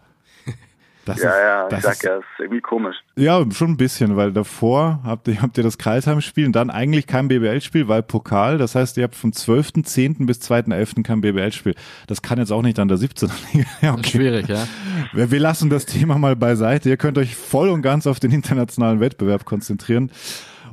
[1.06, 2.96] Das ja, ist, ja, das ich sag ist, ja, ist irgendwie komisch.
[3.16, 7.06] Ja, schon ein bisschen, weil davor habt ihr, habt ihr das Kreisheim-Spiel und dann eigentlich
[7.06, 8.58] kein BBL-Spiel, weil Pokal.
[8.58, 10.26] Das heißt, ihr habt vom 12.10.
[10.26, 11.04] bis 2.11.
[11.04, 11.76] kein BBL-Spiel.
[12.08, 13.30] Das kann jetzt auch nicht an der 17.
[13.54, 13.68] Liga.
[13.82, 14.10] ja, okay.
[14.10, 14.68] Schwierig, ja.
[15.14, 16.90] Wir, wir lassen das Thema mal beiseite.
[16.90, 20.12] Ihr könnt euch voll und ganz auf den internationalen Wettbewerb konzentrieren.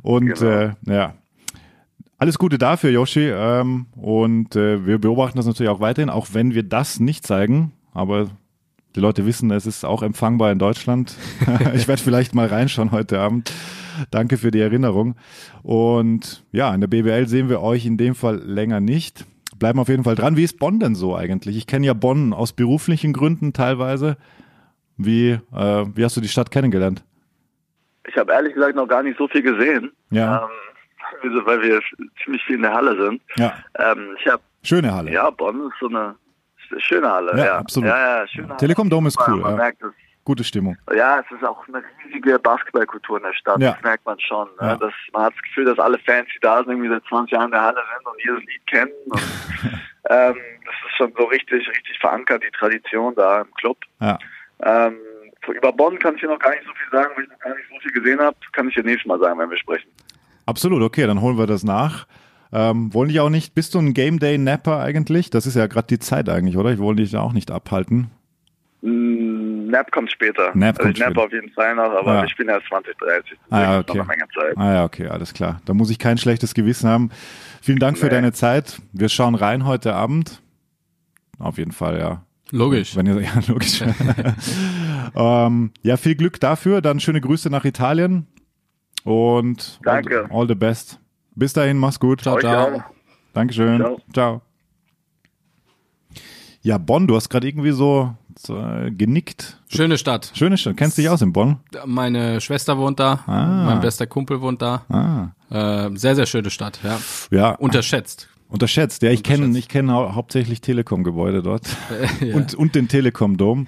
[0.02, 0.50] Und genau.
[0.50, 1.14] äh, ja,
[2.22, 3.28] alles Gute dafür, Yoshi.
[3.28, 7.72] Ähm, und äh, wir beobachten das natürlich auch weiterhin, auch wenn wir das nicht zeigen.
[7.92, 8.30] Aber
[8.94, 11.16] die Leute wissen, es ist auch empfangbar in Deutschland.
[11.74, 13.52] ich werde vielleicht mal reinschauen heute Abend.
[14.10, 15.16] Danke für die Erinnerung.
[15.62, 19.24] Und ja, in der BWL sehen wir euch in dem Fall länger nicht.
[19.58, 20.36] Bleiben auf jeden Fall dran.
[20.36, 21.56] Wie ist Bonn denn so eigentlich?
[21.56, 24.16] Ich kenne ja Bonn aus beruflichen Gründen teilweise.
[24.96, 27.04] Wie, äh, wie hast du die Stadt kennengelernt?
[28.08, 29.92] Ich habe ehrlich gesagt noch gar nicht so viel gesehen.
[30.10, 30.48] Ja.
[31.22, 31.80] Ähm, weil wir
[32.24, 33.22] ziemlich viel in der Halle sind.
[33.36, 33.54] Ja.
[33.78, 35.12] Ähm, ich hab, Schöne Halle.
[35.12, 36.16] Ja, Bonn ist so eine
[36.80, 37.32] schöne Halle.
[37.36, 37.58] Ja, ja.
[37.58, 37.88] absolut.
[37.88, 38.58] Ja, ja, schöne Halle.
[38.58, 39.40] Telekom Dome ist cool.
[39.40, 39.56] Man ja.
[39.56, 39.92] merkt es.
[40.24, 40.76] Gute Stimmung.
[40.94, 43.60] Ja, es ist auch eine riesige Basketballkultur in der Stadt.
[43.60, 43.72] Ja.
[43.72, 44.46] Das merkt man schon.
[44.60, 44.68] Ne?
[44.68, 44.76] Ja.
[44.76, 47.46] Das, man hat das Gefühl, dass alle Fans, die da sind, irgendwie seit 20 Jahren
[47.46, 48.92] in der Halle sind und jedes Lied kennen.
[49.06, 49.20] Und,
[50.10, 53.78] ähm, das ist schon so richtig, richtig verankert, die Tradition da im Club.
[54.00, 54.16] Ja.
[54.62, 54.96] Ähm,
[55.48, 57.54] über Bonn kann ich dir noch gar nicht so viel sagen, weil ich noch gar
[57.56, 58.36] nicht so viel gesehen habe.
[58.52, 59.90] Kann ich dir nächstes Mal sagen, wenn wir sprechen.
[60.46, 62.06] Absolut, okay, dann holen wir das nach.
[62.52, 65.30] Ähm, wollen dich auch nicht, bist du ein Game Day Napper eigentlich?
[65.30, 66.70] Das ist ja gerade die Zeit eigentlich, oder?
[66.70, 68.10] Ich wollte dich ja auch nicht abhalten.
[68.82, 70.50] Mm, Nap kommt später.
[70.54, 72.24] Nap also kommt ich nap auf jeden Fall noch, aber ja.
[72.24, 73.38] ich bin erst 20, 30.
[73.48, 74.02] Ah ja, okay.
[74.56, 75.62] ah ja, okay, alles klar.
[75.64, 77.10] Da muss ich kein schlechtes Gewissen haben.
[77.62, 78.00] Vielen Dank nee.
[78.00, 78.82] für deine Zeit.
[78.92, 80.42] Wir schauen rein heute Abend.
[81.38, 82.24] auf jeden Fall, ja.
[82.50, 82.96] Logisch.
[82.96, 83.82] Wenn ihr, ja, logisch.
[85.16, 86.82] ähm, ja, viel Glück dafür.
[86.82, 88.26] Dann schöne Grüße nach Italien
[89.04, 90.24] und Danke.
[90.24, 91.01] All, all the best.
[91.34, 92.20] Bis dahin, mach's gut.
[92.22, 92.82] Ciao, ciao.
[93.32, 93.78] Dankeschön.
[93.78, 93.98] Ciao.
[94.12, 94.42] Ciao.
[96.62, 98.14] Ja, Bonn, du hast gerade irgendwie so,
[98.48, 99.58] äh, genickt.
[99.68, 100.30] Schöne Stadt.
[100.34, 100.76] Schöne Stadt.
[100.76, 101.58] Kennst dich aus in Bonn?
[101.86, 103.64] Meine Schwester wohnt da, Ah.
[103.66, 104.82] mein bester Kumpel wohnt da.
[104.88, 105.86] Ah.
[105.86, 106.98] Äh, sehr, sehr schöne Stadt, ja.
[107.30, 108.28] Ja, Unterschätzt.
[108.48, 109.02] unterschätzt.
[109.02, 111.66] Ja, ich kenne ich kenne hau hauptsächlich Telekom-Gebäude dort
[112.20, 112.34] ja.
[112.36, 113.66] und, und den Telekom-Dom.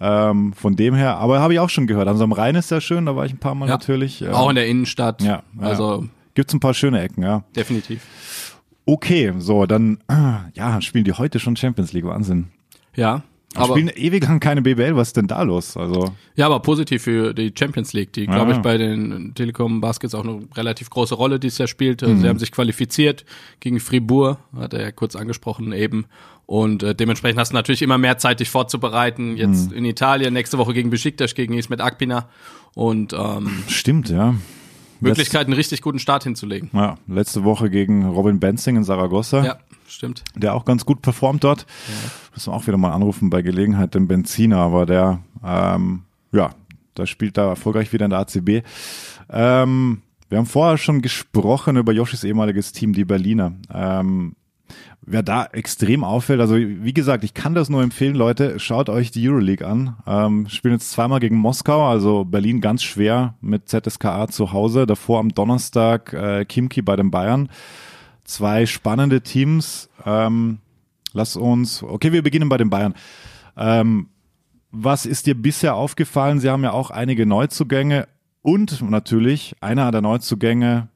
[0.00, 2.08] Ähm, von dem her, aber habe ich auch schon gehört.
[2.08, 3.74] Also am Rhein ist ja schön, da war ich ein paar Mal Ja.
[3.74, 4.22] natürlich.
[4.22, 5.22] Ähm, Auch in der Innenstadt.
[5.22, 5.66] ja, ja.
[6.34, 7.44] Also Gibt's ein paar schöne Ecken, ja.
[7.54, 8.00] definitiv.
[8.86, 9.98] Okay, so, dann,
[10.54, 12.48] ja, spielen die heute schon Champions League, Wahnsinn.
[12.94, 13.22] Ja.
[13.56, 15.76] Aber spielen ewig lang keine BBL, was ist denn da los?
[15.76, 18.56] Also, ja, aber positiv für die Champions League, die, glaube Ja.
[18.56, 22.02] ich, bei den Telekom Baskets auch eine relativ große Rolle dieses Jahr spielt.
[22.02, 22.08] Mhm.
[22.08, 23.24] Also Sie haben sich qualifiziert
[23.60, 26.06] gegen Fribourg, hat er ja kurz angesprochen eben.
[26.46, 29.36] Und äh, dementsprechend hast du natürlich immer mehr Zeit, dich vorzubereiten.
[29.36, 29.76] Jetzt Mhm.
[29.76, 32.28] in Italien, nächste Woche gegen Besiktas, gegen Ismet Akpina.
[32.74, 34.34] Und ähm, stimmt, ja.
[35.00, 36.70] Möglichkeit, einen richtig guten Start hinzulegen.
[36.72, 39.56] Ja, letzte Woche gegen Robin Benzing in Saragossa, Ja,
[39.88, 40.24] stimmt.
[40.34, 41.66] der auch ganz gut performt dort.
[42.34, 46.02] Müssen wir auch wieder mal anrufen bei Gelegenheit, den Benziner, aber der, ähm,
[46.32, 46.50] ja,
[46.94, 48.62] da spielt da erfolgreich wieder in der ACB.
[49.30, 53.52] Ähm, wir haben vorher schon gesprochen über Joschis ehemaliges Team, die Berliner.
[53.72, 54.34] Ähm,
[55.06, 59.10] wer da extrem auffällt, also wie gesagt, ich kann das nur empfehlen, Leute, schaut euch
[59.10, 59.96] die Euroleague an.
[60.06, 64.86] Ähm, spielen jetzt zweimal gegen Moskau, also Berlin ganz schwer mit ZSKA zu Hause.
[64.86, 67.48] Davor am Donnerstag äh, Kimki bei den Bayern.
[68.24, 69.88] Zwei spannende Teams.
[70.06, 70.58] Ähm,
[71.12, 72.94] lass uns, okay, wir beginnen bei den Bayern.
[73.56, 74.08] Ähm,
[74.70, 76.40] was ist dir bisher aufgefallen?
[76.40, 78.08] Sie haben ja auch einige Neuzugänge
[78.42, 80.88] und natürlich einer der Neuzugänge,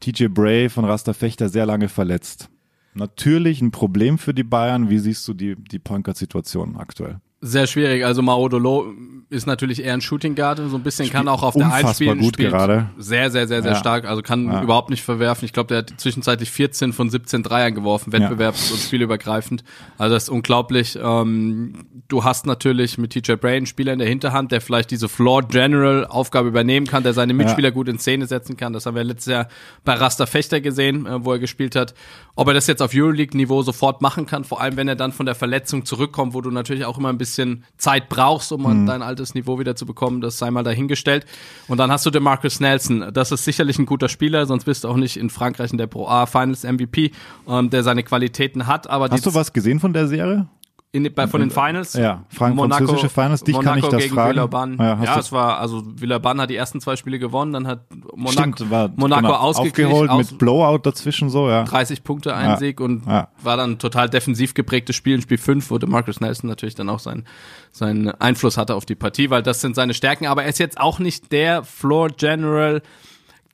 [0.00, 2.50] TJ Bray von Rasta Fechter, sehr lange verletzt.
[2.94, 4.88] Natürlich ein Problem für die Bayern.
[4.88, 7.20] Wie siehst du die, die Point Guard Situation aktuell?
[7.46, 8.04] Sehr schwierig.
[8.06, 8.86] Also Maodolo
[9.28, 12.18] ist natürlich eher ein Shooting Guard, so ein bisschen kann auch auf der unfassbar Einspielen
[12.20, 12.88] gut spielt gerade.
[12.98, 13.78] sehr, sehr, sehr, sehr Ja.
[13.78, 14.04] stark.
[14.06, 14.62] Also kann Ja.
[14.62, 15.44] überhaupt nicht verwerfen.
[15.44, 19.62] Ich glaube, der hat zwischenzeitlich 14 von 17 Dreiern geworfen, wettbewerbs- und spielübergreifend.
[19.98, 20.98] Also das ist unglaublich.
[21.02, 25.08] Ähm, du hast natürlich mit TJ Bray einen Spieler in der Hinterhand, der vielleicht diese
[25.08, 28.72] Floor General Aufgabe übernehmen kann, der seine Mitspieler gut in Szene setzen kann.
[28.72, 29.48] Das haben wir letztes Jahr
[29.84, 31.94] bei Rasta Fechter gesehen, äh, wo er gespielt hat.
[32.36, 35.26] Ob er das jetzt auf Euroleague-Niveau sofort machen kann, vor allem wenn er dann von
[35.26, 37.33] der Verletzung zurückkommt, wo du natürlich auch immer ein bisschen
[37.76, 41.26] Zeit brauchst, um an dein altes Niveau wieder zu bekommen, das sei mal dahingestellt.
[41.68, 43.10] Und dann hast du den Marcus Nelson.
[43.12, 45.86] Das ist sicherlich ein guter Spieler, sonst bist du auch nicht in Frankreich in der
[45.86, 47.12] Pro A Finals MVP,
[47.48, 48.88] ähm, der seine Qualitäten hat.
[48.88, 50.46] Aber Hast du was gesehen von der Serie?
[50.94, 51.94] In, bei, von den Finals?
[51.94, 54.30] Ja, Frank- französische Finals, dich kann ich das gegen fragen.
[54.30, 54.76] Villeurbanne.
[54.78, 57.80] Ja, Ja, es war, also Villeurbanne hat die ersten zwei Spiele gewonnen, dann hat
[58.14, 61.64] Monaco, Stimmt, war Monaco genau, aufgeholt aus, mit Blowout dazwischen so, ja.
[61.64, 62.56] 30 Punkte ein Ja.
[62.56, 63.28] Sieg und Ja.
[63.42, 65.16] war dann ein total defensiv geprägtes Spiel.
[65.16, 67.24] In Spiel 5 wurde Marcus Nelson natürlich dann auch sein,
[67.72, 70.26] seinen Einfluss hatte auf die Partie, weil das sind seine Stärken.
[70.28, 72.82] Aber er ist jetzt auch nicht der Floor General,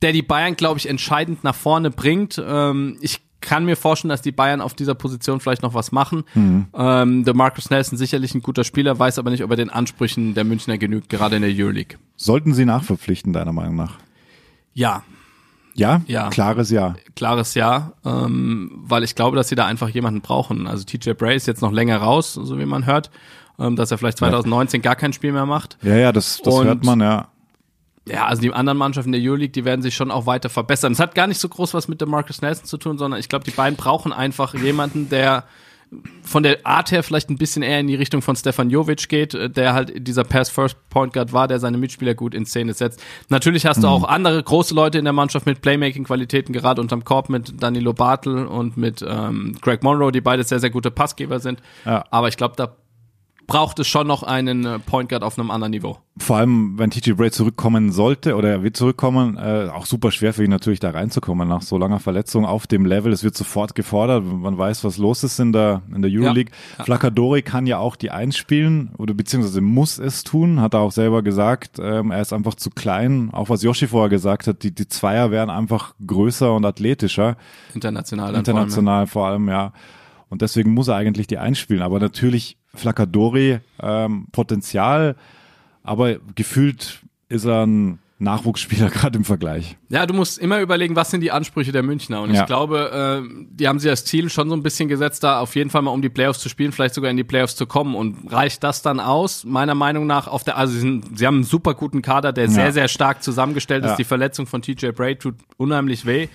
[0.02, 2.42] der die Bayern, glaube ich, entscheidend nach vorne bringt.
[2.46, 6.24] Ähm, ich kann mir vorstellen, dass die Bayern auf dieser Position vielleicht noch was machen.
[6.34, 6.66] Mhm.
[6.74, 10.34] Ähm, der Marcus Nelson sicherlich ein guter Spieler, weiß aber nicht, ob er den Ansprüchen
[10.34, 11.98] der Münchner genügt, gerade in der Euroleague.
[12.16, 13.94] Sollten sie nachverpflichten, deiner Meinung nach?
[14.74, 15.02] Ja,
[15.74, 16.02] Ja?
[16.06, 16.28] Ja.
[16.30, 16.96] Klares Ja.
[17.14, 20.66] klares Ja, ähm, weil ich glaube, dass sie da einfach jemanden brauchen.
[20.66, 23.10] Also TJ Bray ist jetzt noch länger raus, so wie man hört,
[23.58, 25.78] ähm, dass er vielleicht 2019 gar kein Spiel mehr macht.
[25.82, 27.28] Ja, ja, das, das Und- hört man, ja.
[28.08, 30.92] Ja, also die anderen Mannschaften der Euroleague, die werden sich schon auch weiter verbessern.
[30.92, 33.28] Es hat gar nicht so groß was mit dem Marcus Nelson zu tun, sondern ich
[33.28, 35.44] glaube, die beiden brauchen einfach jemanden, der
[36.22, 39.34] von der Art her vielleicht ein bisschen eher in die Richtung von Stefan Jovic geht,
[39.34, 43.02] äh, der halt dieser Pass-First-Point Guard war, der seine Mitspieler gut in Szene setzt.
[43.28, 47.28] Natürlich hast du auch andere große Leute in der Mannschaft mit Playmaking-Qualitäten, gerade unterm Korb
[47.28, 51.60] mit Danilo Bartel und mit ähm, Greg Monroe, die beide sehr, sehr gute Passgeber sind.
[51.84, 52.04] Ja.
[52.10, 52.76] Aber ich glaube, da
[53.50, 55.98] braucht es schon noch einen äh, Point Guard auf einem anderen Niveau.
[56.18, 60.32] Vor allem, wenn TJ Bray zurückkommen sollte oder er wird zurückkommen, äh, auch super schwer
[60.32, 63.12] für ihn natürlich da reinzukommen nach so langer Verletzung auf dem Level.
[63.12, 64.24] Es wird sofort gefordert.
[64.24, 66.52] Man weiß, was los ist in der, in der Euroleague.
[66.78, 66.84] Ja.
[66.84, 70.92] Flacadori kann ja auch die Eins spielen oder beziehungsweise muss es tun, hat er auch
[70.92, 71.78] selber gesagt.
[71.80, 73.30] Ähm, er ist einfach zu klein.
[73.32, 77.36] Auch was Yoshi vorher gesagt hat, die, die Zweier wären einfach größer und athletischer.
[77.74, 78.34] International.
[78.34, 79.72] International vor allem, ja.
[80.28, 81.82] Und deswegen muss er eigentlich die einspielen.
[81.82, 85.16] Aber natürlich Flacadori, ähm, Potenzial,
[85.82, 89.78] aber gefühlt ist er ein Nachwuchsspieler gerade im Vergleich.
[89.88, 92.20] Ja, du musst immer überlegen, was sind die Ansprüche der Münchner.
[92.20, 92.40] Und Ja.
[92.42, 95.56] ich glaube, äh, die haben sich als Ziel schon so ein bisschen gesetzt, da auf
[95.56, 97.94] jeden Fall mal um die Playoffs zu spielen, vielleicht sogar in die Playoffs zu kommen.
[97.94, 99.44] Und reicht das dann aus?
[99.46, 102.50] Meiner Meinung nach auf der, also sie, sind, sie haben einen super guten Kader, der
[102.50, 102.72] sehr, Ja.
[102.72, 103.92] sehr stark zusammengestellt ist.
[103.92, 103.96] Ja.
[103.96, 106.28] Die Verletzung von TJ Bray tut unheimlich weh.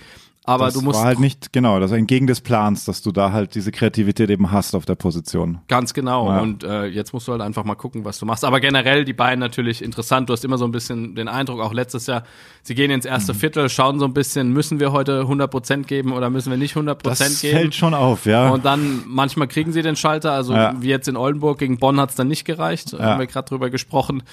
[0.45, 3.31] Aber das du musst war halt nicht, genau, das entgegen des Plans, dass du da
[3.31, 5.59] halt diese Kreativität eben hast auf der Position.
[5.67, 6.30] Ganz genau.
[6.31, 6.39] Ja.
[6.41, 8.45] Und äh, jetzt musst du halt einfach mal gucken, was du machst.
[8.45, 10.30] Aber generell die beiden natürlich interessant.
[10.30, 12.23] Du hast immer so ein bisschen den Eindruck, auch letztes Jahr,
[12.63, 16.13] sie gehen ins erste Viertel, schauen so ein bisschen, müssen wir heute 100 Prozent geben
[16.13, 17.57] oder müssen wir nicht 100 Das Prozent geben?
[17.57, 18.49] fällt schon auf, ja.
[18.49, 20.31] Und dann manchmal kriegen sie den Schalter.
[20.34, 20.76] Also Ja.
[20.80, 22.93] wie jetzt in Oldenburg gegen Bonn hat's dann nicht gereicht.
[22.93, 24.23] Haben wir gerade drüber gesprochen.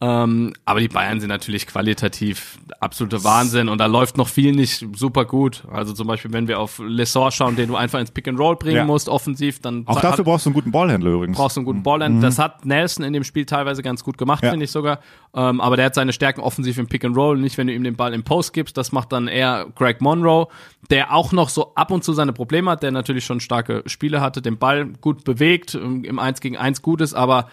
[0.00, 4.84] Ähm, aber die Bayern sind natürlich qualitativ absolute Wahnsinn und da läuft noch viel nicht
[4.96, 5.62] super gut.
[5.70, 8.56] Also zum Beispiel, wenn wir auf Lessor schauen, den du einfach ins Pick and Roll
[8.56, 8.84] bringen Ja.
[8.84, 11.36] musst, offensiv, dann auch hat- dafür brauchst du einen guten Ballhändler übrigens.
[11.36, 12.20] brauchst du einen guten Ballhand.
[12.20, 14.50] Das hat Nelson in dem Spiel teilweise ganz gut gemacht, Ja.
[14.50, 14.98] finde ich sogar.
[15.34, 17.84] Ähm, aber der hat seine Stärken offensiv im Pick and Roll, nicht wenn du ihm
[17.84, 18.76] den Ball im Post gibst.
[18.76, 20.48] Das macht dann eher Greg Monroe,
[20.90, 24.20] der auch noch so ab und zu seine Probleme hat, der natürlich schon starke Spiele
[24.20, 27.46] hatte, den Ball gut bewegt, im im 1 gegen 1 gut ist, aber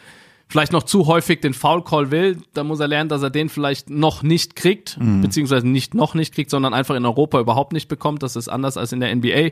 [0.52, 3.50] vielleicht noch zu häufig den Foul Call will, da muss er lernen, dass er den
[3.50, 5.22] vielleicht noch nicht kriegt, Mhm.
[5.22, 8.24] beziehungsweise nicht noch nicht kriegt, sondern einfach in Europa überhaupt nicht bekommt.
[8.24, 9.52] Das ist anders als in der NBA.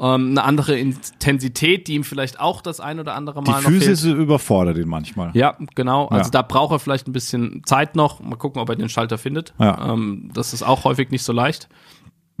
[0.00, 3.68] Ähm, eine andere Intensität, die ihm vielleicht auch das ein oder andere Die Mal noch
[3.68, 3.82] fehlt.
[3.82, 5.30] Physis überfordert ihn manchmal.
[5.34, 6.06] Ja, genau.
[6.06, 6.30] Also Ja.
[6.30, 8.20] da braucht er vielleicht ein bisschen Zeit noch.
[8.20, 9.52] Mal gucken, ob er den Schalter findet.
[9.58, 9.92] Ja.
[9.92, 11.68] Ähm, das ist auch häufig nicht so leicht.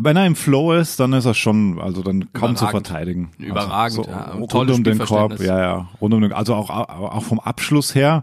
[0.00, 3.30] Wenn er im Flow ist, dann ist er schon, also dann kaum zu verteidigen.
[3.38, 4.32] Überragend, also, ja.
[4.32, 7.40] so Und rund um den Korb, ja, ja, rund um den, also auch, auch vom
[7.40, 8.22] Abschluss her,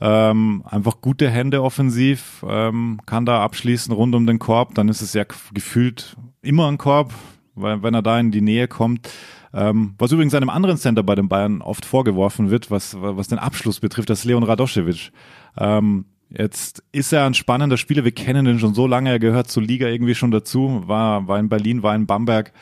[0.00, 5.02] ähm, einfach gute Hände offensiv, ähm, kann da abschließen rund um den Korb, dann ist
[5.02, 7.14] es ja gefühlt immer ein Korb,
[7.54, 9.08] weil wenn er da in die Nähe kommt.
[9.52, 13.38] Ähm, was übrigens einem anderen Center bei den Bayern oft vorgeworfen wird, was, was den
[13.38, 15.12] Abschluss betrifft, das ist Leon Radoschewitsch.
[15.56, 18.04] Ähm, Jetzt ist er ein spannender Spieler.
[18.04, 19.10] Wir kennen den schon so lange.
[19.10, 20.82] Er gehört zur Liga irgendwie schon dazu.
[20.86, 22.52] War, war in Berlin, war in Bamberg.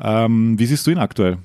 [0.00, 1.38] Ähm, wie siehst du ihn aktuell?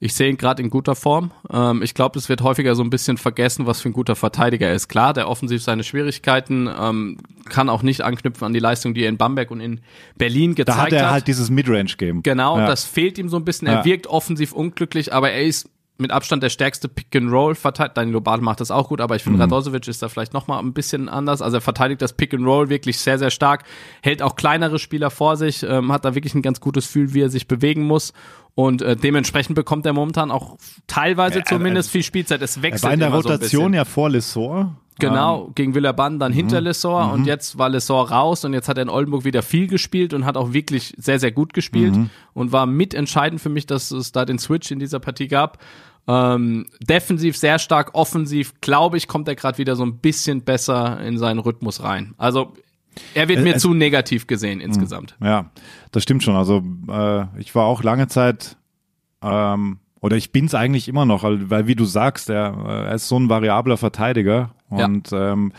[0.00, 1.30] Ich sehe ihn gerade in guter Form.
[1.50, 4.68] Ähm, ich glaube, es wird häufiger so ein bisschen vergessen, was für ein guter Verteidiger
[4.68, 4.88] er ist.
[4.88, 7.16] Klar, der offensiv seine Schwierigkeiten, ähm,
[7.48, 9.80] kann auch nicht anknüpfen an die Leistung, die er in Bamberg und in
[10.18, 12.22] Berlin Da gezeigt hat er halt dieses Midrange-Game.
[12.22, 12.66] Genau, Ja.
[12.66, 13.66] das fehlt ihm so ein bisschen.
[13.68, 13.84] Er Ja.
[13.84, 17.96] wirkt offensiv unglücklich, aber er ist mit Abstand der stärkste Pick-and-Roll verteidigt.
[17.96, 19.42] Danilo Bartel macht das auch gut, aber ich finde, Mhm.
[19.42, 21.40] Radosevic ist da vielleicht noch mal ein bisschen anders.
[21.40, 23.62] Also er verteidigt das Pick-and-Roll wirklich sehr, sehr stark,
[24.02, 27.20] hält auch kleinere Spieler vor sich, ähm, hat da wirklich ein ganz gutes Gefühl, wie
[27.20, 28.12] er sich bewegen muss.
[28.56, 30.56] Und äh, dementsprechend bekommt er momentan auch
[30.86, 32.42] teilweise Er- zumindest er- viel Spielzeit.
[32.42, 33.74] Es Er wechselt war in der so Rotation bisschen.
[33.74, 34.76] ja vor Lessor.
[35.00, 36.66] Genau, gegen Villeurbanne, dann hinter Mhm.
[36.66, 40.14] Lessor und jetzt war Lessor raus und jetzt hat er in Oldenburg wieder viel gespielt
[40.14, 42.10] und hat auch wirklich sehr, sehr gut gespielt Mhm.
[42.32, 45.58] und war mitentscheidend für mich, dass es da den Switch in dieser Partie gab.
[46.06, 51.00] Ähm, defensiv sehr stark, offensiv, glaube ich, kommt er gerade wieder so ein bisschen besser
[51.00, 52.14] in seinen Rhythmus rein.
[52.18, 52.52] Also
[53.14, 55.16] er wird Äh, mir es- zu negativ gesehen insgesamt.
[55.20, 55.50] Ja,
[55.90, 56.36] das stimmt schon.
[56.36, 58.56] Also äh, ich war auch lange Zeit,
[59.22, 62.94] ähm, oder ich bin's eigentlich immer noch, weil, weil wie du sagst, er, äh, er
[62.94, 64.84] ist so ein variabler Verteidiger Ja.
[64.86, 65.52] und ähm,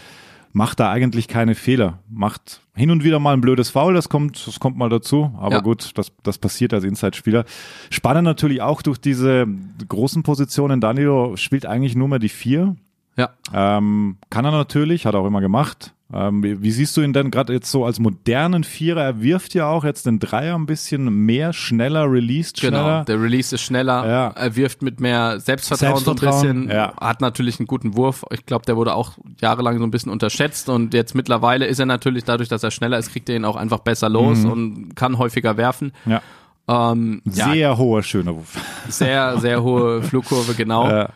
[0.53, 1.99] macht da eigentlich keine Fehler.
[2.09, 5.31] Macht hin und wieder mal ein blödes Foul, das kommt, das kommt mal dazu.
[5.37, 5.61] Aber Ja.
[5.61, 7.45] gut, das, das passiert als Inside-Spieler.
[7.89, 9.47] Spannend natürlich auch durch diese
[9.87, 10.79] großen Positionen.
[10.81, 12.75] Danilo spielt eigentlich nur mehr die vier.
[13.17, 13.29] Ja.
[13.53, 15.93] Ähm, kann er natürlich, hat er auch immer gemacht.
[16.13, 19.01] Ähm, wie, wie siehst du ihn denn gerade jetzt so als modernen Vierer?
[19.01, 23.05] Er wirft ja auch jetzt den Dreier ein bisschen mehr, schneller, released Genau, schneller.
[23.05, 24.27] der Release ist schneller, Ja.
[24.35, 26.93] er wirft mit mehr Selbstvertrauen, so ein Selbstvertrauen, bisschen, ja.
[27.01, 28.23] hat natürlich einen guten Wurf.
[28.31, 31.87] Ich glaube, der wurde auch jahrelang so ein bisschen unterschätzt und jetzt mittlerweile ist er
[31.87, 35.17] natürlich dadurch, dass er schneller ist, kriegt er ihn auch einfach besser los und kann
[35.17, 35.91] häufiger werfen.
[36.05, 36.21] ja.
[36.67, 38.57] Ähm, ja, Sehr hoher, schöner Wurf.
[38.89, 40.87] sehr, sehr hohe Flugkurve, genau.
[40.89, 41.09] Ja.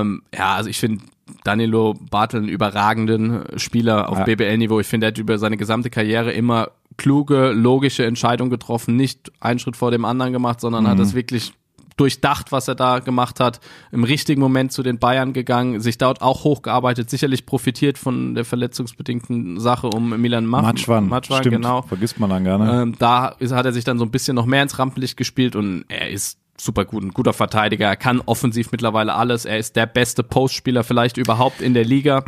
[0.00, 1.04] Ähm, ja, also ich finde
[1.44, 4.24] Danilo Bartel einen überragenden Spieler auf Ja.
[4.24, 4.80] BBL-Niveau.
[4.80, 9.58] Ich finde, er hat über seine gesamte Karriere immer kluge, logische Entscheidungen getroffen, nicht einen
[9.58, 10.88] Schritt vor dem anderen gemacht, sondern Mhm.
[10.88, 11.52] hat es wirklich
[11.96, 13.58] durchdacht, was er da gemacht hat,
[13.90, 18.44] im richtigen Moment zu den Bayern gegangen, sich dort auch hochgearbeitet, sicherlich profitiert von der
[18.44, 21.80] verletzungsbedingten Sache um Milan Ma Matschwan, Matschwan, stimmt, genau.
[21.82, 22.82] vergisst man dann gerne.
[22.82, 25.56] Ähm, da ist, hat er sich dann so ein bisschen noch mehr ins Rampenlicht gespielt
[25.56, 27.86] und er ist super gut, ein guter Verteidiger.
[27.86, 29.44] Er kann offensiv mittlerweile alles.
[29.44, 32.24] Er ist der beste Postspieler vielleicht überhaupt in der Liga.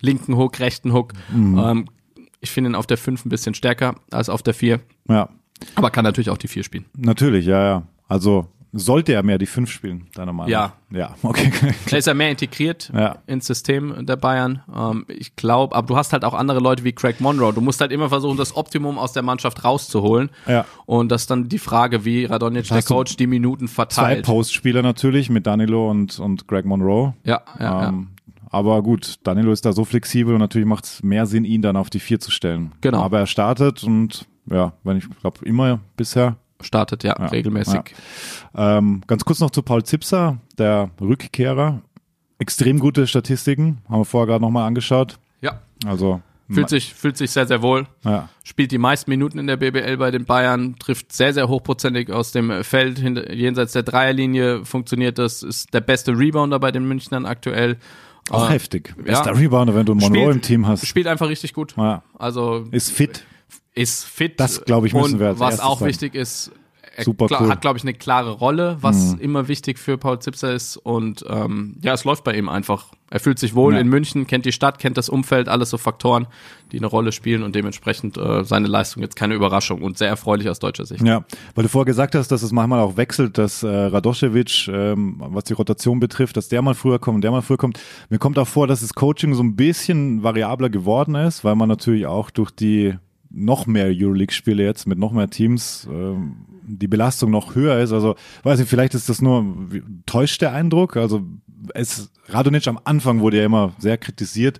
[0.00, 1.12] Linken Hook, rechten Hook.
[1.32, 1.58] Mhm.
[1.58, 1.84] Ähm,
[2.40, 4.80] ich finde ihn auf der 5 ein bisschen stärker als auf der 4.
[5.08, 5.28] ja,
[5.74, 6.84] Aber kann natürlich auch die 4 spielen.
[6.96, 7.82] natürlich, ja, ja.
[8.06, 8.46] Also
[8.78, 10.50] sollte er mehr die fünf spielen, deiner Meinung?
[10.50, 10.72] Ja.
[10.90, 11.52] Ja, okay.
[11.90, 13.18] Er ist ja mehr integriert Ja.
[13.26, 14.62] ins System der Bayern.
[14.74, 17.52] Ähm, ich glaube, aber du hast halt auch andere Leute wie Craig Monroe.
[17.52, 20.30] Du musst halt immer versuchen, das Optimum aus der Mannschaft rauszuholen.
[20.46, 20.64] Ja.
[20.86, 24.24] Und das ist dann die Frage, wie Radonjic, der Coach, die Minuten Zwei verteilt.
[24.24, 27.12] Postspieler natürlich mit Danilo und, und Greg Monroe.
[27.24, 27.88] Ja, ja, ja.
[27.90, 28.08] Ähm,
[28.50, 31.76] aber gut, Danilo ist da so flexibel und natürlich macht es mehr Sinn, ihn dann
[31.76, 32.72] auf die vier zu stellen.
[32.80, 33.02] Genau.
[33.02, 36.36] Aber er startet und ja, wenn ich glaube immer bisher.
[36.60, 37.80] Startet, ja, regelmäßig.
[38.54, 41.80] Ähm, ganz kurz noch zu Paul Zipser, der Rückkehrer.
[42.38, 45.18] Extrem gute Statistiken, haben wir vorher gerade nochmal angeschaut.
[45.40, 45.60] Ja.
[45.86, 46.20] Also
[46.50, 47.86] Fühlt sich, fühlt sich sehr, sehr wohl.
[48.04, 48.30] Ja.
[48.42, 52.32] Spielt die meisten Minuten in der BBL bei den Bayern, trifft sehr, sehr hochprozentig aus
[52.32, 52.98] dem Feld.
[53.30, 57.76] Jenseits der Dreierlinie funktioniert das, ist der beste Rebounder bei den Münchnern aktuell.
[58.30, 58.94] Auch Äh, heftig.
[58.96, 60.86] Bester Rebounder, wenn du einen Monroe Spielt- im Team hast.
[60.86, 61.74] Spielt einfach richtig gut.
[61.76, 62.02] Ja.
[62.18, 63.24] Also Ist fit.
[63.78, 64.38] Ist fit.
[64.40, 65.88] Das, glaub ich, müssen und wir als was auch sagen.
[65.90, 66.50] wichtig ist,
[66.96, 67.46] er Super kla- cool.
[67.46, 67.50] Mhm.
[67.52, 70.76] hat, glaube ich, eine klare Rolle, was immer wichtig für Paul Zipser ist.
[70.76, 72.86] Und ähm, ja, es läuft bei ihm einfach.
[73.08, 73.78] Er fühlt sich wohl Ja.
[73.80, 76.26] in München, kennt die Stadt, kennt das Umfeld, alles so Faktoren,
[76.72, 80.48] die eine Rolle spielen und dementsprechend äh, seine Leistung jetzt keine Überraschung und sehr erfreulich
[80.50, 81.00] aus deutscher Sicht.
[81.06, 81.24] Ja,
[81.54, 85.44] weil du vorher gesagt hast, dass es manchmal auch wechselt, dass äh, Radoschewitsch, ähm, was
[85.44, 87.78] die Rotation betrifft, dass der mal früher kommt und der mal früher kommt.
[88.10, 91.68] Mir kommt auch vor, dass das Coaching so ein bisschen variabler geworden ist, weil man
[91.68, 92.96] natürlich auch durch die
[93.44, 96.36] noch mehr Euroleague-Spiele jetzt mit noch mehr Teams ähm,
[96.66, 97.92] die Belastung noch höher ist.
[97.92, 100.96] Also weiß ich, vielleicht ist das nur wie- täuscht der Eindruck.
[100.96, 101.22] Also
[101.74, 104.58] es Radonic am Anfang wurde ja immer sehr kritisiert,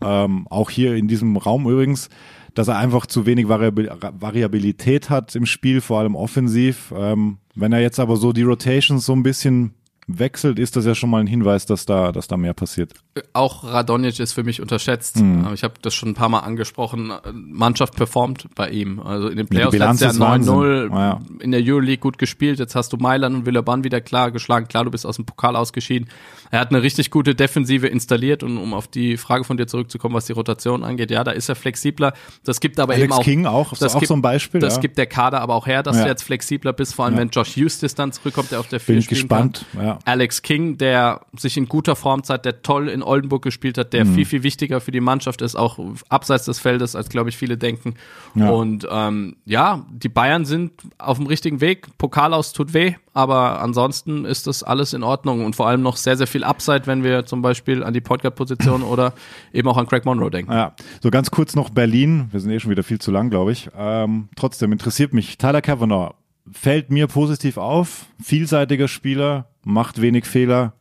[0.00, 2.08] ähm, auch hier in diesem Raum übrigens,
[2.54, 6.92] dass er einfach zu wenig Variabil Variabilität hat im Spiel, vor allem offensiv.
[6.96, 9.74] Ähm, wenn er jetzt aber so die Rotations so ein bisschen
[10.06, 12.92] wechselt, ist das ja schon mal ein Hinweis, dass da, dass da mehr passiert.
[13.32, 15.18] Auch Radonjic ist für mich unterschätzt.
[15.18, 15.50] Mhm.
[15.54, 17.12] Ich habe das schon ein paar Mal angesprochen.
[17.32, 19.00] Mannschaft performt bei ihm.
[19.00, 20.96] Also in den Playoffs Bilanz letztes Jahr ist 9-0, Wahnsinn.
[20.96, 21.20] Ja.
[21.40, 22.58] in der Euroleague gut gespielt.
[22.58, 24.66] Jetzt hast du Mailand und Villeurbanne wieder klar geschlagen.
[24.66, 26.08] Klar, du bist aus dem Pokal ausgeschieden.
[26.52, 30.14] Er hat eine richtig gute Defensive installiert und um auf die Frage von dir zurückzukommen,
[30.14, 32.12] was die Rotation angeht, ja, da ist er flexibler.
[32.44, 34.60] Das gibt aber Alex eben auch King auch, ist das auch gibt, so ein Beispiel.
[34.60, 34.80] Das ja.
[34.82, 36.02] gibt der Kader aber auch her, dass Ja.
[36.04, 37.20] du jetzt flexibler bist, vor allem Ja.
[37.20, 39.64] wenn Josh Eustace dann zurückkommt, der auf der Bin 4 ich spielen gespannt.
[39.72, 39.98] Kann.
[40.04, 43.90] Alex King, der sich in guter Form zeigt, der toll in Oldenburg gespielt hat, Mhm.
[43.96, 45.78] der viel, viel wichtiger für die Mannschaft ist, auch
[46.10, 47.94] abseits des Feldes, als glaube ich viele denken.
[48.34, 51.86] Und ähm, ja, die Bayern sind auf dem richtigen Weg.
[51.96, 55.96] Pokal aus tut weh, aber ansonsten ist das alles in Ordnung und vor allem noch
[55.96, 59.12] sehr, sehr viel Upside, wenn wir zum Beispiel an die Podcast-Position oder
[59.52, 60.52] eben auch an Craig Monroe denken.
[60.52, 62.28] Ja, so ganz kurz noch Berlin.
[62.30, 63.68] Wir sind eh schon wieder viel zu lang, glaube ich.
[63.76, 66.14] Ähm, trotzdem interessiert mich Tyler Kavanaugh.
[66.50, 68.06] Fällt mir positiv auf.
[68.22, 70.74] Vielseitiger Spieler, macht wenig Fehler,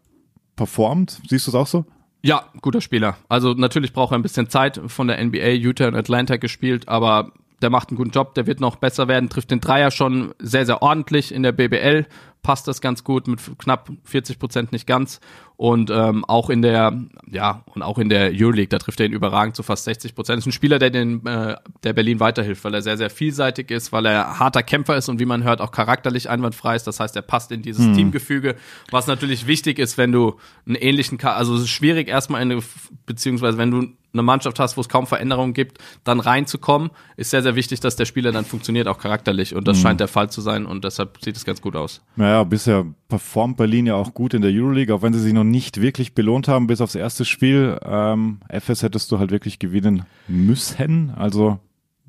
[0.55, 1.21] performt.
[1.27, 1.85] Siehst du es auch so?
[2.23, 3.17] Ja, guter Spieler.
[3.29, 7.31] Also natürlich braucht er ein bisschen Zeit von der NBA, Utah und Atlanta gespielt, aber
[7.61, 10.65] der macht einen guten Job, der wird noch besser werden, trifft den Dreier schon sehr,
[10.65, 12.05] sehr ordentlich in der BBL,
[12.41, 15.19] passt das ganz gut mit knapp 40 Prozent nicht ganz
[15.61, 16.91] und ähm, auch in der,
[17.29, 20.39] ja, und auch in der Euroleague, da trifft er ihn überragend zu fast 60 Prozent.
[20.39, 23.91] Ist ein Spieler, der den, äh, der Berlin weiterhilft, weil er sehr, sehr vielseitig ist,
[23.91, 26.87] weil er harter Kämpfer ist und wie man hört, auch charakterlich einwandfrei ist.
[26.87, 28.55] Das heißt, er passt in dieses Teamgefüge,
[28.89, 32.63] was natürlich wichtig ist, wenn du einen ähnlichen, also es ist schwierig erstmal in eine,
[33.05, 37.41] beziehungsweise wenn du eine Mannschaft hast, wo es kaum Veränderungen gibt, dann reinzukommen, ist sehr,
[37.43, 39.55] sehr wichtig, dass der Spieler dann funktioniert, auch charakterlich.
[39.55, 42.01] Und das scheint der Fall zu sein und deshalb sieht es ganz gut aus.
[42.15, 45.43] Naja, bisher performt Berlin ja auch gut in der Euroleague, auch wenn sie sich noch
[45.43, 47.79] nicht wirklich belohnt haben bis aufs erste Spiel.
[47.83, 51.11] Ähm, FS hättest du halt wirklich gewinnen müssen.
[51.15, 51.59] Also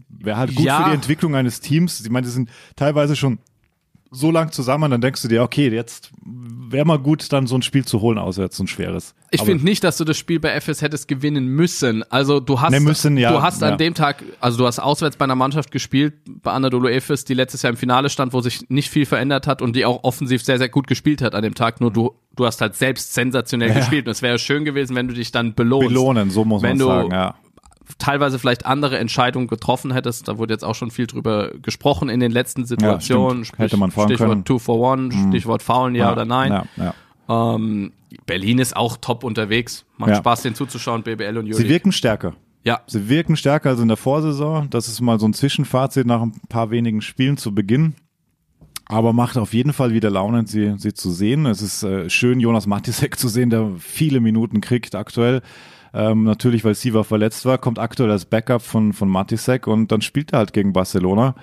[0.08, 0.82] wäre halt gut Ja.
[0.82, 2.00] für die Entwicklung eines Teams.
[2.00, 3.38] Ich meine, die sind teilweise schon
[4.14, 7.62] so lang zusammen, dann denkst du dir, okay, jetzt wäre mal gut, dann so ein
[7.62, 9.14] Spiel zu holen, auswärts, so ein schweres.
[9.30, 12.04] Ich finde nicht, dass du das Spiel bei FS hättest gewinnen müssen.
[12.10, 13.68] Also du hast, Ne, müssen, ja, du hast ja.
[13.68, 17.32] an dem Tag, also du hast auswärts bei einer Mannschaft gespielt, bei Anadolu Efes, die
[17.32, 20.44] letztes Jahr im Finale stand, wo sich nicht viel verändert hat und die auch offensiv
[20.44, 21.80] sehr, sehr gut gespielt hat an dem Tag.
[21.80, 24.06] Nur du, du hast halt selbst sensationell gespielt.
[24.06, 25.88] Und es wäre schön gewesen, wenn du dich dann belohnst.
[25.88, 27.34] belohnen, so muss man sagen, ja.
[27.98, 30.28] Teilweise vielleicht andere Entscheidungen getroffen hättest.
[30.28, 33.44] Da wurde jetzt auch schon viel drüber gesprochen in den letzten Situationen.
[33.44, 33.58] stimmt.
[33.58, 34.38] Hätte man Stichwort können.
[34.40, 34.44] Mhm.
[34.44, 36.52] Two for One, Stichwort Faulen, ja, oder nein.
[36.76, 36.94] Ja,
[37.28, 37.54] ja.
[37.54, 37.92] Ähm,
[38.26, 39.84] Berlin ist auch top unterwegs.
[39.96, 40.16] Macht Ja.
[40.16, 41.68] Spaß, den zuzuschauen, BBL und Sie Juli.
[41.68, 42.34] wirken stärker.
[42.64, 44.68] Ja, Sie wirken stärker als in der Vorsaison.
[44.70, 47.94] Das ist mal so ein Zwischenfazit nach ein paar wenigen Spielen zu Beginn.
[48.86, 51.46] Aber macht auf jeden Fall wieder Laune, sie, sie zu sehen.
[51.46, 55.40] Es ist äh, schön, Jonas Matisek zu sehen, der viele Minuten kriegt aktuell.
[55.94, 60.00] Ähm, natürlich, weil Siva verletzt war, kommt aktuell als Backup von, von Matisek und dann
[60.00, 61.34] spielt er halt gegen Barcelona.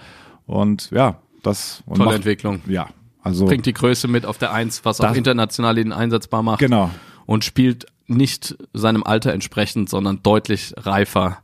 [0.47, 2.61] Und ja, das und tolle macht, Entwicklung.
[2.67, 2.87] Ja,
[3.21, 6.59] also Bringt die Größe mit auf der Eins, was auch Das- international ihn einsetzbar macht.
[6.59, 6.89] genau.
[7.27, 11.37] Und spielt nicht seinem Alter entsprechend, sondern deutlich reifer,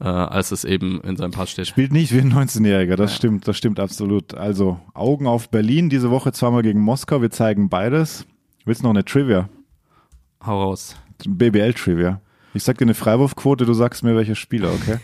[0.00, 1.66] äh, als es eben in seinem Pass steht.
[1.66, 4.34] Spielt nicht wie ein 19-Jähriger, das stimmt, das stimmt absolut.
[4.34, 8.24] Also Augen auf Berlin, diese Woche zweimal gegen Moskau, wir zeigen beides.
[8.64, 9.48] Willst du noch eine Trivia?
[10.46, 10.94] Hau raus.
[11.26, 12.20] BBL-Trivia.
[12.54, 14.98] Ich sag dir eine Freiwurfquote, du sagst mir welcher Spieler, okay?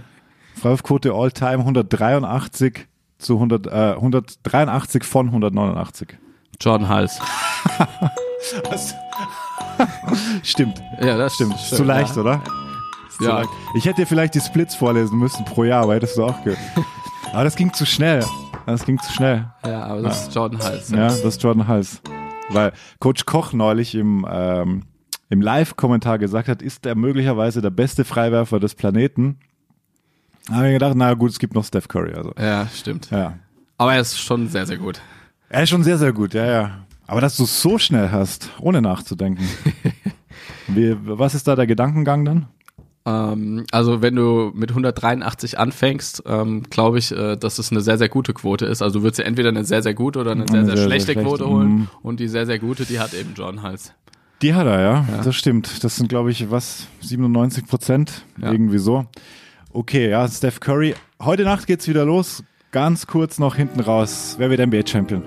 [0.60, 2.86] Freiwurfquote All-Time 183
[3.18, 6.08] zu 100, äh, 183 von 189.
[6.60, 7.18] Jordan Hals.
[10.42, 11.54] Stimmt, Ja, das stimmt.
[11.54, 12.42] Ist zu leicht, oder?
[13.08, 13.38] Ist zu Ja.
[13.38, 13.50] leicht.
[13.74, 16.58] Ich hätte dir vielleicht die Splits vorlesen müssen pro Jahr, aber hättest du auch gehört.
[17.32, 18.24] Aber das ging zu schnell.
[18.66, 19.46] Das ging zu schnell.
[19.64, 20.90] Ja, aber das ist Jordan Hals.
[20.90, 22.02] Ja, das ist Jordan Hals.
[22.50, 24.82] Weil Coach Koch neulich im, ähm,
[25.30, 29.38] im Live-Kommentar gesagt hat, ist er möglicherweise der beste Freiwerfer des Planeten.
[30.50, 32.12] Habe ich gedacht, na gut, es gibt noch Steph Curry.
[32.14, 32.34] Also.
[32.38, 33.10] Ja, stimmt.
[33.10, 33.38] Ja.
[33.78, 35.00] Aber er ist schon sehr, sehr gut.
[35.48, 36.70] Er ist schon sehr, sehr gut, ja, ja.
[37.06, 39.48] Aber dass du es so schnell hast, ohne nachzudenken.
[40.68, 42.46] Wie, was ist da der Gedankengang dann?
[43.06, 47.98] Ähm, also wenn du mit 183 anfängst, ähm, glaube ich, äh, dass es eine sehr,
[47.98, 48.82] sehr gute Quote ist.
[48.82, 51.14] Also du würdest ja entweder eine sehr, sehr gute oder eine sehr, sehr, sehr, schlechte
[51.14, 51.68] sehr Quote schlechte, holen.
[51.68, 51.88] mhm.
[52.02, 53.94] Und die sehr, sehr gute, die hat eben John Hals.
[54.42, 55.04] Die hat er, ja.
[55.22, 55.84] Das stimmt.
[55.84, 58.24] Das sind, glaube ich, was, 97 Prozent?
[58.40, 58.52] Ja.
[58.52, 59.04] Irgendwie so.
[59.72, 60.94] Okay, ja, Steph Curry.
[61.20, 62.42] Heute Nacht geht's wieder los.
[62.72, 64.36] Ganz kurz noch hinten raus.
[64.38, 65.22] Wer wird NBA-Champion?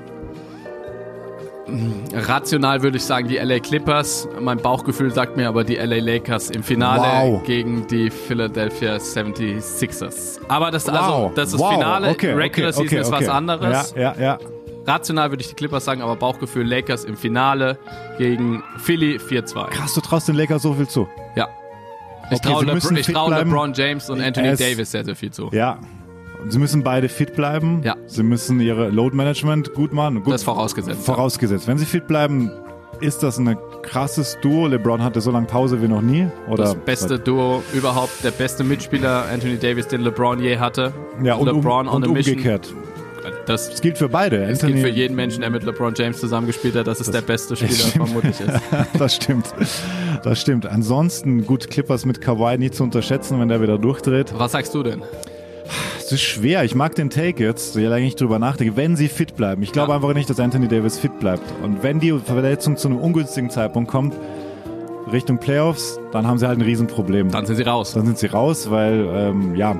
[2.13, 4.27] Rational würde ich sagen die LA Clippers.
[4.39, 7.43] Mein Bauchgefühl sagt mir aber die LA Lakers im Finale Wow.
[7.43, 10.39] gegen die Philadelphia 76ers.
[10.47, 11.73] Aber das, also, das ist wow.
[11.73, 12.09] Finale.
[12.09, 13.93] Okay, Regular okay, Season okay, ist was anderes.
[13.95, 14.37] Ja, ja, ja.
[14.85, 17.77] Rational würde ich die Clippers sagen, aber Bauchgefühl Lakers im Finale
[18.17, 19.69] gegen Philly 4-2.
[19.69, 21.07] Krass, du traust den Lakers so viel zu.
[21.35, 21.47] Ja.
[22.31, 23.29] Ich Okay, traue sie Le müssen ich fit trau.
[23.29, 25.49] LeBron James und Anthony Es- Davis sehr, sehr viel zu.
[25.51, 25.77] Ja.
[26.49, 27.81] Sie müssen beide fit bleiben.
[27.83, 27.95] Ja.
[28.07, 30.23] Sie müssen ihre Load Management gut machen.
[30.23, 31.05] Gut, Das vorausgesetzt.
[31.05, 31.67] vorausgesetzt.
[31.67, 32.51] Wenn sie fit bleiben,
[32.99, 34.67] ist das ein krasses Duo.
[34.67, 36.27] LeBron hatte so lange Pause wie noch nie.
[36.49, 40.91] Oder Das beste Duo überhaupt, der beste Mitspieler Anthony Davis, den LeBron je hatte.
[41.23, 42.73] Ja, und, um, LeBron on und umgekehrt.
[43.45, 44.39] Das Das gilt für beide.
[44.39, 47.21] Das Anthony, gilt für jeden Menschen, der mit LeBron James zusammengespielt hat, dass es der
[47.21, 48.59] beste Spieler vermutlich ist.
[48.97, 49.47] das stimmt.
[50.23, 50.65] Das stimmt.
[50.65, 54.33] Ansonsten, gut, Clippers mit Kawhi nicht zu unterschätzen, wenn der wieder durchdreht.
[54.37, 55.01] Was sagst du denn?
[55.97, 56.63] Es ist schwer.
[56.63, 59.63] Ich mag den Take jetzt, je länger ich drüber nachdenke, wenn sie fit bleiben.
[59.63, 59.95] Ich glaube Ja.
[59.95, 61.43] einfach nicht, dass Anthony Davis fit bleibt.
[61.63, 64.13] Und wenn die Verletzung zu einem ungünstigen Zeitpunkt kommt,
[65.11, 67.29] Richtung Playoffs, dann haben sie halt ein Riesenproblem.
[67.29, 67.93] Dann sind sie raus.
[67.93, 69.75] dann sind sie raus, weil, ähm, ja,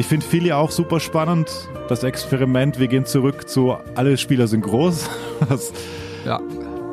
[0.00, 1.50] ich finde Philly auch super spannend.
[1.88, 5.08] Das Experiment, wir gehen zurück zu, alle Spieler sind groß.
[5.48, 5.72] Das,
[6.26, 6.38] Ja.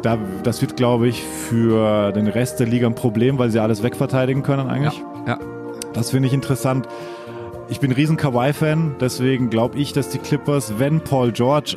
[0.04, 3.84] da, das wird, glaube ich, für den Rest der Liga ein Problem, weil sie alles
[3.84, 4.72] wegverteidigen können Ja.
[4.74, 5.04] eigentlich.
[5.28, 5.38] ja.
[5.94, 6.88] Das finde ich interessant.
[7.70, 11.76] Ich bin ein riesen Kawhi-Fan, deswegen glaube ich, dass die Clippers, wenn Paul George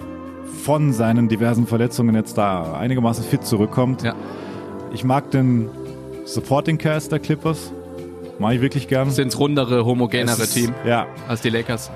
[0.62, 4.15] von seinen diversen Verletzungen jetzt da einigermaßen fit zurückkommt, Ja.
[4.93, 5.69] ich mag den
[6.24, 7.73] Supporting Cast der Clippers.
[8.41, 9.11] Mag ich wirklich gern.
[9.11, 11.07] Sind rundere, homogenere ist- Team Ja.
[11.29, 11.91] als die Lakers.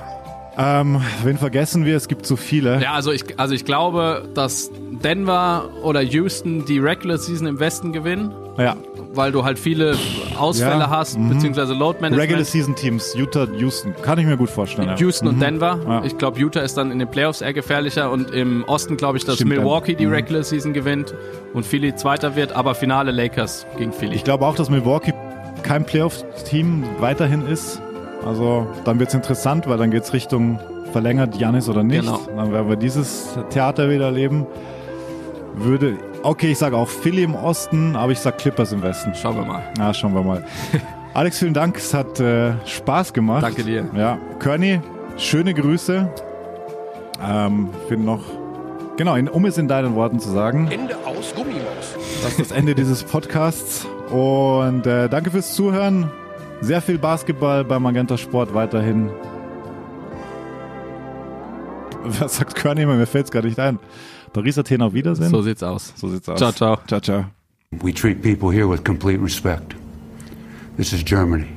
[0.56, 1.96] Ähm, wen vergessen wir?
[1.96, 2.80] Es gibt so viele.
[2.80, 4.70] Ja, also ich, also ich glaube, dass
[5.02, 8.76] Denver oder Houston die Regular Season im Westen gewinnen, Ja.
[9.14, 9.96] weil du halt viele
[10.38, 11.30] Ausfälle Ja, hast, mhm.
[11.30, 12.22] beziehungsweise Load Management.
[12.22, 13.94] Regular Season Teams, Utah, Houston.
[14.02, 14.88] Kann ich mir gut vorstellen.
[14.90, 14.96] Ja.
[14.98, 15.80] Houston und Denver.
[15.88, 16.04] Ja.
[16.04, 19.24] Ich glaube, Utah ist dann in den Playoffs eher gefährlicher und im Osten glaube ich,
[19.24, 20.12] dass Stimmt, Milwaukee die mhm.
[20.12, 21.14] Regular Season gewinnt
[21.52, 24.14] und Philly Zweiter wird, aber Finale Lakers gegen Philly.
[24.14, 25.14] Ich glaube auch, dass Milwaukee
[25.64, 27.82] kein Playoff-Team weiterhin ist.
[28.24, 30.60] Also dann wird es interessant, weil dann geht es Richtung
[30.92, 32.02] verlängert Janis oder nicht.
[32.02, 32.20] Genau.
[32.36, 34.46] Dann werden wir dieses Theater wieder erleben.
[35.56, 39.14] Würde, okay, ich sage auch Philly im Osten, aber ich sage Clippers im Westen.
[39.14, 39.62] Schauen wir mal.
[39.78, 40.44] Ja, schauen wir mal.
[41.14, 41.76] Alex, vielen Dank.
[41.76, 43.42] Es hat äh, Spaß gemacht.
[43.42, 43.88] Danke dir.
[43.96, 44.80] Ja, Körny,
[45.16, 46.08] schöne Grüße.
[47.24, 48.22] Ähm, ich bin noch,
[48.96, 51.94] genau, in, um es in deinen Worten zu sagen, Ende aus Gummimaus.
[52.22, 53.86] das ist das Ende dieses Podcasts.
[54.14, 56.08] Und äh, danke fürs Zuhören.
[56.60, 59.10] Sehr viel Basketball beim Magenta Sport weiterhin.
[62.20, 62.94] Was sagt Körny immer?
[62.94, 63.80] Mir fällt es gar nicht ein.
[64.32, 65.30] Paris Athen auf Wiedersehen.
[65.30, 65.92] So sieht's aus.
[65.96, 66.38] so sieht's aus.
[66.38, 66.78] Ciao, ciao.
[66.86, 67.24] Ciao, ciao.
[67.82, 69.74] We treat people here with complete respect.
[70.76, 71.48] This is Germany.